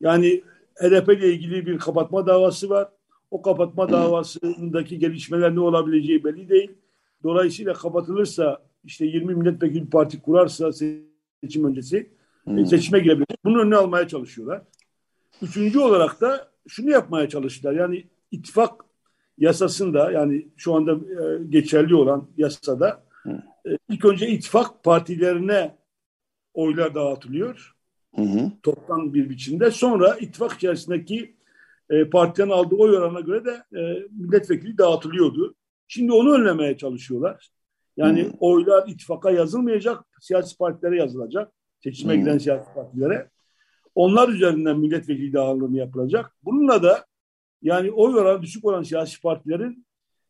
Yani 0.00 0.42
HDP 0.74 1.08
ile 1.08 1.32
ilgili 1.32 1.66
bir 1.66 1.78
kapatma 1.78 2.26
davası 2.26 2.70
var. 2.70 2.88
O 3.30 3.42
kapatma 3.42 3.88
davasındaki 3.92 4.98
gelişmeler 4.98 5.54
ne 5.54 5.60
olabileceği 5.60 6.24
belli 6.24 6.48
değil. 6.48 6.70
Dolayısıyla 7.22 7.72
kapatılırsa 7.72 8.62
işte 8.84 9.06
20 9.06 9.34
milletvekili 9.34 9.90
parti 9.90 10.22
kurarsa 10.22 10.72
seçim 11.42 11.64
öncesi 11.64 12.10
hmm. 12.44 12.66
seçime 12.66 12.98
girebilir. 12.98 13.26
Bunun 13.44 13.58
önüne 13.58 13.76
almaya 13.76 14.08
çalışıyorlar. 14.08 14.62
Üçüncü 15.42 15.78
olarak 15.78 16.20
da 16.20 16.50
şunu 16.68 16.90
yapmaya 16.90 17.28
çalıştılar. 17.28 17.72
Yani 17.72 18.04
ittifak 18.30 18.85
yasasında 19.38 20.12
yani 20.12 20.48
şu 20.56 20.74
anda 20.74 20.92
e, 20.92 21.44
geçerli 21.48 21.94
olan 21.94 22.28
yasada 22.36 23.04
e, 23.66 23.78
ilk 23.88 24.04
önce 24.04 24.28
ittifak 24.28 24.84
partilerine 24.84 25.76
oylar 26.54 26.94
dağıtılıyor. 26.94 27.72
Hı 28.16 28.22
Toptan 28.62 29.14
bir 29.14 29.30
biçimde. 29.30 29.70
Sonra 29.70 30.14
ittifak 30.14 30.52
içerisindeki 30.52 31.36
e, 31.90 32.10
partilerin 32.10 32.50
aldığı 32.50 32.74
oy 32.74 32.96
oranına 32.96 33.20
göre 33.20 33.44
de 33.44 33.78
e, 33.78 34.06
milletvekili 34.10 34.78
dağıtılıyordu. 34.78 35.54
Şimdi 35.88 36.12
onu 36.12 36.34
önlemeye 36.34 36.76
çalışıyorlar. 36.76 37.50
Yani 37.96 38.24
hmm. 38.24 38.32
oylar 38.40 38.88
ittifaka 38.88 39.30
yazılmayacak, 39.30 40.04
siyasi 40.20 40.58
partilere 40.58 40.96
yazılacak. 40.96 41.52
Seçime 41.82 42.14
hmm. 42.14 42.20
giden 42.20 42.38
siyasi 42.38 42.74
partilere. 42.74 43.30
Onlar 43.94 44.28
üzerinden 44.28 44.78
milletvekili 44.78 45.32
dağılımı 45.32 45.76
yapılacak. 45.76 46.32
Bununla 46.44 46.82
da 46.82 47.04
yani 47.66 47.90
oy 47.90 48.14
oranı 48.14 48.42
düşük 48.42 48.64
olan 48.64 48.82
siyasi 48.82 49.20
partilerin 49.20 49.86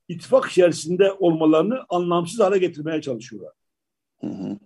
ittifak 0.09 0.51
içerisinde 0.51 1.13
olmalarını 1.13 1.79
anlamsız 1.89 2.41
hale 2.41 2.59
getirmeye 2.59 3.03
çalışıyorlar. 3.03 3.53
Hı 4.21 4.59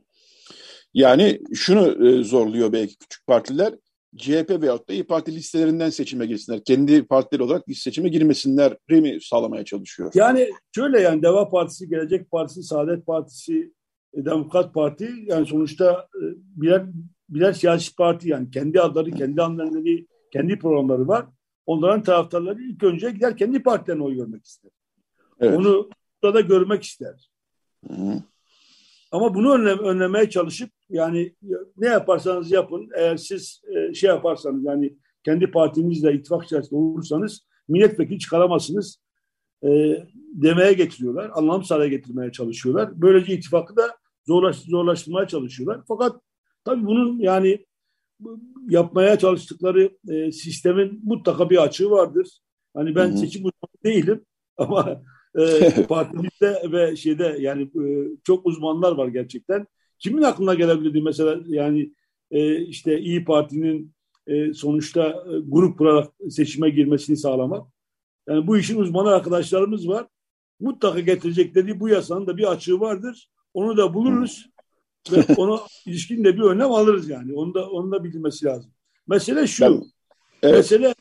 Yani 0.95 1.41
şunu 1.55 2.09
e, 2.09 2.25
zorluyor 2.25 2.73
belki 2.73 2.99
küçük 2.99 3.27
partiler. 3.27 3.75
CHP 4.17 4.51
veyahut 4.63 4.89
da 4.89 4.93
İYİ 4.93 5.05
Parti 5.05 5.35
listelerinden 5.35 5.91
seçime 5.91 6.27
girsinler. 6.27 6.65
Kendi 6.65 7.07
partileri 7.07 7.43
olarak 7.43 7.69
bir 7.69 7.75
seçime 7.75 8.09
girmesinler 8.09 8.77
mi 8.89 9.19
sağlamaya 9.23 9.65
çalışıyor? 9.65 10.11
Yani 10.15 10.51
şöyle 10.75 11.01
yani 11.01 11.23
Deva 11.23 11.49
Partisi, 11.49 11.89
Gelecek 11.89 12.31
Partisi, 12.31 12.63
Saadet 12.63 13.07
Partisi, 13.07 13.73
e, 14.15 14.25
Demokrat 14.25 14.75
Parti 14.75 15.11
yani 15.27 15.47
sonuçta 15.47 16.09
e, 16.15 16.23
birer, 16.37 16.87
birer 17.29 17.53
siyasi 17.53 17.95
parti 17.97 18.29
yani 18.29 18.51
kendi 18.51 18.81
adları, 18.81 19.11
kendi 19.11 19.43
anlamları, 19.43 20.07
kendi 20.33 20.59
programları 20.59 21.09
var. 21.09 21.27
Onların 21.67 22.03
taraftarları 22.03 22.63
ilk 22.63 22.83
önce 22.83 23.11
gider 23.11 23.37
kendi 23.37 23.63
partilerine 23.63 24.03
oy 24.03 24.19
vermek 24.19 24.45
ister. 24.45 24.71
Evet. 25.41 25.59
Onu 25.59 25.91
da 26.23 26.41
görmek 26.41 26.83
ister. 26.83 27.31
Hı 27.89 27.95
-hı. 27.95 28.23
Ama 29.13 29.35
bunu 29.35 29.55
önle, 29.55 29.71
önlemeye 29.71 30.31
çalışıp 30.31 30.71
yani 30.89 31.35
ne 31.77 31.87
yaparsanız 31.87 32.51
yapın 32.51 32.91
eğer 32.97 33.17
siz 33.17 33.63
e, 33.77 33.95
şey 33.95 34.09
yaparsanız 34.09 34.65
yani 34.65 34.97
kendi 35.25 35.51
partinizle 35.51 36.15
ittifak 36.15 36.45
içerisinde 36.45 36.77
olursanız 36.77 37.47
milletvekili 37.69 38.19
çıkaramazsınız 38.19 39.01
e, 39.65 39.69
demeye 40.17 40.73
getiriyorlar. 40.73 41.31
Anlamsız 41.35 41.71
hale 41.71 41.89
getirmeye 41.89 42.33
çalışıyorlar. 42.33 42.91
Böylece 43.03 43.33
ittifakı 43.33 43.77
da 43.77 43.97
zorlaş, 44.27 44.57
zorlaştırmaya 44.57 45.29
çalışıyorlar. 45.29 45.81
Fakat 45.89 46.21
tabii 46.65 46.87
bunun 46.87 47.19
yani 47.19 47.67
yapmaya 48.69 49.19
çalıştıkları 49.19 49.91
e, 50.09 50.33
sistemin 50.33 51.01
mutlaka 51.05 51.51
bir 51.51 51.63
açığı 51.63 51.91
vardır. 51.91 52.41
Hani 52.75 52.95
ben 52.95 53.09
hı 53.09 53.13
hı. 53.13 53.19
seçim 53.19 53.41
uzmanı 53.41 53.85
değilim 53.85 54.25
ama 54.57 55.03
e, 55.39 55.87
partimizde 55.89 56.63
ve 56.73 56.97
şeyde 56.97 57.37
yani 57.41 57.63
e, 57.63 58.09
çok 58.25 58.47
uzmanlar 58.47 58.93
var 58.93 59.09
gerçekten. 59.09 59.67
Kimin 59.99 60.23
aklına 60.23 60.55
gelebilirdi 60.55 61.03
mesela 61.03 61.41
yani 61.47 61.93
e, 62.31 62.61
işte 62.61 63.01
İyi 63.01 63.25
Parti'nin 63.25 63.93
e, 64.27 64.55
sonuçta 64.55 65.09
e, 65.09 65.39
grup 65.45 65.79
kurarak 65.79 66.11
seçime 66.31 66.71
girmesini 66.71 67.17
sağlamak. 67.17 67.67
Yani 68.29 68.47
bu 68.47 68.59
işin 68.59 68.81
uzmanı 68.81 69.09
arkadaşlarımız 69.11 69.89
var. 69.89 70.07
Mutlaka 70.61 71.01
getirecekleri 71.01 71.81
bu 71.81 71.89
yasanın 71.89 72.27
da 72.27 72.37
bir 72.37 72.53
açığı 72.53 72.81
vardır. 72.81 73.31
Onu 73.55 73.77
da 73.77 73.95
buluruz 73.95 74.50
ve 75.13 75.35
ona 75.37 75.61
ilişkin 75.87 76.25
de 76.25 76.37
bir 76.37 76.43
önlem 76.43 76.73
alırız 76.73 77.09
yani. 77.09 77.35
Onu 77.35 77.55
da 77.55 77.71
onu 77.71 77.93
da 77.93 78.05
bilmesi 78.05 78.45
lazım. 78.45 78.73
Mesele 79.09 79.47
şu. 79.47 79.65
Ben, 79.65 79.83
evet. 80.43 80.55
Mesele 80.55 80.95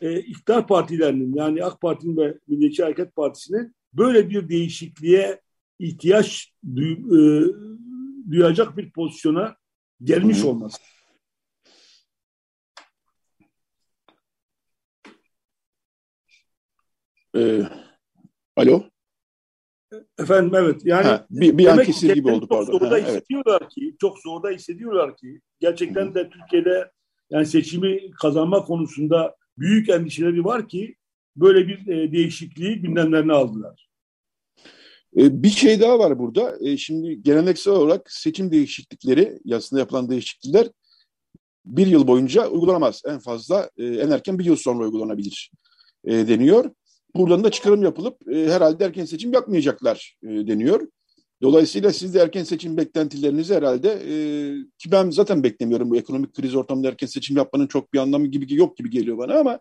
e, 0.00 0.20
iktidar 0.20 0.66
partilerinin 0.66 1.34
yani 1.34 1.64
AK 1.64 1.80
Parti'nin 1.80 2.16
ve 2.16 2.38
Milliyetçi 2.48 2.82
Hareket 2.82 3.16
Partisi'nin 3.16 3.76
böyle 3.92 4.30
bir 4.30 4.48
değişikliğe 4.48 5.40
ihtiyaç 5.78 6.52
duy, 6.76 6.92
e, 6.92 7.44
duyacak 8.30 8.76
bir 8.76 8.92
pozisyona 8.92 9.56
gelmiş 10.02 10.42
Hı. 10.42 10.48
olması. 10.48 10.78
Ee, 17.36 17.62
alo? 18.56 18.93
Efendim 20.18 20.52
evet. 20.54 20.80
Yani 20.84 21.06
ha, 21.06 21.26
bir, 21.30 21.58
bir 21.58 21.66
an 21.66 21.84
kesir 21.84 22.14
gibi 22.14 22.30
oldu 22.30 22.48
pardon. 22.48 22.72
Çok 22.72 22.80
zorda 22.80 22.94
ha, 22.94 22.98
hissediyorlar 22.98 23.58
evet. 23.60 23.70
ki, 23.70 23.96
çok 24.00 24.18
zorda 24.18 24.50
hissediyorlar 24.50 25.16
ki 25.16 25.40
gerçekten 25.60 26.10
Hı. 26.10 26.14
de 26.14 26.30
Türkiye'de 26.30 26.90
yani 27.30 27.46
seçimi 27.46 28.10
kazanma 28.10 28.64
konusunda 28.64 29.36
büyük 29.58 29.88
endişeleri 29.88 30.44
var 30.44 30.68
ki 30.68 30.96
böyle 31.36 31.68
bir 31.68 31.86
e, 31.86 32.12
değişikliği 32.12 32.80
gündemlerine 32.80 33.32
aldılar. 33.32 33.88
E, 35.16 35.42
bir 35.42 35.48
şey 35.48 35.80
daha 35.80 35.98
var 35.98 36.18
burada. 36.18 36.58
E, 36.60 36.76
şimdi 36.76 37.22
geleneksel 37.22 37.74
olarak 37.74 38.12
seçim 38.12 38.52
değişiklikleri, 38.52 39.38
yasında 39.44 39.80
yapılan 39.80 40.10
değişiklikler 40.10 40.68
bir 41.64 41.86
yıl 41.86 42.06
boyunca 42.06 42.48
uygulanamaz. 42.48 43.02
En 43.06 43.18
fazla, 43.18 43.70
e, 43.76 43.84
en 43.84 44.10
erken 44.10 44.38
bir 44.38 44.44
yıl 44.44 44.56
sonra 44.56 44.84
uygulanabilir 44.84 45.50
deniyor. 46.06 46.70
Buradan 47.16 47.44
da 47.44 47.50
çıkarım 47.50 47.82
yapılıp 47.82 48.16
herhalde 48.26 48.84
erken 48.84 49.04
seçim 49.04 49.32
yapmayacaklar 49.32 50.16
deniyor. 50.22 50.88
Dolayısıyla 51.42 51.92
siz 51.92 52.14
de 52.14 52.18
erken 52.18 52.44
seçim 52.44 52.76
beklentilerinizi 52.76 53.54
herhalde 53.54 53.98
ki 54.78 54.92
ben 54.92 55.10
zaten 55.10 55.42
beklemiyorum 55.42 55.90
bu 55.90 55.96
ekonomik 55.96 56.34
kriz 56.34 56.54
ortamında 56.54 56.88
erken 56.88 57.06
seçim 57.06 57.36
yapmanın 57.36 57.66
çok 57.66 57.92
bir 57.92 57.98
anlamı 57.98 58.26
gibi 58.26 58.54
yok 58.54 58.76
gibi 58.76 58.90
geliyor 58.90 59.18
bana 59.18 59.38
ama 59.38 59.60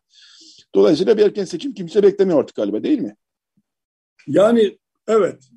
dolayısıyla 0.76 1.18
bir 1.18 1.24
erken 1.24 1.46
seçim 1.46 1.74
kimse 1.74 2.04
beklemiyor 2.04 2.40
artık 2.40 2.56
galiba 2.56 2.84
değil 2.84 3.00
mi? 3.00 3.16
Yani 4.28 4.78
Evet, 5.08 5.50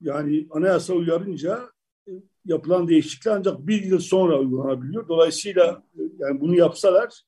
yani 0.00 0.46
anayasa 0.50 0.94
uyarınca 0.94 1.70
e, 2.08 2.12
yapılan 2.44 2.88
değişiklikler 2.88 3.32
ancak 3.32 3.66
bir 3.66 3.82
yıl 3.84 3.98
sonra 3.98 4.40
uygulanabiliyor. 4.40 5.08
Dolayısıyla 5.08 5.82
e, 5.98 6.02
yani 6.18 6.40
bunu 6.40 6.56
yapsalar 6.56 7.22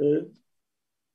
e, 0.00 0.04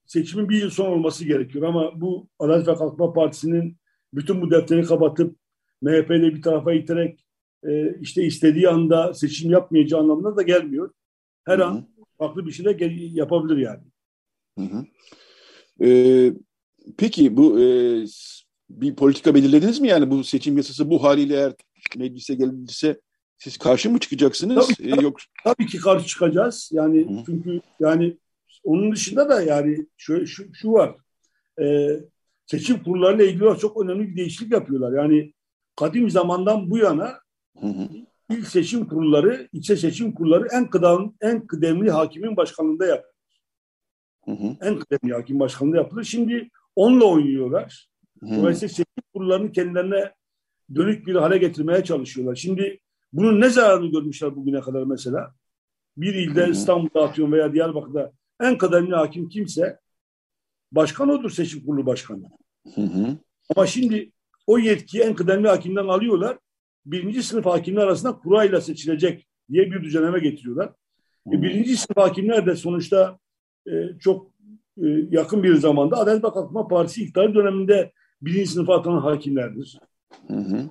seçimin 0.06 0.50
bir 0.50 0.62
yıl 0.62 0.70
sonra 0.70 0.92
olması 0.92 1.26
gerekiyor. 1.26 1.68
Ama 1.68 2.02
bu 2.02 2.28
Adalet 2.40 2.68
ve 2.68 2.76
Kalkınma 2.76 3.14
Partisi'nin 3.14 3.78
bütün 4.14 4.42
bu 4.42 4.52
defteri 4.52 4.84
kapatıp 4.84 5.36
MHP'de 5.82 6.36
bir 6.36 6.42
tarafa 6.42 6.74
iterek 6.74 7.26
işte 8.02 8.24
istediği 8.24 8.70
anda 8.70 9.14
seçim 9.14 9.52
yapmayacağı 9.52 10.00
anlamına 10.00 10.36
da 10.36 10.42
gelmiyor. 10.42 10.92
Her 11.44 11.58
Hı-hı. 11.58 11.66
an 11.66 11.88
farklı 12.18 12.46
bir 12.46 12.52
şey 12.52 12.66
de 12.66 12.94
yapabilir 13.14 13.58
yani. 13.58 13.84
Hı 14.60 14.66
hı. 14.66 14.86
Ee, 15.86 16.34
peki 16.98 17.38
bu 17.38 17.60
e, 17.60 17.66
bir 18.70 18.96
politika 18.96 19.36
belirlediniz 19.36 19.80
mi 19.80 19.88
yani 19.88 20.12
bu 20.12 20.24
seçim 20.24 20.58
yasası 20.58 20.90
bu 20.90 21.04
haliyle 21.04 21.36
eğer 21.36 21.54
meclise 21.98 22.36
gelirse 22.36 23.02
siz 23.38 23.58
karşı 23.58 23.90
mı 23.90 24.00
çıkacaksınız? 24.00 24.68
Tabii, 24.68 24.90
ee, 24.90 25.02
yok 25.02 25.20
tabii 25.44 25.66
ki 25.66 25.78
karşı 25.78 26.08
çıkacağız. 26.08 26.70
Yani 26.74 27.02
Hı. 27.02 27.24
çünkü 27.26 27.62
yani 27.80 28.18
onun 28.64 28.92
dışında 28.92 29.30
da 29.30 29.42
yani 29.42 29.88
şu, 29.98 30.28
şu, 30.28 30.54
şu 30.54 30.72
var. 30.72 30.96
E, 31.62 31.90
seçim 32.46 32.84
kurullarıyla 32.84 33.26
ilgili 33.26 33.60
çok 33.60 33.84
önemli 33.84 34.08
bir 34.10 34.18
değişiklik 34.18 34.52
yapıyorlar. 34.52 35.04
Yani 35.04 35.34
kadim 35.76 36.10
zamandan 36.10 36.70
bu 36.70 36.78
yana 36.78 37.20
hı 37.60 37.68
hı. 37.68 37.90
ilk 38.30 38.48
seçim 38.48 38.88
kurulları, 38.88 39.48
ilçe 39.52 39.78
seçim 39.78 40.12
kurulları 40.12 40.48
en 40.52 40.70
kıdem, 40.70 41.14
en 41.22 41.48
kıdemli 41.48 41.92
hakimin 41.92 42.38
başkanlığında 42.38 42.86
yapılır. 42.86 43.14
Hı 44.26 44.32
hı. 44.32 44.58
En 44.62 44.80
kıdemli 44.80 45.14
hakim 45.14 45.40
başkanlığında 45.40 45.78
yapılır. 45.78 46.04
Şimdi 46.04 46.50
onunla 46.76 47.06
oynuyorlar. 47.06 47.88
Dolayısıyla 48.22 48.70
seçim 48.70 49.04
kurullarını 49.14 49.52
kendilerine 49.52 50.14
dönük 50.76 51.08
bir 51.08 51.16
hale 51.16 51.38
getirmeye 51.38 51.84
çalışıyorlar. 51.84 52.36
Şimdi 52.36 52.80
bunun 53.14 53.42
ne 53.42 53.50
zararını 53.50 53.92
görmüşler 53.92 54.36
bugüne 54.36 54.62
kadar 54.62 54.84
mesela? 54.84 55.34
Bir 55.98 56.14
ilde 56.14 56.50
İstanbul'da 56.50 57.04
atıyorum 57.04 57.34
veya 57.34 57.54
Diyarbakır'da 57.54 58.12
en 58.42 58.58
kıdemli 58.58 58.96
hakim 58.96 59.30
kimse 59.30 59.80
başkan 60.72 61.10
odur 61.10 61.30
seçim 61.30 61.66
kurulu 61.66 61.86
başkanı. 61.86 62.24
Hı 62.76 62.82
hı. 62.82 63.18
Ama 63.56 63.68
şimdi 63.68 64.12
o 64.48 64.60
yetkiyi 64.60 65.04
en 65.04 65.16
kıdemli 65.16 65.48
hakimden 65.48 65.88
alıyorlar. 65.88 66.38
Birinci 66.86 67.24
sınıf 67.24 67.46
hakimler 67.46 67.82
arasında 67.82 68.18
kurayla 68.18 68.62
seçilecek 68.62 69.28
diye 69.52 69.72
bir 69.72 69.84
düzenleme 69.84 70.20
getiriyorlar. 70.20 70.74
E, 71.32 71.42
birinci 71.42 71.78
sınıf 71.78 71.98
hakimler 71.98 72.46
de 72.46 72.56
sonuçta 72.56 73.20
e, 73.68 73.72
çok 74.00 74.32
e, 74.78 74.88
yakın 75.10 75.44
bir 75.44 75.56
zamanda 75.56 75.98
Adalet 75.98 76.24
ve 76.24 76.30
Kalkınma 76.30 76.68
Partisi 76.68 77.04
iktidar 77.04 77.36
döneminde 77.36 77.92
birinci 78.22 78.52
sınıfa 78.52 78.80
atanan 78.80 79.02
hakimlerdir. 79.02 79.80
Hı 80.28 80.38
hı. 80.38 80.70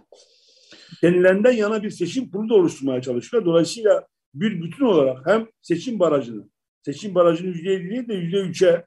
Kendilerinden 1.00 1.52
yana 1.52 1.82
bir 1.82 1.90
seçim 1.90 2.30
kurulu 2.30 2.48
da 2.48 2.54
oluşturmaya 2.54 3.02
çalışıyorlar. 3.02 3.52
Dolayısıyla 3.52 4.06
bir 4.34 4.62
bütün 4.62 4.84
olarak 4.84 5.26
hem 5.26 5.46
seçim 5.60 5.98
barajını, 5.98 6.48
seçim 6.82 7.14
barajını 7.14 7.48
yüzde 7.48 7.90
değil 7.90 8.08
de 8.08 8.14
yüzde 8.14 8.40
üçe 8.40 8.84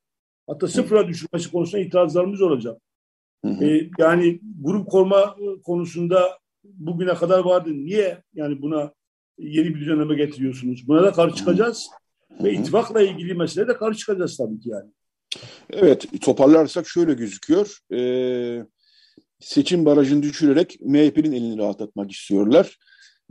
hatta 0.48 0.68
sıfıra 0.68 1.08
düşürmesi 1.08 1.52
konusunda 1.52 1.84
itirazlarımız 1.84 2.42
olacak. 2.42 2.82
Hı 3.46 3.52
hı. 3.52 3.66
Ee, 3.66 3.90
yani 3.98 4.40
grup 4.62 4.90
koruma 4.90 5.36
konusunda 5.66 6.40
bugüne 6.64 7.14
kadar 7.14 7.40
vardı. 7.40 7.70
Niye 7.74 8.24
yani 8.34 8.62
buna 8.62 8.94
yeni 9.38 9.76
bir 9.76 9.80
düzenleme 9.80 10.16
getiriyorsunuz? 10.16 10.88
Buna 10.88 11.04
da 11.04 11.12
karşı 11.12 11.36
çıkacağız. 11.36 11.88
Hı. 12.38 12.44
Ve 12.44 12.54
ittifakla 12.54 13.02
ilgili 13.02 13.34
meseleye 13.34 13.68
de 13.68 13.78
karşı 13.78 14.00
çıkacağız 14.00 14.38
tabii 14.38 14.60
ki 14.60 14.70
yani. 14.70 14.92
Evet, 15.70 16.06
toparlarsak 16.22 16.88
şöyle 16.88 17.14
gözüküyor. 17.14 17.80
Ee, 17.94 18.66
seçim 19.40 19.86
barajını 19.86 20.24
düşürerek 20.24 20.78
MHP'nin 20.82 21.32
elini 21.32 21.58
rahatlatmak 21.58 22.12
istiyorlar. 22.12 22.78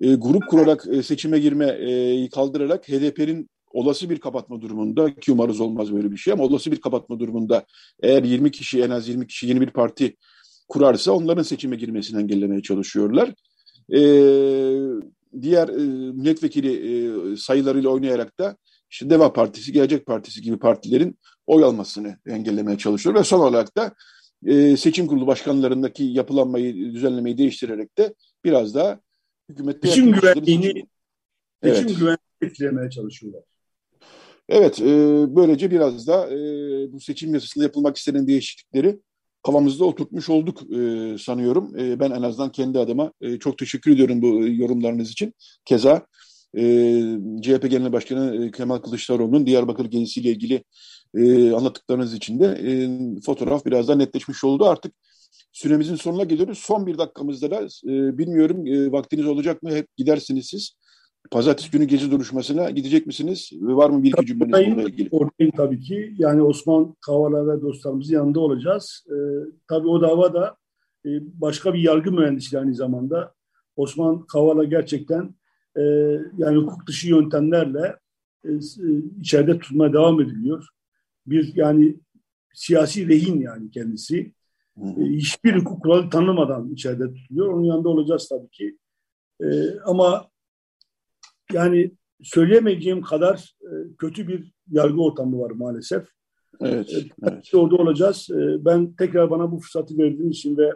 E, 0.00 0.14
grup 0.14 0.48
kurarak 0.48 0.86
e, 0.92 1.02
seçime 1.02 1.38
girmeyi 1.38 2.30
kaldırarak 2.30 2.88
HDP'nin 2.88 3.50
olası 3.74 4.10
bir 4.10 4.20
kapatma 4.20 4.60
durumunda 4.60 5.14
ki 5.14 5.32
umarız 5.32 5.60
olmaz 5.60 5.92
böyle 5.92 6.10
bir 6.10 6.16
şey 6.16 6.32
ama 6.32 6.44
olası 6.44 6.72
bir 6.72 6.80
kapatma 6.80 7.18
durumunda 7.18 7.64
eğer 8.02 8.22
20 8.22 8.50
kişi 8.50 8.82
en 8.82 8.90
az 8.90 9.08
20 9.08 9.26
kişi 9.26 9.46
yeni 9.46 9.60
bir 9.60 9.70
parti 9.70 10.16
kurarsa 10.68 11.12
onların 11.12 11.42
seçime 11.42 11.76
girmesini 11.76 12.20
engellemeye 12.20 12.62
çalışıyorlar. 12.62 13.34
E, 13.92 14.00
diğer 15.42 15.68
e, 15.68 15.82
milletvekili 16.12 16.72
e, 16.72 17.36
sayılarıyla 17.36 17.90
oynayarak 17.90 18.38
da 18.38 18.56
işte 18.90 19.10
Deva 19.10 19.32
Partisi, 19.32 19.72
Gelecek 19.72 20.06
Partisi 20.06 20.42
gibi 20.42 20.58
partilerin 20.58 21.18
oy 21.46 21.64
almasını 21.64 22.18
engellemeye 22.26 22.78
çalışıyor 22.78 23.14
ve 23.14 23.24
son 23.24 23.40
olarak 23.40 23.76
da 23.76 23.94
e, 24.46 24.76
seçim 24.76 25.06
kurulu 25.06 25.26
başkanlarındaki 25.26 26.04
yapılanmayı, 26.04 26.74
düzenlemeyi 26.74 27.38
değiştirerek 27.38 27.98
de 27.98 28.14
biraz 28.44 28.74
daha 28.74 29.00
hükümette... 29.48 29.88
Seçim 29.88 30.12
güvenliğini, 30.12 30.86
seçim 31.62 31.86
evet. 31.86 31.88
güvenliğini 31.88 32.18
etkilemeye 32.42 32.90
çalışıyorlar. 32.90 33.42
Evet, 34.48 34.80
e, 34.80 34.86
böylece 35.36 35.70
biraz 35.70 36.06
da 36.06 36.30
e, 36.30 36.36
bu 36.92 37.00
seçim 37.00 37.34
yasasında 37.34 37.64
yapılmak 37.64 37.96
istenen 37.96 38.26
değişiklikleri 38.26 39.00
kafamızda 39.42 39.84
oturtmuş 39.84 40.28
olduk 40.28 40.62
e, 40.72 41.16
sanıyorum. 41.18 41.78
E, 41.78 42.00
ben 42.00 42.10
en 42.10 42.22
azından 42.22 42.52
kendi 42.52 42.78
adıma 42.78 43.12
e, 43.20 43.38
çok 43.38 43.58
teşekkür 43.58 43.90
ediyorum 43.90 44.22
bu 44.22 44.48
yorumlarınız 44.48 45.10
için. 45.10 45.34
Keza 45.64 46.06
e, 46.56 46.62
CHP 47.42 47.70
Genel 47.70 47.92
Başkanı 47.92 48.50
Kemal 48.50 48.78
Kılıçdaroğlu'nun 48.78 49.46
Diyarbakır 49.46 49.84
gezisiyle 49.84 50.30
ilgili 50.30 50.64
e, 51.14 51.52
anlattıklarınız 51.52 52.14
için 52.14 52.40
de 52.40 52.46
e, 52.46 52.72
fotoğraf 53.20 53.66
biraz 53.66 53.88
daha 53.88 53.96
netleşmiş 53.96 54.44
oldu. 54.44 54.64
Artık 54.64 54.92
süremizin 55.52 55.96
sonuna 55.96 56.24
geliyoruz. 56.24 56.58
Son 56.58 56.86
bir 56.86 56.98
dakikamızda 56.98 57.50
da 57.50 57.60
e, 57.62 58.18
bilmiyorum 58.18 58.66
e, 58.66 58.92
vaktiniz 58.92 59.26
olacak 59.26 59.62
mı? 59.62 59.70
Hep 59.70 59.96
gidersiniz 59.96 60.46
siz. 60.46 60.76
Pazartesi 61.30 61.70
günü 61.70 61.84
gezi 61.84 62.10
duruşmasına 62.10 62.70
gidecek 62.70 63.06
misiniz? 63.06 63.50
Var 63.60 63.90
mı 63.90 64.02
bir 64.02 64.08
iki 64.08 64.26
cümleniz 64.26 64.66
bununla 64.66 64.88
ilgili? 64.88 65.08
Oradayım 65.12 65.52
tabii 65.56 65.80
ki. 65.80 66.14
Yani 66.18 66.42
Osman 66.42 66.96
Kavala 67.06 67.46
ve 67.46 67.62
dostlarımızın 67.62 68.14
yanında 68.14 68.40
olacağız. 68.40 69.04
Ee, 69.08 69.14
tabii 69.68 69.88
o 69.88 70.00
dava 70.00 70.34
da 70.34 70.56
e, 71.06 71.10
başka 71.40 71.74
bir 71.74 71.78
yargı 71.78 72.12
mühendisliği 72.12 72.60
aynı 72.60 72.74
zamanda. 72.74 73.34
Osman 73.76 74.26
Kavala 74.26 74.64
gerçekten 74.64 75.34
e, 75.76 75.82
yani 76.38 76.56
hukuk 76.56 76.86
dışı 76.86 77.08
yöntemlerle 77.08 77.96
e, 78.44 78.52
e 78.52 78.58
içeride 79.20 79.58
tutmaya 79.58 79.92
devam 79.92 80.20
ediliyor 80.20 80.68
bir 81.26 81.54
yani 81.54 81.96
siyasi 82.54 83.08
rehin 83.08 83.40
yani 83.40 83.70
kendisi. 83.70 84.32
E, 84.76 85.04
hiçbir 85.04 85.56
hukuk 85.56 85.82
kuralı 85.82 86.10
tanımadan 86.10 86.70
içeride 86.70 87.14
tutuluyor. 87.14 87.52
Onun 87.52 87.64
yanında 87.64 87.88
olacağız 87.88 88.28
tabii 88.28 88.50
ki. 88.50 88.78
E, 89.40 89.46
ama 89.84 90.28
yani 91.54 91.90
söyleyemeyeceğim 92.22 93.02
kadar 93.02 93.54
e, 93.62 93.72
kötü 93.98 94.28
bir 94.28 94.52
yargı 94.70 95.02
ortamı 95.02 95.40
var 95.40 95.50
maalesef. 95.50 96.06
Evet, 96.60 96.92
e, 96.92 97.04
evet. 97.22 97.54
Orada 97.54 97.76
olacağız. 97.76 98.30
E, 98.30 98.64
ben 98.64 98.92
tekrar 98.92 99.30
bana 99.30 99.52
bu 99.52 99.58
fırsatı 99.58 99.98
verdiğiniz 99.98 100.36
için 100.36 100.56
ve 100.56 100.72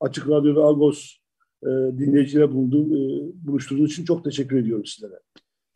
Açık 0.00 0.28
Radyo 0.28 0.54
ve 0.54 0.64
Agos 0.64 1.16
e, 1.62 1.68
dinleyicilere 1.98 2.52
bulunduğum, 2.52 2.92
e, 2.92 2.98
buluşturduğunuz 3.46 3.92
için 3.92 4.04
çok 4.04 4.24
teşekkür 4.24 4.58
ediyorum 4.58 4.86
sizlere. 4.86 5.18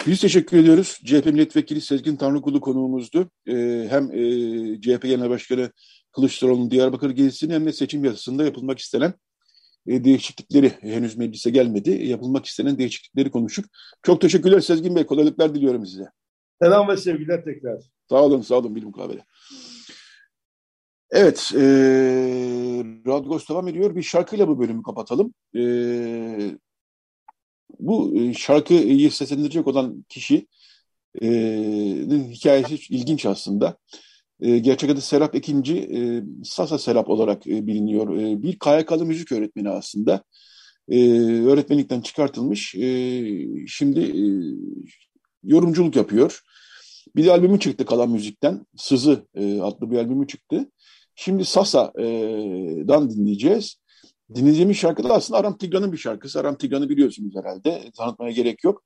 Biz 0.06 0.20
teşekkür 0.20 0.56
ediyoruz. 0.56 1.00
CHP 1.04 1.26
Milletvekili 1.26 1.80
Sezgin 1.80 2.16
Tanrıkulu 2.16 2.60
konuğumuzdu. 2.60 3.30
Ee, 3.48 3.86
hem 3.90 4.10
e, 4.12 4.80
CHP 4.80 5.02
Genel 5.02 5.30
Başkanı 5.30 5.70
Kılıçdaroğlu'nun 6.12 6.70
Diyarbakır 6.70 7.10
gezisini 7.10 7.52
hem 7.52 7.66
de 7.66 7.72
seçim 7.72 8.04
yasasında 8.04 8.44
yapılmak 8.44 8.78
istenen 8.78 9.14
e, 9.86 10.04
değişiklikleri 10.04 10.70
henüz 10.80 11.16
meclise 11.16 11.50
gelmedi. 11.50 11.90
Yapılmak 11.90 12.46
istenen 12.46 12.78
değişiklikleri 12.78 13.30
konuştuk. 13.30 13.64
Çok 14.02 14.20
teşekkürler 14.20 14.60
Sezgin 14.60 14.96
Bey. 14.96 15.06
Kolaylıklar 15.06 15.54
diliyorum 15.54 15.86
size. 15.86 16.04
Selam 16.62 16.88
ve 16.88 16.96
sevgiler 16.96 17.44
tekrar. 17.44 17.78
Sağ 18.08 18.22
olun, 18.22 18.40
sağ 18.40 18.54
olun. 18.54 18.76
Bir 18.76 18.82
mukabele. 18.84 19.24
Evet, 21.10 21.52
e, 21.54 21.60
Radgos 23.06 23.48
devam 23.48 23.68
ediyor. 23.68 23.96
Bir 23.96 24.02
şarkıyla 24.02 24.48
bu 24.48 24.58
bölümü 24.58 24.82
kapatalım. 24.82 25.34
E, 25.56 25.62
bu 27.78 28.14
şarkıyı 28.38 29.10
seslendirecek 29.10 29.66
olan 29.66 30.04
kişinin 30.08 30.48
e, 31.22 31.28
hikayesi 32.30 32.74
ilginç 32.74 33.26
aslında. 33.26 33.76
E, 34.42 34.58
gerçek 34.58 34.90
adı 34.90 35.00
Serap 35.00 35.34
Ekinci, 35.34 35.76
e, 35.78 36.22
Sasa 36.44 36.78
Serap 36.78 37.08
olarak 37.08 37.46
e, 37.46 37.66
biliniyor. 37.66 38.16
E, 38.16 38.42
bir 38.42 38.58
KYK'lı 38.58 39.06
müzik 39.06 39.32
öğretmeni 39.32 39.70
aslında. 39.70 40.22
Öğretmenlikten 40.88 42.00
çıkartılmış. 42.00 42.74
Şimdi 43.68 44.14
yorumculuk 45.44 45.96
yapıyor. 45.96 46.40
Bir 47.16 47.26
albümü 47.26 47.60
çıktı 47.60 47.86
Kalan 47.86 48.10
Müzik'ten. 48.10 48.66
Sızı 48.76 49.26
adlı 49.36 49.90
bir 49.90 49.96
albümü 49.96 50.26
çıktı. 50.26 50.70
Şimdi 51.14 51.44
Sasa'dan 51.44 53.10
dinleyeceğiz. 53.10 53.76
Dinleyeceğimiz 54.34 54.76
şarkı 54.76 55.04
da 55.04 55.14
aslında 55.14 55.40
Aram 55.40 55.58
Tigran'ın 55.58 55.92
bir 55.92 55.98
şarkısı. 55.98 56.40
Aram 56.40 56.56
Tigran'ı 56.56 56.88
biliyorsunuz 56.88 57.34
herhalde. 57.36 57.90
Tanıtmaya 57.96 58.32
gerek 58.32 58.64
yok. 58.64 58.84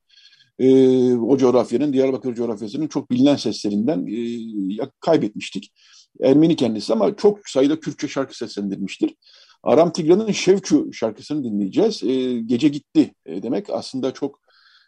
E, 0.58 0.68
o 1.14 1.38
coğrafyanın, 1.38 1.92
Diyarbakır 1.92 2.34
coğrafyasının 2.34 2.88
çok 2.88 3.10
bilinen 3.10 3.36
seslerinden 3.36 4.06
e, 4.06 4.88
kaybetmiştik. 5.00 5.72
Ermeni 6.20 6.56
kendisi 6.56 6.92
ama 6.92 7.16
çok 7.16 7.48
sayıda 7.48 7.80
Kürtçe 7.80 8.08
şarkı 8.08 8.36
seslendirmiştir. 8.36 9.14
Aram 9.62 9.92
Tigran'ın 9.92 10.32
Şevçu 10.32 10.92
şarkısını 10.92 11.44
dinleyeceğiz. 11.44 12.02
E, 12.02 12.40
Gece 12.40 12.68
gitti 12.68 13.14
e, 13.26 13.42
demek 13.42 13.70
aslında 13.70 14.14
çok 14.14 14.40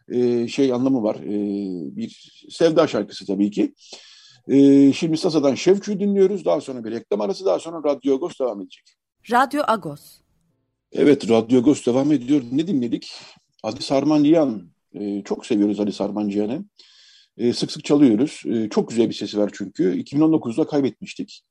e, 0.08 0.48
şey 0.48 0.72
anlamı 0.72 1.02
var. 1.02 1.16
E, 1.16 1.96
bir 1.96 2.32
sevda 2.50 2.86
şarkısı 2.86 3.26
tabii 3.26 3.50
ki. 3.50 3.74
E, 4.48 4.92
şimdi 4.92 5.16
Sasa'dan 5.16 5.54
Şevçu'yu 5.54 6.00
dinliyoruz. 6.00 6.44
Daha 6.44 6.60
sonra 6.60 6.84
bir 6.84 6.90
reklam 6.90 7.20
arası, 7.20 7.44
daha 7.44 7.58
sonra 7.58 7.90
Radyo 7.90 8.14
Agos 8.14 8.40
devam 8.40 8.60
edecek. 8.60 8.84
Radyo 9.30 9.62
Agos. 9.66 10.00
Evet, 10.92 11.30
Radyo 11.30 11.58
Agos 11.58 11.86
devam 11.86 12.12
ediyor. 12.12 12.42
Ne 12.52 12.66
dinledik? 12.66 13.12
Adi 13.62 13.82
Sarmandiyan. 13.82 14.68
E, 14.94 15.22
çok 15.24 15.46
seviyoruz 15.46 15.80
Ali 15.80 15.92
Sarmancıyan'ı. 15.92 16.64
E, 17.36 17.52
sık 17.52 17.72
sık 17.72 17.84
çalıyoruz. 17.84 18.42
E, 18.46 18.68
çok 18.68 18.88
güzel 18.88 19.08
bir 19.08 19.14
sesi 19.14 19.38
var 19.38 19.50
çünkü. 19.54 20.02
2019'da 20.02 20.66
kaybetmiştik. 20.66 21.42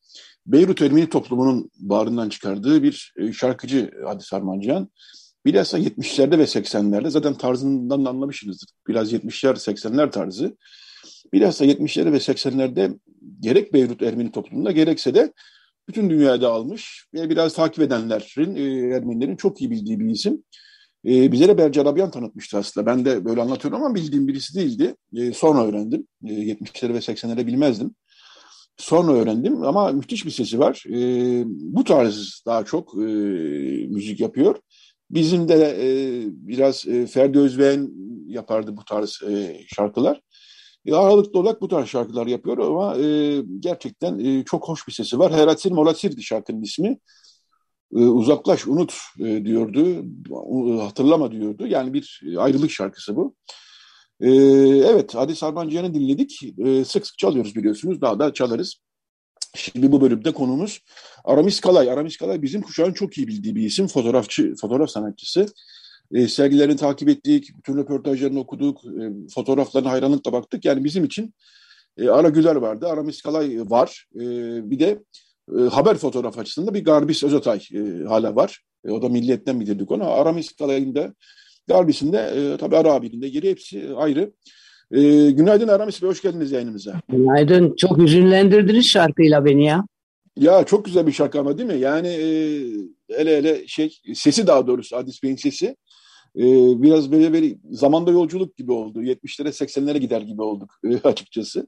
Beyrut 0.46 0.82
Ermeni 0.82 1.10
toplumunun 1.10 1.72
bağrından 1.80 2.30
çıkardığı 2.30 2.84
bir 2.84 3.14
e, 3.18 3.34
şarkıcı 3.34 3.92
Adi 4.06 4.24
Sarmancıyan. 4.24 4.90
Bilhassa 5.46 5.80
70'lerde 5.80 6.38
ve 6.38 6.44
80'lerde 6.44 7.10
zaten 7.10 7.34
tarzından 7.34 8.06
da 8.06 8.10
anlamışsınızdır. 8.10 8.70
Biraz 8.88 9.14
70'ler 9.14 9.54
80'ler 9.54 10.12
tarzı. 10.12 10.58
Bilhassa 11.34 11.66
70'lerde 11.66 12.12
ve 12.12 12.18
80'lerde 12.18 13.00
gerek 13.40 13.74
Beyrut 13.74 14.02
Ermeni 14.02 14.32
toplumunda 14.32 14.72
gerekse 14.72 15.16
de 15.16 15.34
bütün 15.88 16.10
dünyada 16.10 16.50
almış 16.50 17.08
ve 17.14 17.30
biraz 17.30 17.54
takip 17.54 17.84
edenlerin, 17.84 18.56
e, 18.56 18.96
Ermenilerin 18.96 19.36
çok 19.36 19.62
iyi 19.62 19.72
bildiği 19.72 20.00
bir 20.00 20.10
isim. 20.10 20.44
E, 21.08 21.32
bize 21.32 21.48
de 21.48 21.58
Berce 21.58 21.82
Arabyan 21.82 22.12
tanıtmıştı 22.12 22.58
aslında. 22.58 22.86
Ben 22.86 23.06
de 23.06 23.26
böyle 23.26 23.42
anlatıyorum 23.42 23.84
ama 23.84 23.96
bildiğim 23.96 24.28
birisi 24.28 24.56
değildi. 24.56 24.96
E, 25.16 25.34
sonra 25.34 25.66
öğrendim. 25.66 26.08
E, 26.26 26.34
70'lere 26.34 26.94
ve 26.94 26.98
80'lere 26.98 27.48
bilmezdim. 27.48 27.96
Sonra 28.78 29.12
öğrendim 29.12 29.64
ama 29.64 29.92
müthiş 29.92 30.26
bir 30.26 30.32
sesi 30.32 30.60
var. 30.60 30.84
E, 30.90 31.44
bu 31.48 31.84
tarz 31.84 32.44
daha 32.46 32.66
çok 32.66 32.94
e, 32.96 33.06
müzik 33.88 34.20
yapıyor. 34.20 34.56
Bizim 35.12 35.50
de 35.50 35.78
e, 35.82 35.88
biraz 36.28 36.88
e, 36.88 37.08
Ferdi 37.08 37.40
Özbeğen 37.40 37.90
yapardı 38.28 38.78
bu 38.78 38.86
tarz 38.86 39.22
e, 39.30 39.62
şarkılar. 39.68 40.22
E, 40.86 40.96
aralıklı 40.96 41.40
olarak 41.40 41.62
bu 41.62 41.68
tarz 41.68 41.88
şarkılar 41.88 42.28
yapıyor 42.28 42.58
ama 42.58 42.98
e, 42.98 43.42
gerçekten 43.60 44.20
e, 44.20 44.44
çok 44.46 44.68
hoş 44.68 44.88
bir 44.88 44.94
sesi 44.94 45.20
var. 45.20 45.34
Heratsir 45.34 45.72
Molatsir'di 45.72 46.24
şarkının 46.24 46.62
ismi. 46.62 47.00
E, 47.96 47.98
uzaklaş, 47.98 48.68
unut 48.68 48.94
e, 49.20 49.46
diyordu. 49.46 50.06
Hatırlama 50.82 51.32
diyordu. 51.32 51.68
Yani 51.68 51.94
bir 51.94 52.22
ayrılık 52.38 52.72
şarkısı 52.72 53.16
bu. 53.16 53.36
E, 54.22 54.30
evet, 54.92 55.16
Adi 55.16 55.36
Sarmancıyan'ı 55.36 55.94
dinledik. 55.94 56.44
E, 56.66 56.86
sık 56.86 57.08
sık 57.08 57.18
çalıyoruz 57.18 57.56
biliyorsunuz. 57.56 58.02
Daha 58.02 58.20
da 58.20 58.34
çalarız. 58.34 58.76
Şimdi 59.56 59.92
bu 59.92 60.02
bölümde 60.02 60.34
konumuz 60.34 60.80
Aramis 61.26 61.60
Kalay. 61.60 61.92
Aramis 61.92 62.18
Kalay 62.18 62.42
bizim 62.42 62.62
kuşağın 62.62 62.94
çok 62.94 63.18
iyi 63.18 63.28
bildiği 63.28 63.56
bir 63.56 63.62
isim. 63.62 63.88
Fotoğrafçı, 63.88 64.56
fotoğraf 64.62 64.90
sanatçısı. 64.90 65.46
E, 66.14 66.28
sergilerini 66.28 66.76
takip 66.76 67.10
ettik, 67.10 67.50
bütün 67.58 67.78
röportajlarını 67.78 68.40
okuduk, 68.40 68.86
e, 68.86 69.30
fotoğraflarına 69.34 69.92
hayranlıkla 69.92 70.34
baktık. 70.34 70.66
Yani 70.66 70.84
bizim 70.84 71.04
için 71.04 71.34
e, 71.98 72.10
Ara 72.10 72.30
Güler 72.30 72.56
vardı, 72.56 72.88
Aramis 72.88 73.22
Kalay 73.22 73.60
var. 73.60 74.06
E, 74.16 74.22
bir 74.72 74.80
de 74.80 75.04
e, 75.60 75.62
haber 75.62 75.98
fotoğraf 75.98 76.40
açısından 76.40 76.74
bir 76.74 76.84
Garbis 76.86 77.24
Özotay 77.24 77.60
e, 77.74 78.04
hala 78.08 78.36
var. 78.36 78.60
E, 78.86 78.92
o 78.92 79.02
da 79.02 79.10
milliyetten 79.10 79.60
bildirdik 79.60 79.92
onu. 79.92 80.12
Aramis 80.12 80.56
Kalay'ın 80.56 80.96
da 80.96 81.14
Garbis'in 81.68 82.14
de 82.14 82.18
e, 82.18 82.58
tabii 82.58 82.78
Ara 82.78 82.94
abinin 82.94 83.22
de 83.22 83.28
yeri 83.28 83.50
hepsi 83.50 83.90
ayrı. 83.96 84.32
E, 84.92 85.32
günaydın 85.32 85.68
Aramis 85.68 86.02
Bey, 86.02 86.10
hoş 86.10 86.22
geldiniz 86.22 86.52
yayınımıza. 86.52 87.02
Günaydın. 87.10 87.76
Çok 87.76 87.98
hüzünlendirdiniz 87.98 88.86
şarkıyla 88.86 89.46
beni 89.46 89.66
ya. 89.66 89.86
Ya 90.38 90.64
çok 90.64 90.86
güzel 90.86 91.08
bir 91.08 91.12
şarkı 91.12 91.40
ama 91.40 91.58
değil 91.58 91.70
mi? 91.70 91.80
Yani 91.80 92.08
e, 92.08 92.26
ele 93.10 93.32
ele 93.32 93.68
şey, 93.68 93.98
sesi 94.14 94.48
daha 94.48 94.68
doğrusu 94.68 94.96
Adis 94.96 95.24
Bey'in 95.24 95.36
sesi. 95.36 95.66
E, 96.36 96.46
biraz 96.82 97.12
böyle 97.12 97.34
bir 97.34 97.58
zamanda 97.72 98.12
yolculuk 98.12 98.58
gibi 98.58 98.72
oldu. 98.72 99.04
70'lere 99.04 99.48
80'lere 99.48 99.98
gider 99.98 100.22
gibi 100.22 100.42
olduk 100.42 100.80
e, 100.84 101.08
açıkçası. 101.08 101.68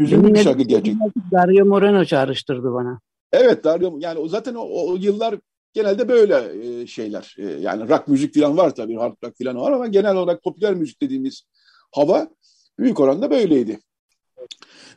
Hüzünlü 0.00 0.34
bir 0.34 0.42
şarkı 0.42 0.62
gerçekten. 0.62 1.12
Dario 1.32 1.66
Moreno 1.66 2.04
çağrıştırdı 2.04 2.72
bana. 2.72 3.00
Evet 3.32 3.64
Dario 3.64 3.98
yani 3.98 4.18
o 4.18 4.28
zaten 4.28 4.54
o, 4.54 4.62
o 4.62 4.96
yıllar 4.96 5.34
genelde 5.72 6.08
böyle 6.08 6.52
e, 6.82 6.86
şeyler. 6.86 7.36
E, 7.38 7.46
yani 7.46 7.88
rock 7.88 8.08
müzik 8.08 8.34
falan 8.34 8.56
var 8.56 8.74
tabii 8.74 8.96
hard 8.96 9.16
rock 9.24 9.34
falan 9.44 9.56
var 9.56 9.72
ama 9.72 9.86
genel 9.86 10.16
olarak 10.16 10.42
popüler 10.42 10.74
müzik 10.74 11.02
dediğimiz 11.02 11.42
hava 11.92 12.28
büyük 12.78 13.00
oranda 13.00 13.30
böyleydi. 13.30 13.80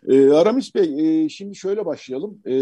E, 0.07 0.29
Aramis 0.29 0.75
Bey, 0.75 1.23
e, 1.25 1.29
şimdi 1.29 1.55
şöyle 1.55 1.85
başlayalım. 1.85 2.41
E, 2.47 2.55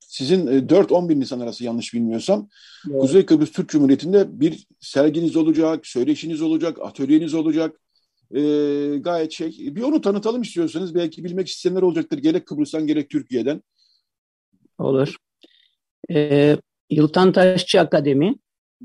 sizin 0.00 0.46
e, 0.46 0.50
4-11 0.50 1.20
Nisan 1.20 1.40
arası 1.40 1.64
yanlış 1.64 1.94
bilmiyorsam 1.94 2.48
evet. 2.90 3.00
Kuzey 3.00 3.26
Kıbrıs 3.26 3.52
Türk 3.52 3.68
Cumhuriyeti'nde 3.68 4.40
bir 4.40 4.66
serginiz 4.80 5.36
olacak, 5.36 5.86
söyleşiniz 5.86 6.42
olacak, 6.42 6.78
atölyeniz 6.82 7.34
olacak. 7.34 7.80
E, 8.34 8.40
gayet 8.98 9.32
şey. 9.32 9.76
Bir 9.76 9.82
onu 9.82 10.00
tanıtalım 10.00 10.42
istiyorsanız 10.42 10.94
belki 10.94 11.24
bilmek 11.24 11.48
isteyenler 11.48 11.82
olacaktır. 11.82 12.18
Gerek 12.18 12.46
Kıbrıs'tan 12.46 12.86
gerek 12.86 13.10
Türkiye'den. 13.10 13.62
Olur. 14.78 15.16
E, 16.10 16.56
Yıltan 16.90 17.32
Taşçı 17.32 17.80
Akademi 17.80 18.34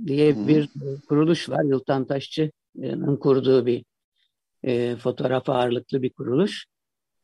diye 0.06 0.36
hmm. 0.36 0.48
bir 0.48 0.70
kuruluş 1.10 1.50
var. 1.50 1.64
Yıltan 1.64 2.08
Taşçı'nın 2.08 3.18
kurduğu 3.18 3.66
bir 3.66 3.86
e, 4.64 4.96
fotoğraf 4.96 5.50
ağırlıklı 5.50 6.02
bir 6.02 6.10
kuruluş. 6.10 6.66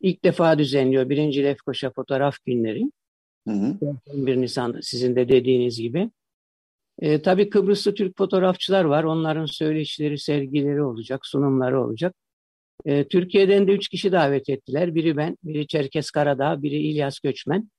İlk 0.01 0.23
defa 0.23 0.57
düzenliyor 0.57 1.09
birinci 1.09 1.43
Lefkoşa 1.43 1.91
Fotoğraf 1.91 2.35
Günleri. 2.45 2.91
Hı 3.47 3.53
hı. 3.53 3.77
1 4.13 4.41
Nisan'da 4.41 4.81
sizin 4.81 5.15
de 5.15 5.29
dediğiniz 5.29 5.77
gibi. 5.77 6.11
E, 6.99 7.21
tabii 7.21 7.49
Kıbrıslı 7.49 7.93
Türk 7.93 8.17
fotoğrafçılar 8.17 8.83
var. 8.83 9.03
Onların 9.03 9.45
söyleşileri, 9.45 10.17
sergileri 10.17 10.83
olacak, 10.83 11.25
sunumları 11.25 11.83
olacak. 11.83 12.15
E, 12.85 13.07
Türkiye'den 13.07 13.67
de 13.67 13.71
üç 13.71 13.87
kişi 13.89 14.11
davet 14.11 14.49
ettiler. 14.49 14.95
Biri 14.95 15.17
ben, 15.17 15.37
biri 15.43 15.67
Çerkes 15.67 16.11
Karadağ, 16.11 16.61
biri 16.63 16.75
İlyas 16.75 17.19
Göçmen. 17.19 17.71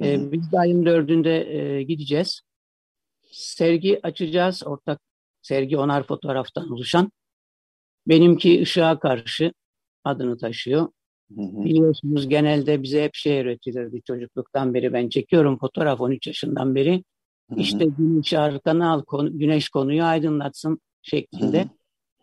E, 0.00 0.16
hı 0.16 0.20
hı. 0.20 0.32
Biz 0.32 0.52
de 0.52 0.58
ayın 0.58 0.86
dördünde 0.86 1.54
e, 1.54 1.82
gideceğiz. 1.82 2.40
Sergi 3.30 4.00
açacağız. 4.02 4.62
Ortak 4.66 5.00
sergi 5.42 5.78
onar 5.78 6.06
fotoğraftan 6.06 6.72
oluşan. 6.72 7.12
Benimki 8.06 8.62
ışığa 8.62 8.98
karşı 8.98 9.52
adını 10.04 10.38
taşıyor. 10.38 10.88
Hı 11.36 11.42
hı. 11.42 11.64
Biliyorsunuz 11.64 12.28
genelde 12.28 12.82
bize 12.82 13.04
hep 13.04 13.14
şey 13.14 13.40
öğretilirdi 13.40 14.02
çocukluktan 14.02 14.74
beri. 14.74 14.92
Ben 14.92 15.08
çekiyorum 15.08 15.58
fotoğraf 15.58 16.00
13 16.00 16.26
yaşından 16.26 16.74
beri. 16.74 17.04
İşte 17.56 17.84
güneş 17.98 18.32
arkana 18.32 18.92
al, 18.92 19.02
güneş 19.30 19.68
konuyu 19.68 20.04
aydınlatsın 20.04 20.80
şeklinde. 21.02 21.58
Hı 21.58 21.64
hı. 21.64 21.68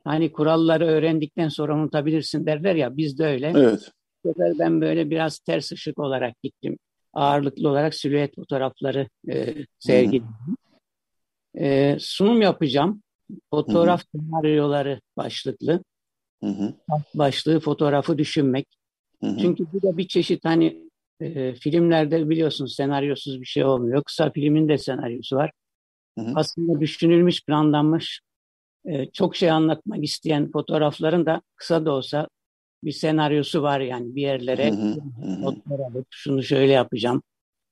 Hani 0.04 0.32
kuralları 0.32 0.86
öğrendikten 0.86 1.50
sonra 1.50 1.76
unutabilirsin 1.76 2.46
derler 2.46 2.76
ya 2.76 2.98
biz 2.98 3.20
de 3.20 3.26
öyle. 3.26 3.54
Evet. 3.56 3.92
sefer 4.26 4.54
ben 4.60 4.82
böyle 4.82 5.10
biraz 5.10 5.40
ters 5.40 5.72
ışık 5.72 6.00
olarak 6.00 6.42
gittim. 6.44 6.78
Ağırlıklı 7.14 7.70
olarak 7.70 7.96
silüet 7.96 8.36
fotoğrafları 8.36 9.10
e, 9.30 9.56
sergiledim. 9.80 10.28
E, 11.58 11.98
sunum 12.00 12.42
yapacağım. 12.42 13.02
Fotoğraf 13.50 14.02
hı 14.02 14.18
hı. 14.18 14.22
senaryoları 14.22 15.02
başlıklı. 15.18 15.84
Hı 16.44 16.50
hı. 16.50 16.74
Başlığı 17.14 17.60
fotoğrafı 17.60 18.18
düşünmek. 18.18 18.68
Hı 19.24 19.28
hı. 19.28 19.38
Çünkü 19.38 19.66
bu 19.74 19.82
da 19.82 19.98
bir 19.98 20.08
çeşit 20.08 20.46
hani 20.46 20.85
e, 21.20 21.54
filmlerde 21.54 22.30
biliyorsunuz 22.30 22.76
senaryosuz 22.76 23.42
bir 23.42 23.46
şey 23.46 23.66
olmuyor. 23.66 24.04
Kısa 24.04 24.32
filmin 24.32 24.70
de 24.70 24.78
senaryosu 24.78 25.36
var. 25.36 25.52
Hı 26.18 26.26
hı. 26.26 26.32
Aslında 26.36 26.80
düşünülmüş, 26.80 27.46
planlanmış, 27.46 28.22
e, 28.86 29.12
çok 29.12 29.36
şey 29.36 29.52
anlatmak 29.52 30.04
isteyen 30.04 30.52
fotoğrafların 30.52 31.26
da 31.26 31.42
kısa 31.56 31.86
da 31.86 31.92
olsa 31.92 32.28
bir 32.84 32.92
senaryosu 32.92 33.62
var 33.62 33.80
yani 33.80 34.16
bir 34.16 34.22
yerlere 34.22 34.72
notlar 35.42 35.80
alıp 35.80 36.08
şunu 36.10 36.44
şöyle 36.44 36.72
yapacağım, 36.72 37.24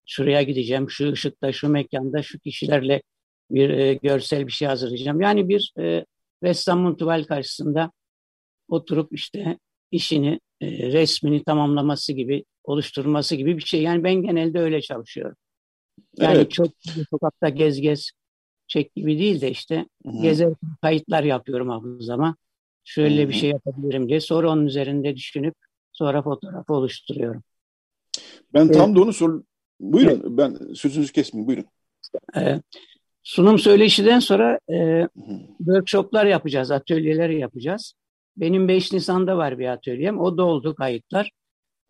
şuraya 0.06 0.42
gideceğim, 0.44 0.90
şu 0.90 1.12
ışıkta, 1.12 1.52
şu 1.52 1.70
mekanda, 1.70 2.24
şu 2.24 2.40
kişilerle 2.40 3.02
bir 3.52 3.70
e, 3.70 3.94
görsel 3.94 4.48
bir 4.48 4.52
şey 4.52 4.68
hazırlayacağım. 4.68 5.22
Yani 5.22 5.50
bir 5.50 5.74
e, 5.80 6.06
ressamın 6.44 6.96
tuval 6.96 7.24
karşısında 7.24 7.92
oturup 8.68 9.14
işte 9.14 9.58
işini, 9.94 10.40
e, 10.62 10.68
resmini 10.92 11.44
tamamlaması 11.44 12.14
gibi, 12.14 12.46
oluşturması 12.64 13.36
gibi 13.36 13.58
bir 13.58 13.64
şey. 13.64 13.82
Yani 13.82 14.04
ben 14.04 14.14
genelde 14.14 14.60
öyle 14.60 14.82
çalışıyorum. 14.82 15.36
Yani 16.18 16.36
evet. 16.36 16.52
çok 16.52 16.68
sokakta 17.10 17.50
gez 17.50 17.82
gez 17.82 18.12
çek 18.68 18.96
gibi 18.96 19.20
değil 19.20 19.42
de 19.42 19.52
işte 19.52 19.86
Hı-hı. 20.06 20.22
gezer 20.22 20.54
kayıtlar 20.82 21.24
yapıyorum 21.24 21.70
hafızama. 21.70 22.36
Şöyle 22.84 23.22
Hı-hı. 23.22 23.30
bir 23.30 23.34
şey 23.34 23.50
yapabilirim 23.50 24.10
diye. 24.10 24.22
Sonra 24.22 24.52
onun 24.52 24.66
üzerinde 24.66 25.16
düşünüp 25.16 25.56
sonra 25.92 26.22
fotoğrafı 26.22 26.74
oluşturuyorum. 26.74 27.44
Ben 28.54 28.72
tam 28.72 28.96
da 28.96 29.02
onu 29.02 29.14
sor. 29.14 29.44
Buyurun 29.80 30.12
evet. 30.12 30.26
ben 30.26 30.74
sözünüzü 30.74 31.14
kesmeyeyim 31.14 31.48
buyurun. 31.48 31.66
Ee, 32.38 32.62
sunum 33.24 33.60
söyleşiden 33.60 34.20
sonra 34.20 34.60
e, 34.72 35.08
workshoplar 35.58 36.26
yapacağız, 36.26 36.72
atölyeler 36.72 37.30
yapacağız. 37.30 37.94
Benim 38.38 38.68
5 38.68 38.94
Nisan'da 38.94 39.38
var 39.38 39.60
bir 39.60 39.68
atölyem. 39.68 40.20
O 40.20 40.38
doldu 40.38 40.76
kayıtlar. 40.76 41.32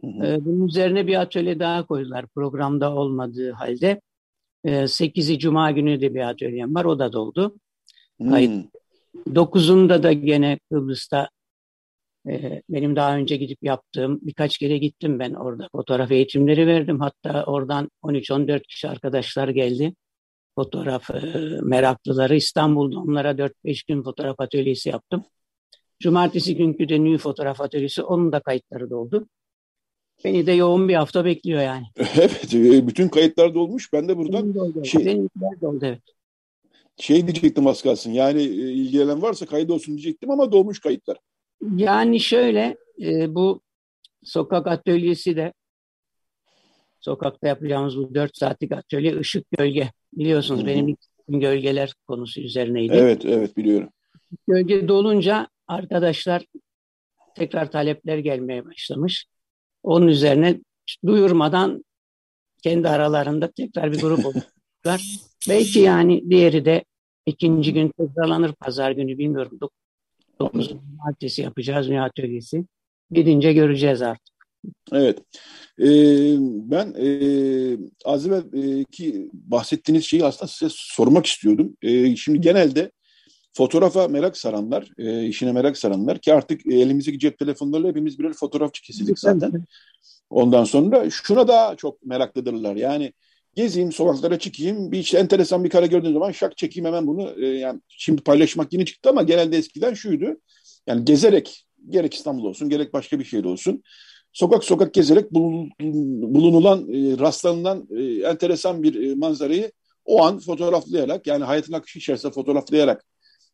Ee, 0.03 0.45
bunun 0.45 0.67
üzerine 0.67 1.07
bir 1.07 1.21
atölye 1.21 1.59
daha 1.59 1.85
koydular 1.85 2.27
programda 2.27 2.95
olmadığı 2.95 3.51
halde. 3.51 4.01
8'i 4.65 5.33
ee, 5.33 5.39
Cuma 5.39 5.71
günü 5.71 6.01
de 6.01 6.13
bir 6.13 6.29
atölyem 6.29 6.75
var. 6.75 6.85
O 6.85 6.99
da 6.99 7.13
doldu. 7.13 7.55
Kayıt. 8.29 8.51
Hmm. 8.51 8.63
9'unda 9.33 10.03
da 10.03 10.13
gene 10.13 10.59
Kıbrıs'ta 10.71 11.29
e, 12.27 12.61
benim 12.69 12.95
daha 12.95 13.15
önce 13.15 13.37
gidip 13.37 13.57
yaptığım 13.61 14.19
birkaç 14.21 14.57
kere 14.57 14.77
gittim 14.77 15.19
ben 15.19 15.33
orada. 15.33 15.67
Fotoğraf 15.71 16.11
eğitimleri 16.11 16.67
verdim. 16.67 16.99
Hatta 16.99 17.43
oradan 17.43 17.89
13-14 18.03 18.61
kişi 18.67 18.89
arkadaşlar 18.89 19.47
geldi. 19.47 19.93
Fotoğraf 20.55 21.09
e, 21.09 21.21
meraklıları 21.63 22.35
İstanbul'da 22.35 22.99
onlara 22.99 23.31
4-5 23.31 23.87
gün 23.87 24.03
fotoğraf 24.03 24.39
atölyesi 24.39 24.89
yaptım. 24.89 25.25
Cumartesi 25.99 26.55
günkü 26.55 26.89
de 26.89 27.03
New 27.03 27.17
Fotoğraf 27.17 27.61
Atölyesi 27.61 28.03
onun 28.03 28.31
da 28.31 28.39
kayıtları 28.39 28.89
doldu. 28.89 29.27
Beni 30.23 30.47
de 30.47 30.51
yoğun 30.51 30.89
bir 30.89 30.95
hafta 30.95 31.25
bekliyor 31.25 31.61
yani. 31.61 31.85
evet, 31.97 32.53
e, 32.53 32.87
bütün 32.87 33.09
kayıtlar 33.09 33.53
dolmuş. 33.53 33.93
Ben 33.93 34.07
de 34.07 34.17
buradan 34.17 34.55
doldu, 34.55 34.85
şey, 34.85 35.05
Benimkiler 35.05 35.61
doldu, 35.61 35.85
evet. 35.85 36.01
Şey 36.97 37.27
diyecektim 37.27 37.67
az 37.67 37.81
kalsın. 37.81 38.11
Yani 38.11 38.41
e, 38.41 38.71
ilgilenen 38.71 39.21
varsa 39.21 39.45
kayıt 39.45 39.69
olsun 39.69 39.93
diyecektim 39.97 40.31
ama 40.31 40.51
dolmuş 40.51 40.79
kayıtlar. 40.79 41.17
Yani 41.75 42.19
şöyle, 42.19 42.77
e, 43.01 43.35
bu 43.35 43.61
sokak 44.23 44.67
atölyesi 44.67 45.35
de 45.35 45.53
sokakta 46.99 47.47
yapacağımız 47.47 47.97
bu 47.97 48.15
dört 48.15 48.37
saatlik 48.37 48.71
atölye 48.71 49.19
ışık 49.19 49.51
gölge. 49.57 49.91
Biliyorsunuz 50.13 50.59
Hı-hı. 50.59 50.67
benim 50.67 50.97
gölgeler 51.27 51.93
konusu 52.07 52.41
üzerineydi. 52.41 52.93
Evet, 52.93 53.25
evet 53.25 53.57
biliyorum. 53.57 53.89
Gölge 54.47 54.87
dolunca 54.87 55.47
arkadaşlar 55.67 56.45
tekrar 57.35 57.71
talepler 57.71 58.17
gelmeye 58.17 58.65
başlamış. 58.65 59.25
Onun 59.83 60.07
üzerine 60.07 60.59
duyurmadan 61.05 61.85
kendi 62.63 62.89
aralarında 62.89 63.51
tekrar 63.51 63.91
bir 63.91 64.01
grup 64.01 64.25
oluşturdular. 64.25 65.19
Belki 65.49 65.79
yani 65.79 66.29
diğeri 66.29 66.65
de 66.65 66.83
ikinci 67.25 67.73
gün 67.73 67.91
tekrarlanır 67.97 68.53
pazar 68.53 68.91
günü 68.91 69.17
bilmiyorum. 69.17 69.59
9 70.39 70.71
Martesi 71.05 71.41
yapacağız 71.41 71.87
Dünya 71.87 72.03
Atölyesi. 72.03 72.65
Gidince 73.11 73.53
göreceğiz 73.53 74.01
artık. 74.01 74.33
Evet. 74.91 75.19
Ee, 75.79 76.35
ben 76.71 76.93
e, 76.99 77.07
az 78.05 78.27
evvel 78.27 78.43
e, 78.53 78.83
ki 78.83 79.29
bahsettiğiniz 79.33 80.05
şeyi 80.05 80.25
aslında 80.25 80.47
size 80.47 80.75
sormak 80.75 81.25
istiyordum. 81.25 81.77
E, 81.81 82.15
şimdi 82.15 82.41
genelde 82.41 82.91
fotoğrafa 83.53 84.07
merak 84.07 84.37
saranlar, 84.37 84.89
e, 84.97 85.25
işine 85.25 85.51
merak 85.51 85.77
saranlar 85.77 86.19
ki 86.19 86.33
artık 86.33 86.65
elimizdeki 86.65 87.19
cep 87.19 87.39
telefonlarıyla 87.39 87.89
hepimiz 87.89 88.19
birer 88.19 88.33
fotoğrafçı 88.33 88.83
kesildik 88.83 89.19
zaten. 89.19 89.51
Ondan 90.29 90.63
sonra 90.63 91.09
şuna 91.09 91.47
da 91.47 91.75
çok 91.77 92.05
meraklıdırlar. 92.05 92.75
Yani 92.75 93.13
gezeyim, 93.55 93.91
sokaklara 93.91 94.39
çıkayım, 94.39 94.91
bir 94.91 94.99
işte 94.99 95.17
enteresan 95.17 95.63
bir 95.63 95.69
kare 95.69 95.87
gördüğüm 95.87 96.13
zaman 96.13 96.31
şak 96.31 96.57
çekeyim 96.57 96.87
hemen 96.87 97.07
bunu. 97.07 97.43
E, 97.43 97.45
yani 97.45 97.81
şimdi 97.87 98.21
paylaşmak 98.21 98.73
yeni 98.73 98.85
çıktı 98.85 99.09
ama 99.09 99.23
genelde 99.23 99.57
eskiden 99.57 99.93
şuydu. 99.93 100.25
Yani 100.87 101.05
gezerek 101.05 101.65
gerek 101.89 102.13
İstanbul 102.13 102.45
olsun 102.45 102.69
gerek 102.69 102.93
başka 102.93 103.19
bir 103.19 103.25
şehir 103.25 103.45
olsun 103.45 103.83
sokak 104.33 104.63
sokak 104.63 104.93
gezerek 104.93 105.31
bulunulan, 105.31 106.79
e, 106.93 107.19
rastlanılan 107.19 107.87
e, 107.91 108.03
enteresan 108.03 108.83
bir 108.83 109.11
e, 109.11 109.15
manzarayı 109.15 109.71
o 110.05 110.23
an 110.23 110.39
fotoğraflayarak 110.39 111.27
yani 111.27 111.43
hayatın 111.43 111.73
akışı 111.73 111.99
içerisinde 111.99 112.31
fotoğraflayarak 112.31 113.05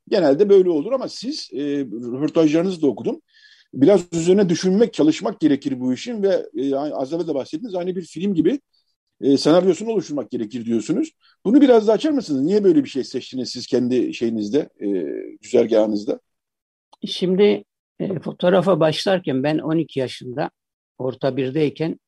Genelde 0.09 0.49
böyle 0.49 0.69
olur 0.69 0.91
ama 0.91 1.09
siz 1.09 1.49
e, 1.53 1.59
röportajlarınızı 1.79 2.81
da 2.81 2.87
okudum. 2.87 3.21
Biraz 3.73 4.01
üzerine 4.13 4.49
düşünmek, 4.49 4.93
çalışmak 4.93 5.39
gerekir 5.39 5.79
bu 5.79 5.93
işin 5.93 6.23
ve 6.23 6.45
e, 6.57 6.75
az 6.75 7.13
evvel 7.13 7.27
de 7.27 7.35
bahsettiniz 7.35 7.75
aynı 7.75 7.95
bir 7.95 8.01
film 8.01 8.33
gibi 8.33 8.59
e, 9.21 9.37
senaryosunu 9.37 9.91
oluşturmak 9.91 10.31
gerekir 10.31 10.65
diyorsunuz. 10.65 11.11
Bunu 11.45 11.61
biraz 11.61 11.87
daha 11.87 11.95
açar 11.95 12.11
mısınız? 12.11 12.41
Niye 12.41 12.63
böyle 12.63 12.83
bir 12.83 12.89
şey 12.89 13.03
seçtiniz 13.03 13.49
siz 13.49 13.67
kendi 13.67 14.13
şeyinizde, 14.13 14.69
e, 14.79 14.87
güzergahınızda? 15.41 16.19
Şimdi 17.05 17.63
e, 17.99 18.19
fotoğrafa 18.19 18.79
başlarken 18.79 19.43
ben 19.43 19.57
12 19.57 19.99
yaşında 19.99 20.49
orta 20.97 21.37
birdeyken 21.37 21.99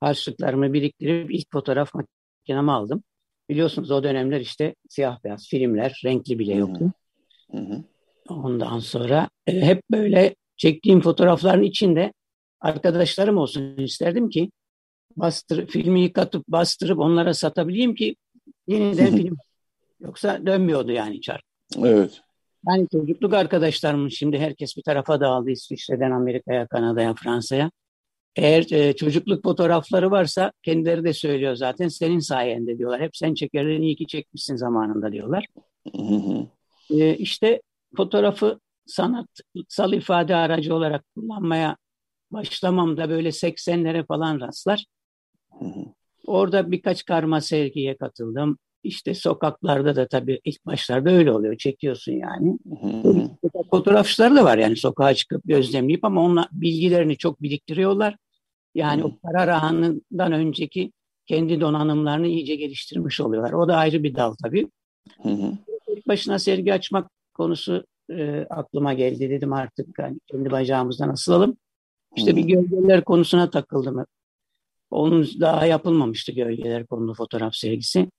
harçlıklarımı 0.00 0.72
biriktirip 0.72 1.30
ilk 1.34 1.52
fotoğraf 1.52 1.94
makinemi 1.94 2.72
aldım. 2.72 3.02
Biliyorsunuz 3.48 3.90
o 3.90 4.02
dönemler 4.02 4.40
işte 4.40 4.74
siyah 4.88 5.24
beyaz 5.24 5.48
filmler, 5.48 6.00
renkli 6.04 6.38
bile 6.38 6.54
yoktu. 6.54 6.92
Hı 7.50 7.56
hı. 7.56 7.84
Ondan 8.28 8.78
sonra 8.78 9.28
e, 9.46 9.60
hep 9.60 9.82
böyle 9.90 10.34
çektiğim 10.56 11.00
fotoğrafların 11.00 11.62
içinde 11.62 12.12
arkadaşlarım 12.60 13.38
olsun 13.38 13.76
isterdim 13.76 14.28
ki 14.28 14.50
bastır, 15.16 15.66
filmi 15.66 16.00
yıkatıp 16.00 16.48
bastırıp 16.48 16.98
onlara 16.98 17.34
satabileyim 17.34 17.94
ki 17.94 18.16
yeniden 18.66 19.16
film 19.16 19.36
yoksa 20.00 20.46
dönmüyordu 20.46 20.92
yani 20.92 21.20
çark. 21.20 21.42
Evet. 21.84 22.20
Yani 22.68 22.86
çocukluk 22.92 23.34
arkadaşlarım 23.34 24.10
şimdi 24.10 24.38
herkes 24.38 24.76
bir 24.76 24.82
tarafa 24.82 25.20
dağıldı 25.20 25.50
İsviçre'den 25.50 26.10
Amerika'ya, 26.10 26.66
Kanada'ya, 26.66 27.14
Fransa'ya. 27.14 27.70
Eğer 28.36 28.72
e, 28.72 28.96
çocukluk 28.96 29.42
fotoğrafları 29.42 30.10
varsa 30.10 30.52
kendileri 30.62 31.04
de 31.04 31.12
söylüyor 31.12 31.54
zaten 31.54 31.88
senin 31.88 32.18
sayende 32.18 32.78
diyorlar. 32.78 33.00
Hep 33.00 33.16
sen 33.16 33.34
çekerdin 33.34 33.82
iyi 33.82 33.96
ki 33.96 34.06
çekmişsin 34.06 34.56
zamanında 34.56 35.12
diyorlar. 35.12 35.46
Hı 35.96 36.02
hı. 36.02 36.46
E, 36.90 37.16
işte 37.16 37.62
fotoğrafı 37.96 38.60
sanatsal 38.86 39.92
ifade 39.92 40.36
aracı 40.36 40.74
olarak 40.74 41.04
kullanmaya 41.14 41.76
başlamamda 42.30 43.10
böyle 43.10 43.28
80'lere 43.28 44.06
falan 44.06 44.40
rastlar. 44.40 44.84
Orada 46.26 46.70
birkaç 46.70 47.04
karma 47.04 47.40
sergiye 47.40 47.96
katıldım. 47.96 48.58
İşte 48.82 49.14
sokaklarda 49.14 49.96
da 49.96 50.08
tabii 50.08 50.40
ilk 50.44 50.66
başlarda 50.66 51.10
öyle 51.10 51.32
oluyor. 51.32 51.56
Çekiyorsun 51.56 52.12
yani. 52.12 52.58
Fotoğrafçılar 53.70 54.36
da 54.36 54.44
var 54.44 54.58
yani 54.58 54.76
sokağa 54.76 55.14
çıkıp 55.14 55.42
gözlemleyip 55.44 56.04
ama 56.04 56.22
onlar 56.22 56.48
bilgilerini 56.52 57.16
çok 57.16 57.42
biriktiriyorlar. 57.42 58.16
Yani 58.74 59.04
o 59.04 59.18
karar 59.20 59.48
anından 59.48 60.32
önceki 60.32 60.92
kendi 61.26 61.60
donanımlarını 61.60 62.26
iyice 62.26 62.54
geliştirmiş 62.54 63.20
oluyorlar. 63.20 63.52
O 63.52 63.68
da 63.68 63.76
ayrı 63.76 64.02
bir 64.02 64.14
dal 64.14 64.34
tabii. 64.42 64.68
Hı 65.22 65.28
hı 65.28 65.52
tek 65.66 65.69
başına 66.10 66.38
sergi 66.38 66.74
açmak 66.74 67.10
konusu 67.34 67.84
e, 68.10 68.46
aklıma 68.50 68.94
geldi. 68.94 69.30
Dedim 69.30 69.52
artık 69.52 69.98
yani 69.98 70.20
kendi 70.26 70.50
bacağımızdan 70.50 71.08
asılalım. 71.08 71.56
İşte 72.16 72.36
bir 72.36 72.44
gölgeler 72.44 73.04
konusuna 73.04 73.50
takıldım. 73.50 74.06
Onun 74.90 75.28
daha 75.40 75.66
yapılmamıştı 75.66 76.32
gölgeler 76.32 76.86
konulu 76.86 77.14
fotoğraf 77.14 77.54
sergisi. 77.54 78.10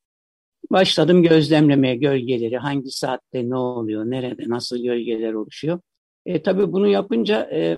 Başladım 0.72 1.24
gözlemlemeye 1.24 1.96
gölgeleri, 1.96 2.58
hangi 2.58 2.92
saatte 2.92 3.50
ne 3.50 3.56
oluyor, 3.56 4.06
nerede, 4.06 4.44
nasıl 4.48 4.84
gölgeler 4.84 5.34
oluşuyor. 5.34 5.80
E, 6.26 6.42
tabii 6.42 6.72
bunu 6.72 6.88
yapınca 6.88 7.50
e, 7.54 7.78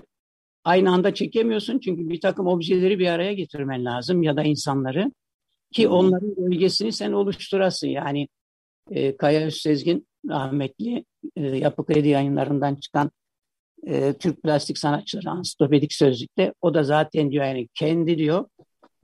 aynı 0.64 0.90
anda 0.90 1.14
çekemiyorsun 1.14 1.78
çünkü 1.78 2.08
bir 2.08 2.20
takım 2.20 2.46
objeleri 2.46 2.98
bir 2.98 3.06
araya 3.06 3.32
getirmen 3.32 3.84
lazım 3.84 4.22
ya 4.22 4.36
da 4.36 4.42
insanları 4.42 5.12
ki 5.72 5.88
onların 5.88 6.34
gölgesini 6.34 6.92
sen 6.92 7.12
oluşturasın. 7.12 7.88
Yani 7.88 8.28
e, 8.90 9.16
Kaya 9.16 9.46
Özsezgin 9.46 10.06
rahmetli 10.28 11.04
e, 11.36 11.42
Yapı 11.46 11.86
Kredi 11.86 12.08
yayınlarından 12.08 12.74
çıkan 12.74 13.10
e, 13.86 14.12
Türk 14.12 14.42
Plastik 14.42 14.78
Sanatçıları 14.78 15.30
Ansiklopedic 15.30 15.96
Sözlük'te 15.96 16.54
o 16.60 16.74
da 16.74 16.84
zaten 16.84 17.30
diyor 17.30 17.44
yani 17.44 17.68
kendi 17.74 18.18
diyor 18.18 18.44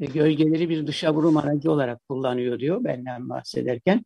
e, 0.01 0.07
gölgeleri 0.07 0.69
bir 0.69 0.87
dışa 0.87 1.15
vurum 1.15 1.37
aracı 1.37 1.73
olarak 1.73 2.09
kullanıyor 2.09 2.59
diyor 2.59 2.85
benden 2.85 3.29
bahsederken. 3.29 4.05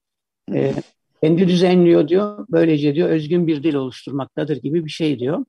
E, 0.52 0.74
kendi 1.22 1.48
düzenliyor 1.48 2.08
diyor. 2.08 2.46
Böylece 2.50 2.94
diyor 2.94 3.08
özgün 3.08 3.46
bir 3.46 3.62
dil 3.62 3.74
oluşturmaktadır 3.74 4.56
gibi 4.56 4.84
bir 4.84 4.90
şey 4.90 5.18
diyor. 5.18 5.44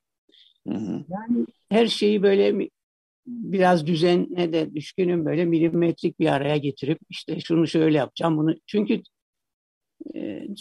Yani 0.66 1.46
her 1.70 1.88
şeyi 1.88 2.24
böyle 2.24 2.70
biraz 3.28 3.88
düzene 3.88 4.54
de 4.54 4.76
düşkünüm 4.76 5.26
böyle 5.26 5.46
milimetrik 5.46 6.20
bir 6.20 6.28
araya 6.28 6.58
getirip 6.58 7.00
işte 7.10 7.40
şunu 7.40 7.68
şöyle 7.68 7.98
yapacağım 7.98 8.38
bunu. 8.38 8.56
Çünkü 8.68 9.02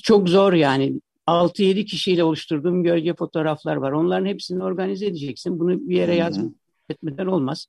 çok 0.03 0.29
zor 0.29 0.53
yani 0.53 1.01
6-7 1.27 1.85
kişiyle 1.85 2.25
oluşturduğum 2.25 2.85
gölge 2.85 3.15
fotoğraflar 3.15 3.77
var. 3.77 3.93
Onların 3.93 4.27
hepsini 4.27 4.65
organize 4.65 5.07
edeceksin. 5.07 5.59
Bunu 5.61 5.89
bir 5.89 5.97
yere 5.97 6.15
yazmak 6.15 6.55
etmeden 6.89 7.27
olmaz. 7.27 7.67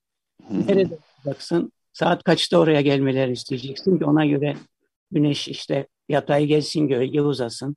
Nerede 0.49 0.82
yapacaksın? 0.82 1.71
Saat 1.93 2.23
kaçta 2.23 2.57
oraya 2.57 2.82
gelmeleri 2.82 3.32
isteyeceksin 3.32 3.97
ki 3.97 4.05
ona 4.05 4.26
göre 4.26 4.55
güneş 5.11 5.47
işte 5.47 5.88
yatay 6.09 6.45
gelsin, 6.45 6.88
gölge 6.88 7.21
uzasın. 7.21 7.76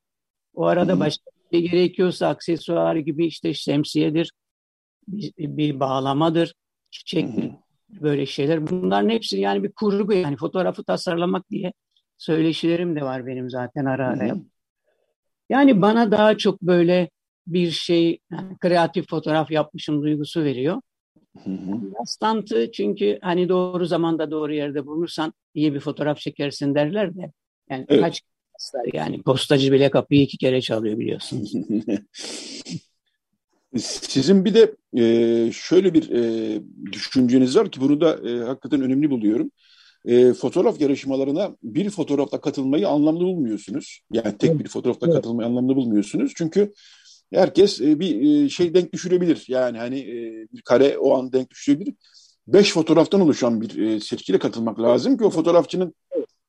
O 0.55 0.65
arada 0.65 1.01
başka 1.01 1.31
bir 1.53 1.59
şey 1.59 1.71
gerekiyorsa 1.71 2.29
aksesuar 2.29 2.97
gibi 2.97 3.27
işte 3.27 3.55
şemsiyedir, 3.55 4.33
bir, 5.09 5.33
bir 5.39 5.81
bağlamadır, 5.81 6.55
çiçektir, 6.91 7.51
böyle 7.89 8.27
şeyler. 8.27 8.71
Bunların 8.71 9.09
hepsi 9.09 9.41
yani 9.41 9.63
bir 9.63 9.73
kurgu 9.73 10.13
yani 10.13 10.37
fotoğrafı 10.37 10.85
tasarlamak 10.85 11.51
diye 11.51 11.73
söyleşilerim 12.19 12.97
de 12.97 13.03
var 13.03 13.27
benim 13.27 13.51
zaten 13.51 13.85
ara 13.85 14.09
ara. 14.09 14.37
Yani 15.49 15.83
bana 15.83 16.11
daha 16.11 16.37
çok 16.37 16.63
böyle 16.63 17.11
bir 17.47 17.71
şey 17.71 18.19
yani 18.33 18.59
kreatif 18.59 19.09
fotoğraf 19.09 19.51
yapmışım 19.51 20.03
duygusu 20.03 20.45
veriyor. 20.45 20.81
Rastlantı 22.01 22.73
çünkü 22.73 23.19
hani 23.23 23.49
doğru 23.49 23.87
zamanda 23.87 24.31
doğru 24.31 24.55
yerde 24.55 24.87
bulunursan 24.87 25.33
iyi 25.55 25.75
bir 25.75 25.81
fotoğraf 25.81 26.19
çekersin 26.19 26.75
derler 26.75 27.17
de. 27.17 27.33
Yani 27.71 27.87
evet. 27.89 28.01
kaç 28.03 28.23
yani 28.93 29.23
postacı 29.23 29.73
bile 29.73 29.91
kapıyı 29.91 30.23
iki 30.23 30.39
kere 30.39 30.61
çalıyor 30.61 30.99
biliyorsunuz. 30.99 31.53
Sizin 33.79 34.45
bir 34.45 34.55
de 34.55 34.75
e, 34.97 35.53
şöyle 35.53 35.95
bir 35.95 36.11
e, 36.11 36.61
düşünceniz 36.93 37.57
var 37.57 37.71
ki 37.71 37.81
bunu 37.81 38.01
da 38.01 38.29
e, 38.29 38.39
hakikaten 38.39 38.81
önemli 38.81 39.11
buluyorum. 39.11 39.51
E, 40.09 40.33
fotoğraf 40.33 40.81
yarışmalarına 40.81 41.57
bir 41.63 41.91
fotoğrafla 41.91 42.41
katılmayı 42.41 42.89
anlamlı 42.89 43.21
bulmuyorsunuz. 43.21 44.01
Yani 44.13 44.39
tek 44.39 44.59
bir 44.59 44.69
fotoğrafla 44.69 45.07
evet. 45.07 45.17
katılmayı 45.17 45.49
anlamlı 45.49 45.77
bulmuyorsunuz. 45.77 46.33
Çünkü 46.37 46.73
herkes 47.33 47.81
e, 47.81 48.01
bir 48.01 48.45
e, 48.45 48.49
şey 48.49 48.75
denk 48.75 48.93
düşürebilir. 48.93 49.45
Yani 49.49 49.79
hani 49.79 49.99
e, 50.01 50.47
bir 50.53 50.63
kare 50.63 50.99
o 50.99 51.19
an 51.19 51.33
denk 51.33 51.51
düşürebilir. 51.51 51.95
Beş 52.47 52.73
fotoğraftan 52.73 53.21
oluşan 53.21 53.61
bir 53.61 53.79
e, 53.83 54.01
seçkiyle 54.01 54.39
katılmak 54.39 54.81
lazım 54.81 55.19
ki 55.19 55.25
o 55.25 55.31
fotoğrafçının 55.31 55.95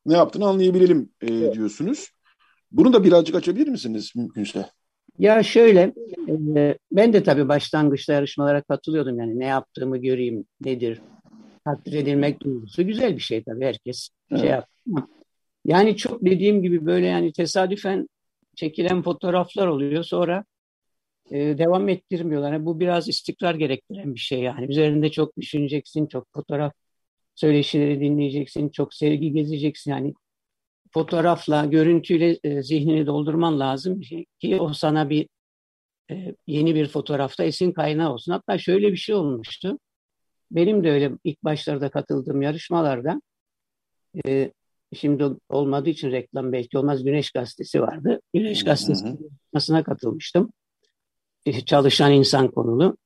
ne 0.05 0.13
yaptığını 0.13 0.47
anlayabilelim 0.47 1.09
e, 1.21 1.27
diyorsunuz. 1.27 2.09
Bunu 2.71 2.93
da 2.93 3.03
birazcık 3.03 3.35
açabilir 3.35 3.67
misiniz 3.67 4.11
mümkünse? 4.15 4.65
Ya 5.17 5.43
şöyle, 5.43 5.93
e, 6.55 6.77
ben 6.91 7.13
de 7.13 7.23
tabii 7.23 7.47
başlangıçta 7.47 8.13
yarışmalara 8.13 8.61
katılıyordum. 8.61 9.19
Yani 9.19 9.39
ne 9.39 9.45
yaptığımı 9.45 9.97
göreyim, 9.97 10.45
nedir, 10.61 11.01
takdir 11.69 11.93
edilmek 11.93 12.41
duygusu 12.41 12.87
güzel 12.87 13.15
bir 13.15 13.21
şey 13.21 13.43
tabii 13.43 13.65
herkes 13.65 14.09
evet. 14.31 14.41
şey 14.41 14.49
yapıyor. 14.49 15.03
Yani 15.65 15.97
çok 15.97 16.25
dediğim 16.25 16.63
gibi 16.63 16.85
böyle 16.85 17.05
yani 17.07 17.31
tesadüfen 17.33 18.09
çekilen 18.55 19.01
fotoğraflar 19.01 19.67
oluyor. 19.67 20.03
Sonra 20.03 20.43
e, 21.31 21.57
devam 21.57 21.89
ettirmiyorlar. 21.89 22.53
Yani 22.53 22.65
bu 22.65 22.79
biraz 22.79 23.09
istikrar 23.09 23.55
gerektiren 23.55 24.15
bir 24.15 24.19
şey 24.19 24.39
yani. 24.39 24.65
Üzerinde 24.71 25.11
çok 25.11 25.37
düşüneceksin, 25.37 26.07
çok 26.07 26.27
fotoğraf 26.33 26.73
söyleşileri 27.35 27.99
dinleyeceksin, 27.99 28.69
çok 28.69 28.93
sevgi 28.93 29.31
gezeceksin. 29.31 29.91
Yani 29.91 30.13
fotoğrafla, 30.93 31.65
görüntüyle 31.65 32.39
e, 32.43 32.63
zihnini 32.63 33.05
doldurman 33.05 33.59
lazım 33.59 34.01
ki 34.39 34.57
o 34.59 34.73
sana 34.73 35.09
bir 35.09 35.27
e, 36.11 36.35
yeni 36.47 36.75
bir 36.75 36.87
fotoğrafta 36.87 37.43
esin 37.43 37.71
kaynağı 37.71 38.13
olsun. 38.13 38.31
Hatta 38.31 38.57
şöyle 38.57 38.91
bir 38.91 38.97
şey 38.97 39.15
olmuştu. 39.15 39.79
Benim 40.51 40.83
de 40.83 40.91
öyle 40.91 41.11
ilk 41.23 41.43
başlarda 41.43 41.89
katıldığım 41.89 42.41
yarışmalarda 42.41 43.21
e, 44.27 44.51
şimdi 44.93 45.23
olmadığı 45.49 45.89
için 45.89 46.11
reklam 46.11 46.51
belki 46.51 46.77
olmaz 46.77 47.03
Güneş 47.03 47.31
Gazetesi 47.31 47.81
vardı. 47.81 48.21
Güneş 48.33 48.63
Gazetesi'ne 48.63 49.83
katılmıştım. 49.83 50.51
Çalışan 51.65 52.13
insan 52.13 52.47
konulu. 52.51 52.97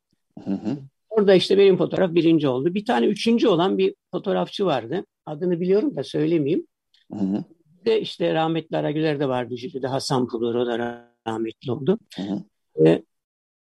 Hı 0.44 0.52
hı. 0.52 0.78
Orada 1.10 1.34
işte 1.34 1.58
benim 1.58 1.78
fotoğraf 1.78 2.14
birinci 2.14 2.48
oldu. 2.48 2.74
Bir 2.74 2.86
tane 2.86 3.06
üçüncü 3.06 3.48
olan 3.48 3.78
bir 3.78 3.96
fotoğrafçı 4.12 4.66
vardı. 4.66 5.06
Adını 5.26 5.60
biliyorum 5.60 5.96
da 5.96 6.04
söylemeyeyim. 6.04 6.68
Hı 7.14 7.20
hı. 7.20 7.44
De 7.86 8.02
işte 8.02 8.34
rahmetli 8.34 8.78
Aragüler 8.78 9.20
de 9.20 9.30
vardı 9.30 9.58
jüride. 9.58 9.88
Hasan 9.88 10.28
Pulur 10.28 10.56
o 10.56 10.66
da 10.66 11.06
rahmetli 11.28 11.72
oldu. 11.72 12.00
Hı 12.16 12.22
hı. 12.22 12.44
Ee, 12.86 13.04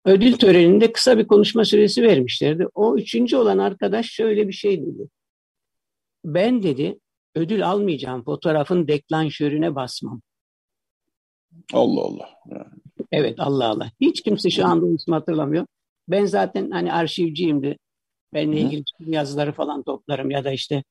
ödül 0.06 0.34
töreninde 0.34 0.92
kısa 0.92 1.18
bir 1.18 1.28
konuşma 1.28 1.66
süresi 1.66 2.04
vermişlerdi. 2.04 2.68
O 2.74 2.98
üçüncü 2.98 3.38
olan 3.38 3.58
arkadaş 3.58 4.06
şöyle 4.06 4.48
bir 4.48 4.54
şey 4.54 4.82
dedi. 4.82 5.10
Ben 6.26 6.64
dedi 6.64 7.00
ödül 7.36 7.70
almayacağım 7.70 8.24
fotoğrafın 8.24 8.88
deklanşörüne 8.88 9.76
basmam. 9.76 10.22
Allah 11.74 12.02
Allah. 12.02 12.30
Evet 13.12 13.40
Allah 13.40 13.68
Allah. 13.68 13.92
Hiç 14.02 14.22
kimse 14.22 14.50
şu 14.50 14.66
anda 14.66 14.88
ismi 14.88 15.14
hatırlamıyor. 15.14 15.66
Ben 16.08 16.26
zaten 16.26 16.72
hani 16.72 16.94
arşivciyimdi. 16.94 17.78
Benle 18.34 18.60
ilgili 18.60 18.84
yazıları 19.08 19.52
falan 19.52 19.84
toplarım 19.84 20.32
ya 20.32 20.44
da 20.44 20.52
işte 20.52 20.84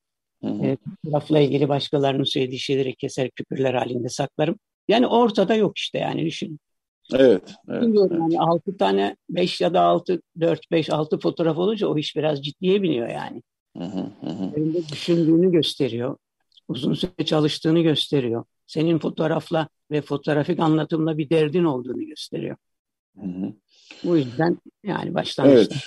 e, 0.44 0.76
fotoğrafla 0.76 1.40
ilgili 1.40 1.68
başkalarının 1.68 2.24
söylediği 2.24 2.58
şeyleri 2.58 2.96
keser 2.96 3.30
küpürler 3.30 3.74
halinde 3.74 4.08
saklarım. 4.08 4.56
Yani 4.88 5.06
ortada 5.06 5.54
yok 5.54 5.78
işte 5.78 5.98
yani 5.98 6.26
düşün. 6.26 6.58
Evet. 7.14 7.42
evet 7.68 7.82
Bilmiyorum 7.82 8.10
evet. 8.12 8.22
yani 8.22 8.40
6 8.40 8.76
tane 8.76 9.16
5 9.30 9.60
ya 9.60 9.74
da 9.74 9.80
6 9.80 10.22
4 10.40 10.70
5 10.70 10.90
6 10.90 11.18
fotoğraf 11.18 11.58
olunca 11.58 11.86
o 11.86 11.98
iş 11.98 12.16
biraz 12.16 12.42
ciddiye 12.42 12.82
biniyor 12.82 13.08
yani. 13.08 13.42
Hı 13.76 13.84
hı 13.84 14.06
düşündüğünü 14.92 15.52
gösteriyor. 15.52 16.16
Uzun 16.68 16.94
süre 16.94 17.24
çalıştığını 17.24 17.80
gösteriyor. 17.80 18.44
Senin 18.66 18.98
fotoğrafla 18.98 19.68
ve 19.90 20.02
fotoğrafik 20.02 20.60
anlatımla 20.60 21.18
bir 21.18 21.30
derdin 21.30 21.64
olduğunu 21.64 22.06
gösteriyor. 22.06 22.56
Hı 23.20 23.26
hı. 23.26 23.52
Bu 24.04 24.16
yüzden 24.16 24.58
yani 24.84 25.14
başlangıçta. 25.14 25.74
Evet. 25.74 25.84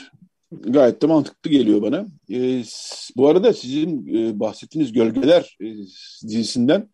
Gayet 0.52 1.02
de 1.02 1.08
mantıklı 1.08 1.50
geliyor 1.50 1.82
bana. 1.82 2.06
Ee, 2.32 2.64
bu 3.18 3.28
arada 3.28 3.54
sizin 3.54 4.16
e, 4.16 4.40
bahsettiğiniz 4.40 4.94
Gölgeler 4.94 5.58
e, 5.62 5.66
dizisinden 6.28 6.90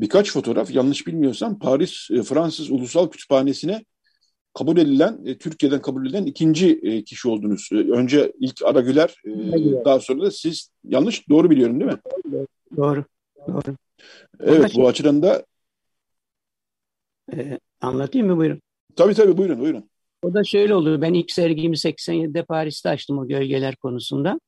birkaç 0.00 0.32
fotoğraf 0.32 0.70
yanlış 0.70 1.06
bilmiyorsam 1.06 1.58
Paris 1.58 2.10
e, 2.10 2.22
Fransız 2.22 2.70
Ulusal 2.70 3.10
Kütüphanesi'ne 3.10 3.84
kabul 4.54 4.76
edilen, 4.76 5.20
e, 5.24 5.38
Türkiye'den 5.38 5.82
kabul 5.82 6.06
edilen 6.06 6.26
ikinci 6.26 6.80
e, 6.82 7.04
kişi 7.04 7.28
oldunuz. 7.28 7.68
E, 7.72 7.76
önce 7.76 8.32
ilk 8.40 8.62
Aragüler, 8.64 9.16
e, 9.26 9.84
daha 9.84 10.00
sonra 10.00 10.22
da 10.22 10.30
siz 10.30 10.70
yanlış 10.84 11.28
doğru 11.28 11.50
biliyorum 11.50 11.80
değil 11.80 11.90
mi? 11.92 11.98
Doğru. 12.76 13.04
Doğru. 13.48 13.76
Evet 14.40 14.72
bu 14.76 14.88
açıdan 14.88 15.22
da 15.22 15.46
anlatayım 17.80 18.26
mı 18.26 18.36
buyurun? 18.36 18.62
Tabii 18.96 19.14
tabii 19.14 19.36
buyurun 19.36 19.60
buyurun. 19.60 19.90
O 20.22 20.34
da 20.34 20.44
şöyle 20.44 20.74
oldu. 20.74 21.02
Ben 21.02 21.14
ilk 21.14 21.30
sergimi 21.30 21.76
87'de 21.76 22.44
Paris'te 22.44 22.88
açtım 22.88 23.18
o 23.18 23.28
gölgeler 23.28 23.76
konusunda. 23.76 24.40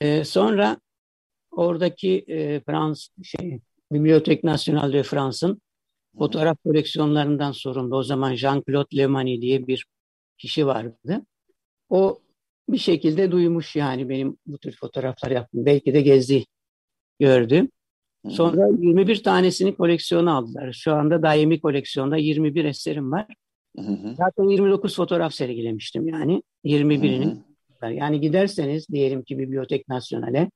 Ee, 0.00 0.24
sonra 0.24 0.76
oradaki 1.50 2.24
e, 2.28 2.60
Frans 2.60 3.08
şey 3.22 3.60
Bibliotek 3.92 4.44
National 4.44 4.92
de 4.92 5.02
France'ın 5.02 5.62
fotoğraf 6.18 6.58
koleksiyonlarından 6.64 7.52
sorumlu. 7.52 7.96
O 7.96 8.02
zaman 8.02 8.34
Jean-Claude 8.34 8.96
Lemani 8.96 9.42
diye 9.42 9.66
bir 9.66 9.86
kişi 10.38 10.66
vardı. 10.66 11.22
O 11.88 12.18
bir 12.68 12.78
şekilde 12.78 13.30
duymuş 13.30 13.76
yani 13.76 14.08
benim 14.08 14.36
bu 14.46 14.58
tür 14.58 14.76
fotoğraflar 14.76 15.30
yaptım. 15.30 15.66
Belki 15.66 15.94
de 15.94 16.00
gezdi, 16.00 16.44
gördü. 17.20 17.68
Sonra 18.28 18.66
21 18.78 19.22
tanesini 19.22 19.76
koleksiyona 19.76 20.36
aldılar. 20.36 20.72
Şu 20.72 20.94
anda 20.94 21.22
daimi 21.22 21.60
koleksiyonda 21.60 22.16
21 22.16 22.64
eserim 22.64 23.12
var. 23.12 23.26
Hı 23.76 23.82
hı. 23.82 24.14
Zaten 24.14 24.44
29 24.44 24.96
fotoğraf 24.96 25.34
sergilemiştim 25.34 26.08
yani. 26.08 26.42
21'ini. 26.64 27.36
Yani 27.92 28.20
giderseniz 28.20 28.88
diyelim 28.88 29.22
ki 29.22 29.38
Bibliotek 29.38 29.88
Nasyonel'e 29.88 30.50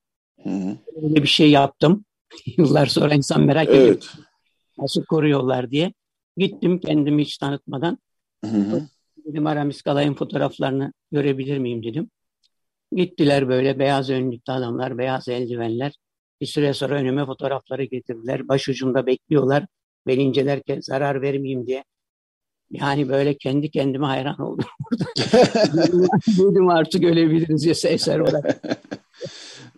öyle 1.03 1.23
bir 1.23 1.29
şey 1.29 1.51
yaptım. 1.51 2.05
Yıllar 2.57 2.87
sonra 2.87 3.15
insan 3.15 3.43
merak 3.43 3.69
ediyor. 3.69 3.87
Evet. 3.87 4.09
Nasıl 4.79 5.05
koruyorlar 5.05 5.71
diye. 5.71 5.93
Gittim 6.37 6.79
kendimi 6.79 7.23
hiç 7.23 7.39
tanıtmadan. 7.39 7.99
Hı 8.45 8.51
hı. 8.51 8.83
Dedim 9.27 9.47
Aramis 9.47 9.83
Kalay'ın 9.83 10.15
fotoğraflarını 10.15 10.93
görebilir 11.13 11.59
miyim 11.59 11.83
dedim. 11.83 12.11
Gittiler 12.93 13.49
böyle 13.49 13.79
beyaz 13.79 14.11
önlüklü 14.11 14.53
adamlar, 14.53 14.99
beyaz 14.99 15.29
eldivenler. 15.29 15.93
Bir 16.41 16.47
süre 16.47 16.75
sonra 16.75 16.95
önüme 16.95 17.27
fotoğrafları 17.27 17.85
getirdiler. 17.85 18.49
Başucumda 18.49 19.07
bekliyorlar. 19.07 19.67
Ben 20.07 20.19
incelerken 20.19 20.81
zarar 20.81 21.23
vermeyeyim 21.23 21.67
diye. 21.67 21.85
Yani 22.71 23.09
böyle 23.09 23.37
kendi 23.37 23.71
kendime 23.71 24.07
hayran 24.07 24.41
oldum 24.41 24.69
burada. 24.91 25.05
Dedim 26.39 26.69
artık 26.69 27.05
ölebiliriz 27.05 27.65
ya 27.65 27.91
eser 27.91 28.19
olarak. 28.19 28.61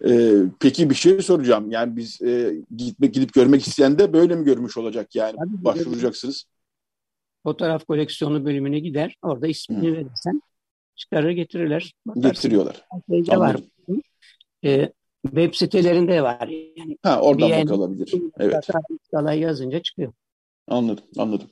Ee, 0.08 0.42
peki 0.60 0.90
bir 0.90 0.94
şey 0.94 1.22
soracağım. 1.22 1.70
Yani 1.70 1.96
biz 1.96 2.22
e, 2.22 2.62
gitmek 2.76 3.14
gidip 3.14 3.32
görmek 3.32 3.66
isteyen 3.66 3.98
de 3.98 4.12
böyle 4.12 4.36
mi 4.36 4.44
görmüş 4.44 4.76
olacak 4.76 5.14
yani? 5.14 5.36
Tabii, 5.36 5.64
Başvuracaksınız. 5.64 6.44
Fotoğraf 7.42 7.84
koleksiyonu 7.86 8.44
bölümüne 8.44 8.78
gider. 8.78 9.16
Orada 9.22 9.46
ismini 9.46 9.88
Hı. 9.88 9.92
verirsen 9.92 10.42
çıkarır 10.96 11.30
getirirler. 11.30 11.94
Bakarsın. 12.06 12.30
Getiriyorlar. 12.30 12.86
Var. 13.28 13.56
E, 14.64 14.92
web 15.22 15.54
sitelerinde 15.54 16.22
var. 16.22 16.48
Yani 16.76 16.98
ha 17.02 17.20
oradan 17.20 17.50
bakılabilir. 17.50 18.14
Evet. 18.38 18.68
Skala 19.06 19.32
yazınca 19.32 19.82
çıkıyor. 19.82 20.12
Anladım, 20.68 21.04
anladım. 21.18 21.50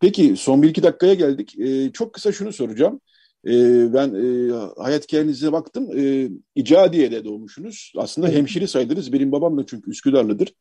Peki 0.00 0.36
son 0.36 0.62
bir 0.62 0.68
iki 0.68 0.82
dakikaya 0.82 1.14
geldik. 1.14 1.58
Ee, 1.58 1.92
çok 1.92 2.12
kısa 2.12 2.32
şunu 2.32 2.52
soracağım. 2.52 3.00
Ee, 3.46 3.92
ben 3.94 4.14
e, 4.14 4.52
hayat 4.82 5.04
hikayenize 5.04 5.52
baktım. 5.52 5.88
Ee, 5.96 6.30
İcadiye'de 6.54 7.24
doğmuşsunuz. 7.24 7.92
Aslında 7.96 8.28
hemşire 8.28 8.66
sayılırız. 8.66 9.12
Benim 9.12 9.32
babam 9.32 9.58
da 9.58 9.66
çünkü 9.66 9.90
Üsküdar'lıdır. 9.90 10.54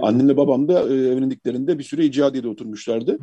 Annemle 0.00 0.36
babam 0.36 0.68
da 0.68 0.80
e, 0.80 0.94
evlendiklerinde 0.94 1.78
bir 1.78 1.84
süre 1.84 2.04
İcadiye'de 2.04 2.48
oturmuşlardı. 2.48 3.18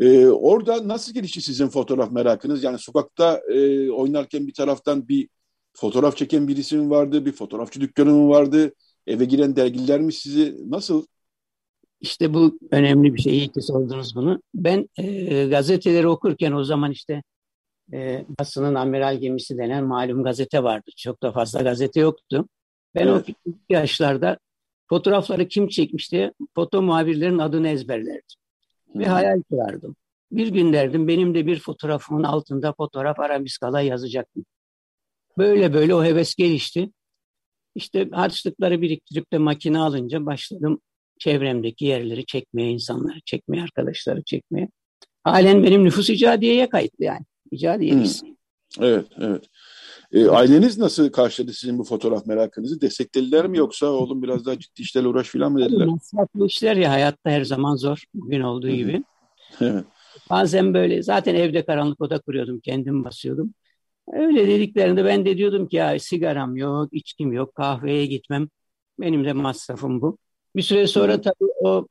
Ee, 0.00 0.26
orada 0.26 0.88
nasıl 0.88 1.14
gelişti 1.14 1.40
sizin 1.40 1.68
fotoğraf 1.68 2.12
merakınız? 2.12 2.64
Yani 2.64 2.78
sokakta 2.78 3.40
e, 3.48 3.90
oynarken 3.90 4.46
bir 4.46 4.54
taraftan 4.54 5.08
bir 5.08 5.28
fotoğraf 5.72 6.16
çeken 6.16 6.48
birisi 6.48 6.76
mi 6.76 6.90
vardı? 6.90 7.26
Bir 7.26 7.32
fotoğrafçı 7.32 7.80
dükkanı 7.80 8.10
mı 8.10 8.28
vardı? 8.28 8.72
Eve 9.06 9.24
giren 9.24 9.56
dergiler 9.56 10.00
mi 10.00 10.12
sizi? 10.12 10.56
Nasıl 10.68 11.06
işte 12.00 12.34
bu 12.34 12.58
önemli 12.70 13.14
bir 13.14 13.20
şey. 13.20 13.38
İyi 13.38 13.48
ki 13.48 13.62
sordunuz 13.62 14.16
bunu. 14.16 14.42
Ben 14.54 14.88
e, 14.96 15.46
gazeteleri 15.46 16.08
okurken 16.08 16.52
o 16.52 16.64
zaman 16.64 16.90
işte 16.90 17.22
e, 17.92 18.24
basının 18.40 18.74
amiral 18.74 19.18
gemisi 19.18 19.58
denen 19.58 19.84
malum 19.84 20.24
gazete 20.24 20.62
vardı. 20.62 20.90
Çok 20.96 21.22
da 21.22 21.32
fazla 21.32 21.62
gazete 21.62 22.00
yoktu. 22.00 22.48
Ben 22.94 23.06
evet. 23.06 23.28
o 23.48 23.50
yaşlarda 23.68 24.38
fotoğrafları 24.88 25.48
kim 25.48 25.68
çekmiş 25.68 26.12
diye 26.12 26.32
foto 26.54 26.82
muhabirlerin 26.82 27.38
adını 27.38 27.68
ezberlerdim. 27.68 28.36
Ve 28.94 29.04
hayal 29.04 29.42
kurardım. 29.42 29.96
Bir 30.32 30.48
gün 30.48 30.72
derdim 30.72 31.08
benim 31.08 31.34
de 31.34 31.46
bir 31.46 31.60
fotoğrafımın 31.60 32.22
altında 32.22 32.72
fotoğraf 32.72 33.20
Arabiskala 33.20 33.80
yazacaktım. 33.80 34.44
Böyle 35.38 35.74
böyle 35.74 35.94
o 35.94 36.04
heves 36.04 36.34
gelişti. 36.34 36.90
İşte 37.74 38.08
harçlıkları 38.12 38.82
biriktirip 38.82 39.32
de 39.32 39.38
makine 39.38 39.78
alınca 39.78 40.26
başladım 40.26 40.80
çevremdeki 41.18 41.84
yerleri 41.84 42.26
çekmeye, 42.26 42.70
insanları 42.70 43.20
çekmeye, 43.24 43.62
arkadaşları 43.62 44.22
çekmeye. 44.22 44.68
Halen 45.24 45.62
benim 45.64 45.84
nüfus 45.84 46.10
icadiyeye 46.10 46.68
kayıtlı 46.68 47.04
yani. 47.04 47.24
İcadiye 47.50 47.94
hmm. 47.94 48.04
Evet, 48.80 49.06
evet. 49.18 49.44
E, 50.12 50.28
aileniz 50.28 50.78
nasıl 50.78 51.10
karşıladı 51.10 51.52
sizin 51.52 51.78
bu 51.78 51.84
fotoğraf 51.84 52.26
merakınızı? 52.26 52.80
Desteklediler 52.80 53.46
mi 53.46 53.58
yoksa 53.58 53.86
oğlum 53.86 54.22
biraz 54.22 54.46
daha 54.46 54.58
ciddi 54.58 54.82
işlerle 54.82 55.08
uğraş 55.08 55.28
filan 55.28 55.52
mı 55.52 55.60
dediler? 55.60 55.86
Masraflı 55.86 56.46
işler 56.46 56.76
ya 56.76 56.90
hayatta 56.90 57.30
her 57.30 57.44
zaman 57.44 57.76
zor. 57.76 58.04
Bugün 58.14 58.40
olduğu 58.40 58.70
gibi. 58.70 59.02
evet. 59.60 59.84
Bazen 60.30 60.74
böyle 60.74 61.02
zaten 61.02 61.34
evde 61.34 61.64
karanlık 61.64 62.00
oda 62.00 62.18
kuruyordum. 62.18 62.60
Kendim 62.60 63.04
basıyordum. 63.04 63.54
Öyle 64.12 64.48
dediklerinde 64.48 65.04
ben 65.04 65.24
de 65.24 65.38
diyordum 65.38 65.68
ki 65.68 65.76
ya 65.76 65.98
sigaram 65.98 66.56
yok, 66.56 66.88
içkim 66.92 67.32
yok, 67.32 67.54
kahveye 67.54 68.06
gitmem. 68.06 68.48
Benim 69.00 69.24
de 69.24 69.32
masrafım 69.32 70.00
bu. 70.00 70.18
Bir 70.56 70.62
süre 70.62 70.86
sonra 70.86 71.20
tabii 71.20 71.50
o 71.60 71.86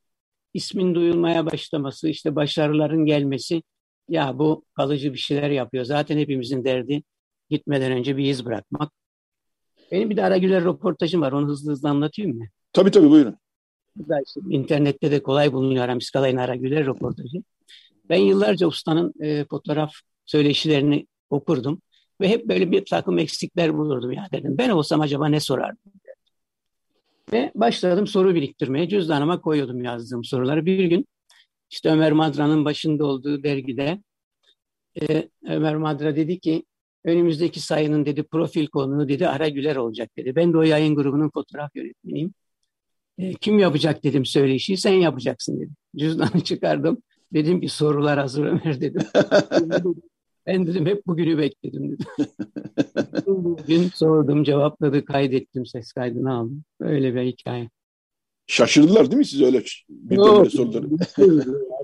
ismin 0.54 0.96
duyulmaya 0.96 1.46
başlaması, 1.46 2.10
işte 2.10 2.36
başarıların 2.36 3.06
gelmesi, 3.06 3.64
ya 4.10 4.40
bu 4.40 4.64
kalıcı 4.74 5.14
bir 5.14 5.18
şeyler 5.18 5.50
yapıyor. 5.50 5.86
Zaten 5.86 6.18
hepimizin 6.18 6.64
derdi 6.64 7.04
gitmeden 7.50 7.92
önce 7.92 8.18
bir 8.18 8.26
iz 8.26 8.46
bırakmak. 8.46 8.92
Benim 9.92 10.10
bir 10.10 10.18
de 10.18 10.24
Aragüler 10.24 10.64
röportajım 10.64 11.22
var, 11.22 11.32
onu 11.32 11.48
hızlı 11.48 11.72
hızlı 11.72 11.90
anlatayım 11.90 12.38
mı? 12.38 12.46
Tabii 12.74 12.92
tabii 12.92 13.10
buyurun. 13.10 13.36
Işte, 14.00 14.42
internette 14.50 15.12
de 15.12 15.24
kolay 15.24 15.54
bulunuyor 15.54 15.84
Aramis 15.84 16.12
Kalay'ın 16.12 16.38
Aragüler 16.38 16.86
röportajı. 16.86 17.38
Ben 18.10 18.18
yıllarca 18.18 18.68
ustanın 18.68 19.14
e, 19.22 19.46
fotoğraf 19.46 19.94
söyleşilerini 20.26 21.08
okurdum 21.30 21.82
ve 22.22 22.30
hep 22.30 22.48
böyle 22.48 22.72
bir 22.72 22.86
takım 22.86 23.20
eksikler 23.20 23.78
bulurdum 23.78 24.12
ya 24.12 24.28
dedim. 24.32 24.58
Ben 24.58 24.70
olsam 24.70 25.02
acaba 25.02 25.28
ne 25.28 25.40
sorardım? 25.40 25.92
Ve 27.34 27.52
başladım 27.56 28.08
soru 28.08 28.36
biriktirmeye. 28.36 28.90
Cüzdanıma 28.90 29.42
koyuyordum 29.42 29.84
yazdığım 29.84 30.24
soruları. 30.24 30.66
Bir 30.66 30.86
gün 30.86 31.06
işte 31.70 31.90
Ömer 31.90 32.12
Madra'nın 32.12 32.66
başında 32.66 33.06
olduğu 33.06 33.44
dergide 33.44 34.04
e, 35.02 35.30
Ömer 35.50 35.76
Madra 35.76 36.16
dedi 36.16 36.40
ki 36.40 36.64
önümüzdeki 37.04 37.60
sayının 37.60 38.06
dedi 38.06 38.24
profil 38.24 38.68
konuğu 38.68 39.10
dedi 39.10 39.28
Ara 39.28 39.50
Güler 39.50 39.76
olacak 39.76 40.10
dedi. 40.18 40.36
Ben 40.36 40.54
de 40.54 40.58
o 40.58 40.62
yayın 40.62 40.96
grubunun 40.96 41.30
fotoğraf 41.30 41.76
yönetmeniyim. 41.76 42.34
E, 43.18 43.34
kim 43.34 43.60
yapacak 43.60 44.04
dedim 44.04 44.26
söyleşi 44.26 44.78
sen 44.78 44.94
yapacaksın 44.94 45.60
dedi. 45.60 45.72
Cüzdanı 45.98 46.42
çıkardım. 46.44 47.02
Dedim 47.34 47.62
ki 47.62 47.70
sorular 47.70 48.20
hazır 48.20 48.46
Ömer 48.46 48.82
dedim. 48.82 49.02
Ben 50.46 50.68
dedim 50.68 50.86
hep 50.86 51.08
bugünü 51.08 51.38
bekledim 51.38 51.92
dedim. 51.92 52.06
Bugün 53.28 53.84
sordum, 53.84 54.44
cevapladı, 54.44 55.06
kaydettim, 55.06 55.66
ses 55.66 55.92
kaydını 55.92 56.34
aldım. 56.34 56.64
Öyle 56.80 57.16
bir 57.16 57.22
hikaye. 57.22 57.70
Şaşırdılar 58.50 59.12
değil 59.12 59.18
mi 59.18 59.26
siz 59.26 59.42
öyle 59.42 59.64
bir 59.90 60.16
Yok, 60.16 60.52
soruları? 60.52 60.86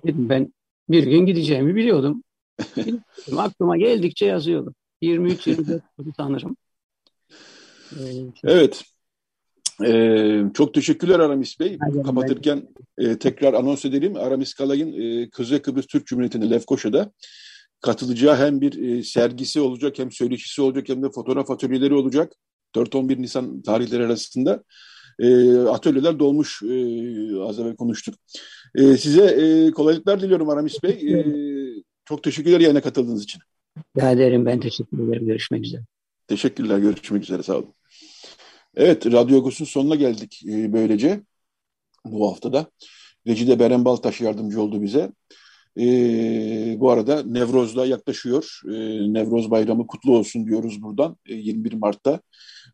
dedim 0.03 0.29
ben 0.29 0.53
bir 0.89 1.03
gün 1.03 1.25
gideceğimi 1.25 1.75
biliyordum. 1.75 2.23
Aklıma 3.37 3.77
geldikçe 3.77 4.25
yazıyordum. 4.25 4.75
23-24 5.01 5.81
sanırım. 6.17 6.57
Evet. 8.43 8.83
Ee, 9.85 10.43
çok 10.53 10.73
teşekkürler 10.73 11.19
Aramis 11.19 11.59
Bey. 11.59 11.77
Hayır, 11.79 12.03
Kapatırken 12.03 12.67
e, 12.97 13.19
tekrar 13.19 13.53
anons 13.53 13.85
edelim. 13.85 14.15
Aramis 14.15 14.53
Kalay'ın 14.53 14.93
e, 15.01 15.29
Kuzey 15.29 15.59
Kıbrıs 15.59 15.87
Türk 15.87 16.07
Cumhuriyeti'nde 16.07 16.49
Lefkoşa'da 16.49 17.11
katılacağı 17.81 18.37
hem 18.37 18.61
bir 18.61 18.97
e, 18.97 19.03
sergisi 19.03 19.59
olacak 19.59 19.99
hem 19.99 20.11
söyleşisi 20.11 20.61
olacak 20.61 20.89
hem 20.89 21.03
de 21.03 21.09
fotoğraf 21.09 21.51
atölyeleri 21.51 21.93
olacak. 21.93 22.33
4-11 22.75 23.21
Nisan 23.21 23.61
tarihleri 23.61 24.05
arasında 24.05 24.63
e, 25.19 25.57
atölyeler 25.57 26.19
dolmuş 26.19 26.63
e, 26.63 26.67
az 27.41 27.59
evvel 27.59 27.75
konuştuk. 27.75 28.15
E, 28.75 28.97
size 28.97 29.25
e, 29.25 29.71
kolaylıklar 29.71 30.21
diliyorum 30.21 30.49
Aramis 30.49 30.83
Bey. 30.83 31.13
E, 31.13 31.25
çok 32.05 32.23
teşekkürler 32.23 32.59
yayına 32.59 32.81
katıldığınız 32.81 33.23
için. 33.23 33.41
Rica 33.97 34.11
ederim 34.11 34.45
ben 34.45 34.59
teşekkür 34.59 35.07
ederim. 35.07 35.27
Görüşmek 35.27 35.65
üzere. 35.65 35.81
Teşekkürler. 36.27 36.77
Görüşmek 36.77 37.23
üzere. 37.23 37.43
Sağ 37.43 37.57
olun. 37.57 37.73
Evet, 38.75 39.05
Radyo 39.05 39.37
Agos'un 39.37 39.65
sonuna 39.65 39.95
geldik 39.95 40.41
e, 40.47 40.73
böylece 40.73 41.21
bu 42.05 42.31
haftada. 42.31 42.67
Recide 43.27 43.59
Beren 43.59 43.85
Baltaş 43.85 44.21
yardımcı 44.21 44.61
oldu 44.61 44.81
bize. 44.81 45.11
E, 45.79 45.85
bu 46.79 46.91
arada 46.91 47.23
Nevroz'da 47.23 47.85
yaklaşıyor. 47.85 48.61
E, 48.65 48.73
Nevroz 49.13 49.51
Bayramı 49.51 49.87
kutlu 49.87 50.17
olsun 50.17 50.47
diyoruz 50.47 50.81
buradan. 50.81 51.17
E, 51.25 51.33
21 51.33 51.73
Mart'ta 51.73 52.19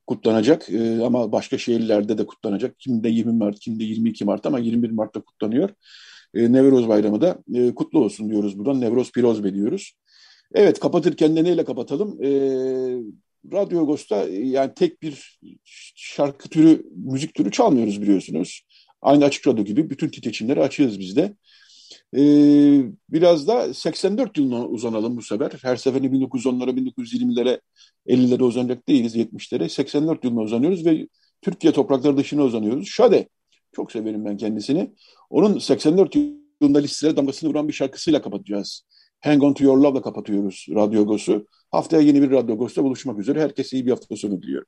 kutlanacak 0.08 0.70
e, 0.70 1.04
ama 1.06 1.32
başka 1.32 1.58
şehirlerde 1.58 2.18
de 2.18 2.26
kutlanacak. 2.26 2.80
Kimde 2.80 3.10
20 3.10 3.32
Mart, 3.32 3.60
kimde 3.60 3.84
22 3.84 4.26
Mart 4.26 4.46
ama 4.46 4.60
21 4.60 4.90
Mart'ta 4.92 5.22
kutlanıyor. 5.22 5.70
E, 6.34 6.52
Nevroz 6.52 6.88
Bayramı 6.88 7.22
da 7.22 7.38
e, 7.54 7.76
kutlu 7.76 8.00
olsun 8.00 8.30
diyoruz 8.30 8.60
buradan. 8.60 8.82
Nevroz 8.82 9.12
Pirozbe 9.12 9.54
diyoruz. 9.54 9.94
Evet 10.54 10.80
kapatırken 10.80 11.36
de 11.36 11.44
neyle 11.44 11.66
kapatalım? 11.66 12.24
E, 12.24 12.30
Radyo 13.54 13.82
Agos'ta 13.82 14.24
e, 14.28 14.48
yani 14.48 14.74
tek 14.74 15.02
bir 15.02 15.40
şarkı 15.96 16.50
türü, 16.50 16.86
müzik 16.96 17.34
türü 17.34 17.52
çalmıyoruz 17.52 18.02
biliyorsunuz. 18.02 18.62
Aynı 19.02 19.26
Açık 19.26 19.48
Radyo 19.48 19.64
gibi 19.64 19.90
bütün 19.90 20.10
titreçimleri 20.10 20.62
açığız 20.62 21.00
biz 21.00 21.16
de. 21.16 21.34
Ee, 22.18 22.84
biraz 23.10 23.48
da 23.48 23.74
84 23.74 24.38
yılına 24.38 24.66
uzanalım 24.68 25.18
bu 25.18 25.22
sefer. 25.22 25.52
Her 25.62 25.76
seferinde 25.76 26.08
1910'lara, 26.18 26.70
1920'lere, 26.70 27.62
50'lere 28.08 28.44
uzanacak 28.44 28.88
değiliz, 28.88 29.16
70'lere. 29.16 29.70
84 29.70 30.24
yılına 30.24 30.42
uzanıyoruz 30.42 30.86
ve 30.86 31.08
Türkiye 31.42 31.74
toprakları 31.74 32.18
dışına 32.18 32.44
uzanıyoruz. 32.44 32.88
Şade, 32.88 33.30
çok 33.72 33.92
severim 33.92 34.26
ben 34.26 34.38
kendisini. 34.38 34.92
Onun 35.30 35.60
84 35.60 36.16
yılında 36.62 36.80
listelere 36.80 37.18
damgasını 37.18 37.50
vuran 37.50 37.68
bir 37.68 37.74
şarkısıyla 37.74 38.22
kapatacağız. 38.22 38.84
Hang 39.20 39.44
On 39.44 39.54
To 39.54 39.64
Your 39.64 39.78
Love'la 39.78 40.02
kapatıyoruz 40.02 40.66
Radyo 40.70 41.02
Agos'u. 41.02 41.48
Haftaya 41.72 42.02
yeni 42.02 42.22
bir 42.22 42.32
Radyo 42.32 42.56
Agos'ta 42.56 42.84
buluşmak 42.84 43.20
üzere. 43.20 43.42
Herkese 43.42 43.78
iyi 43.78 43.86
bir 43.86 43.92
hafta 43.92 44.16
sonu 44.16 44.42
diliyorum. 44.42 44.68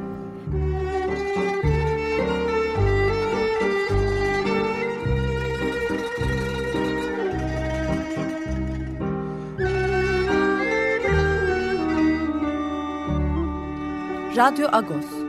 Radyo 14.35 14.69
Agos. 14.71 15.20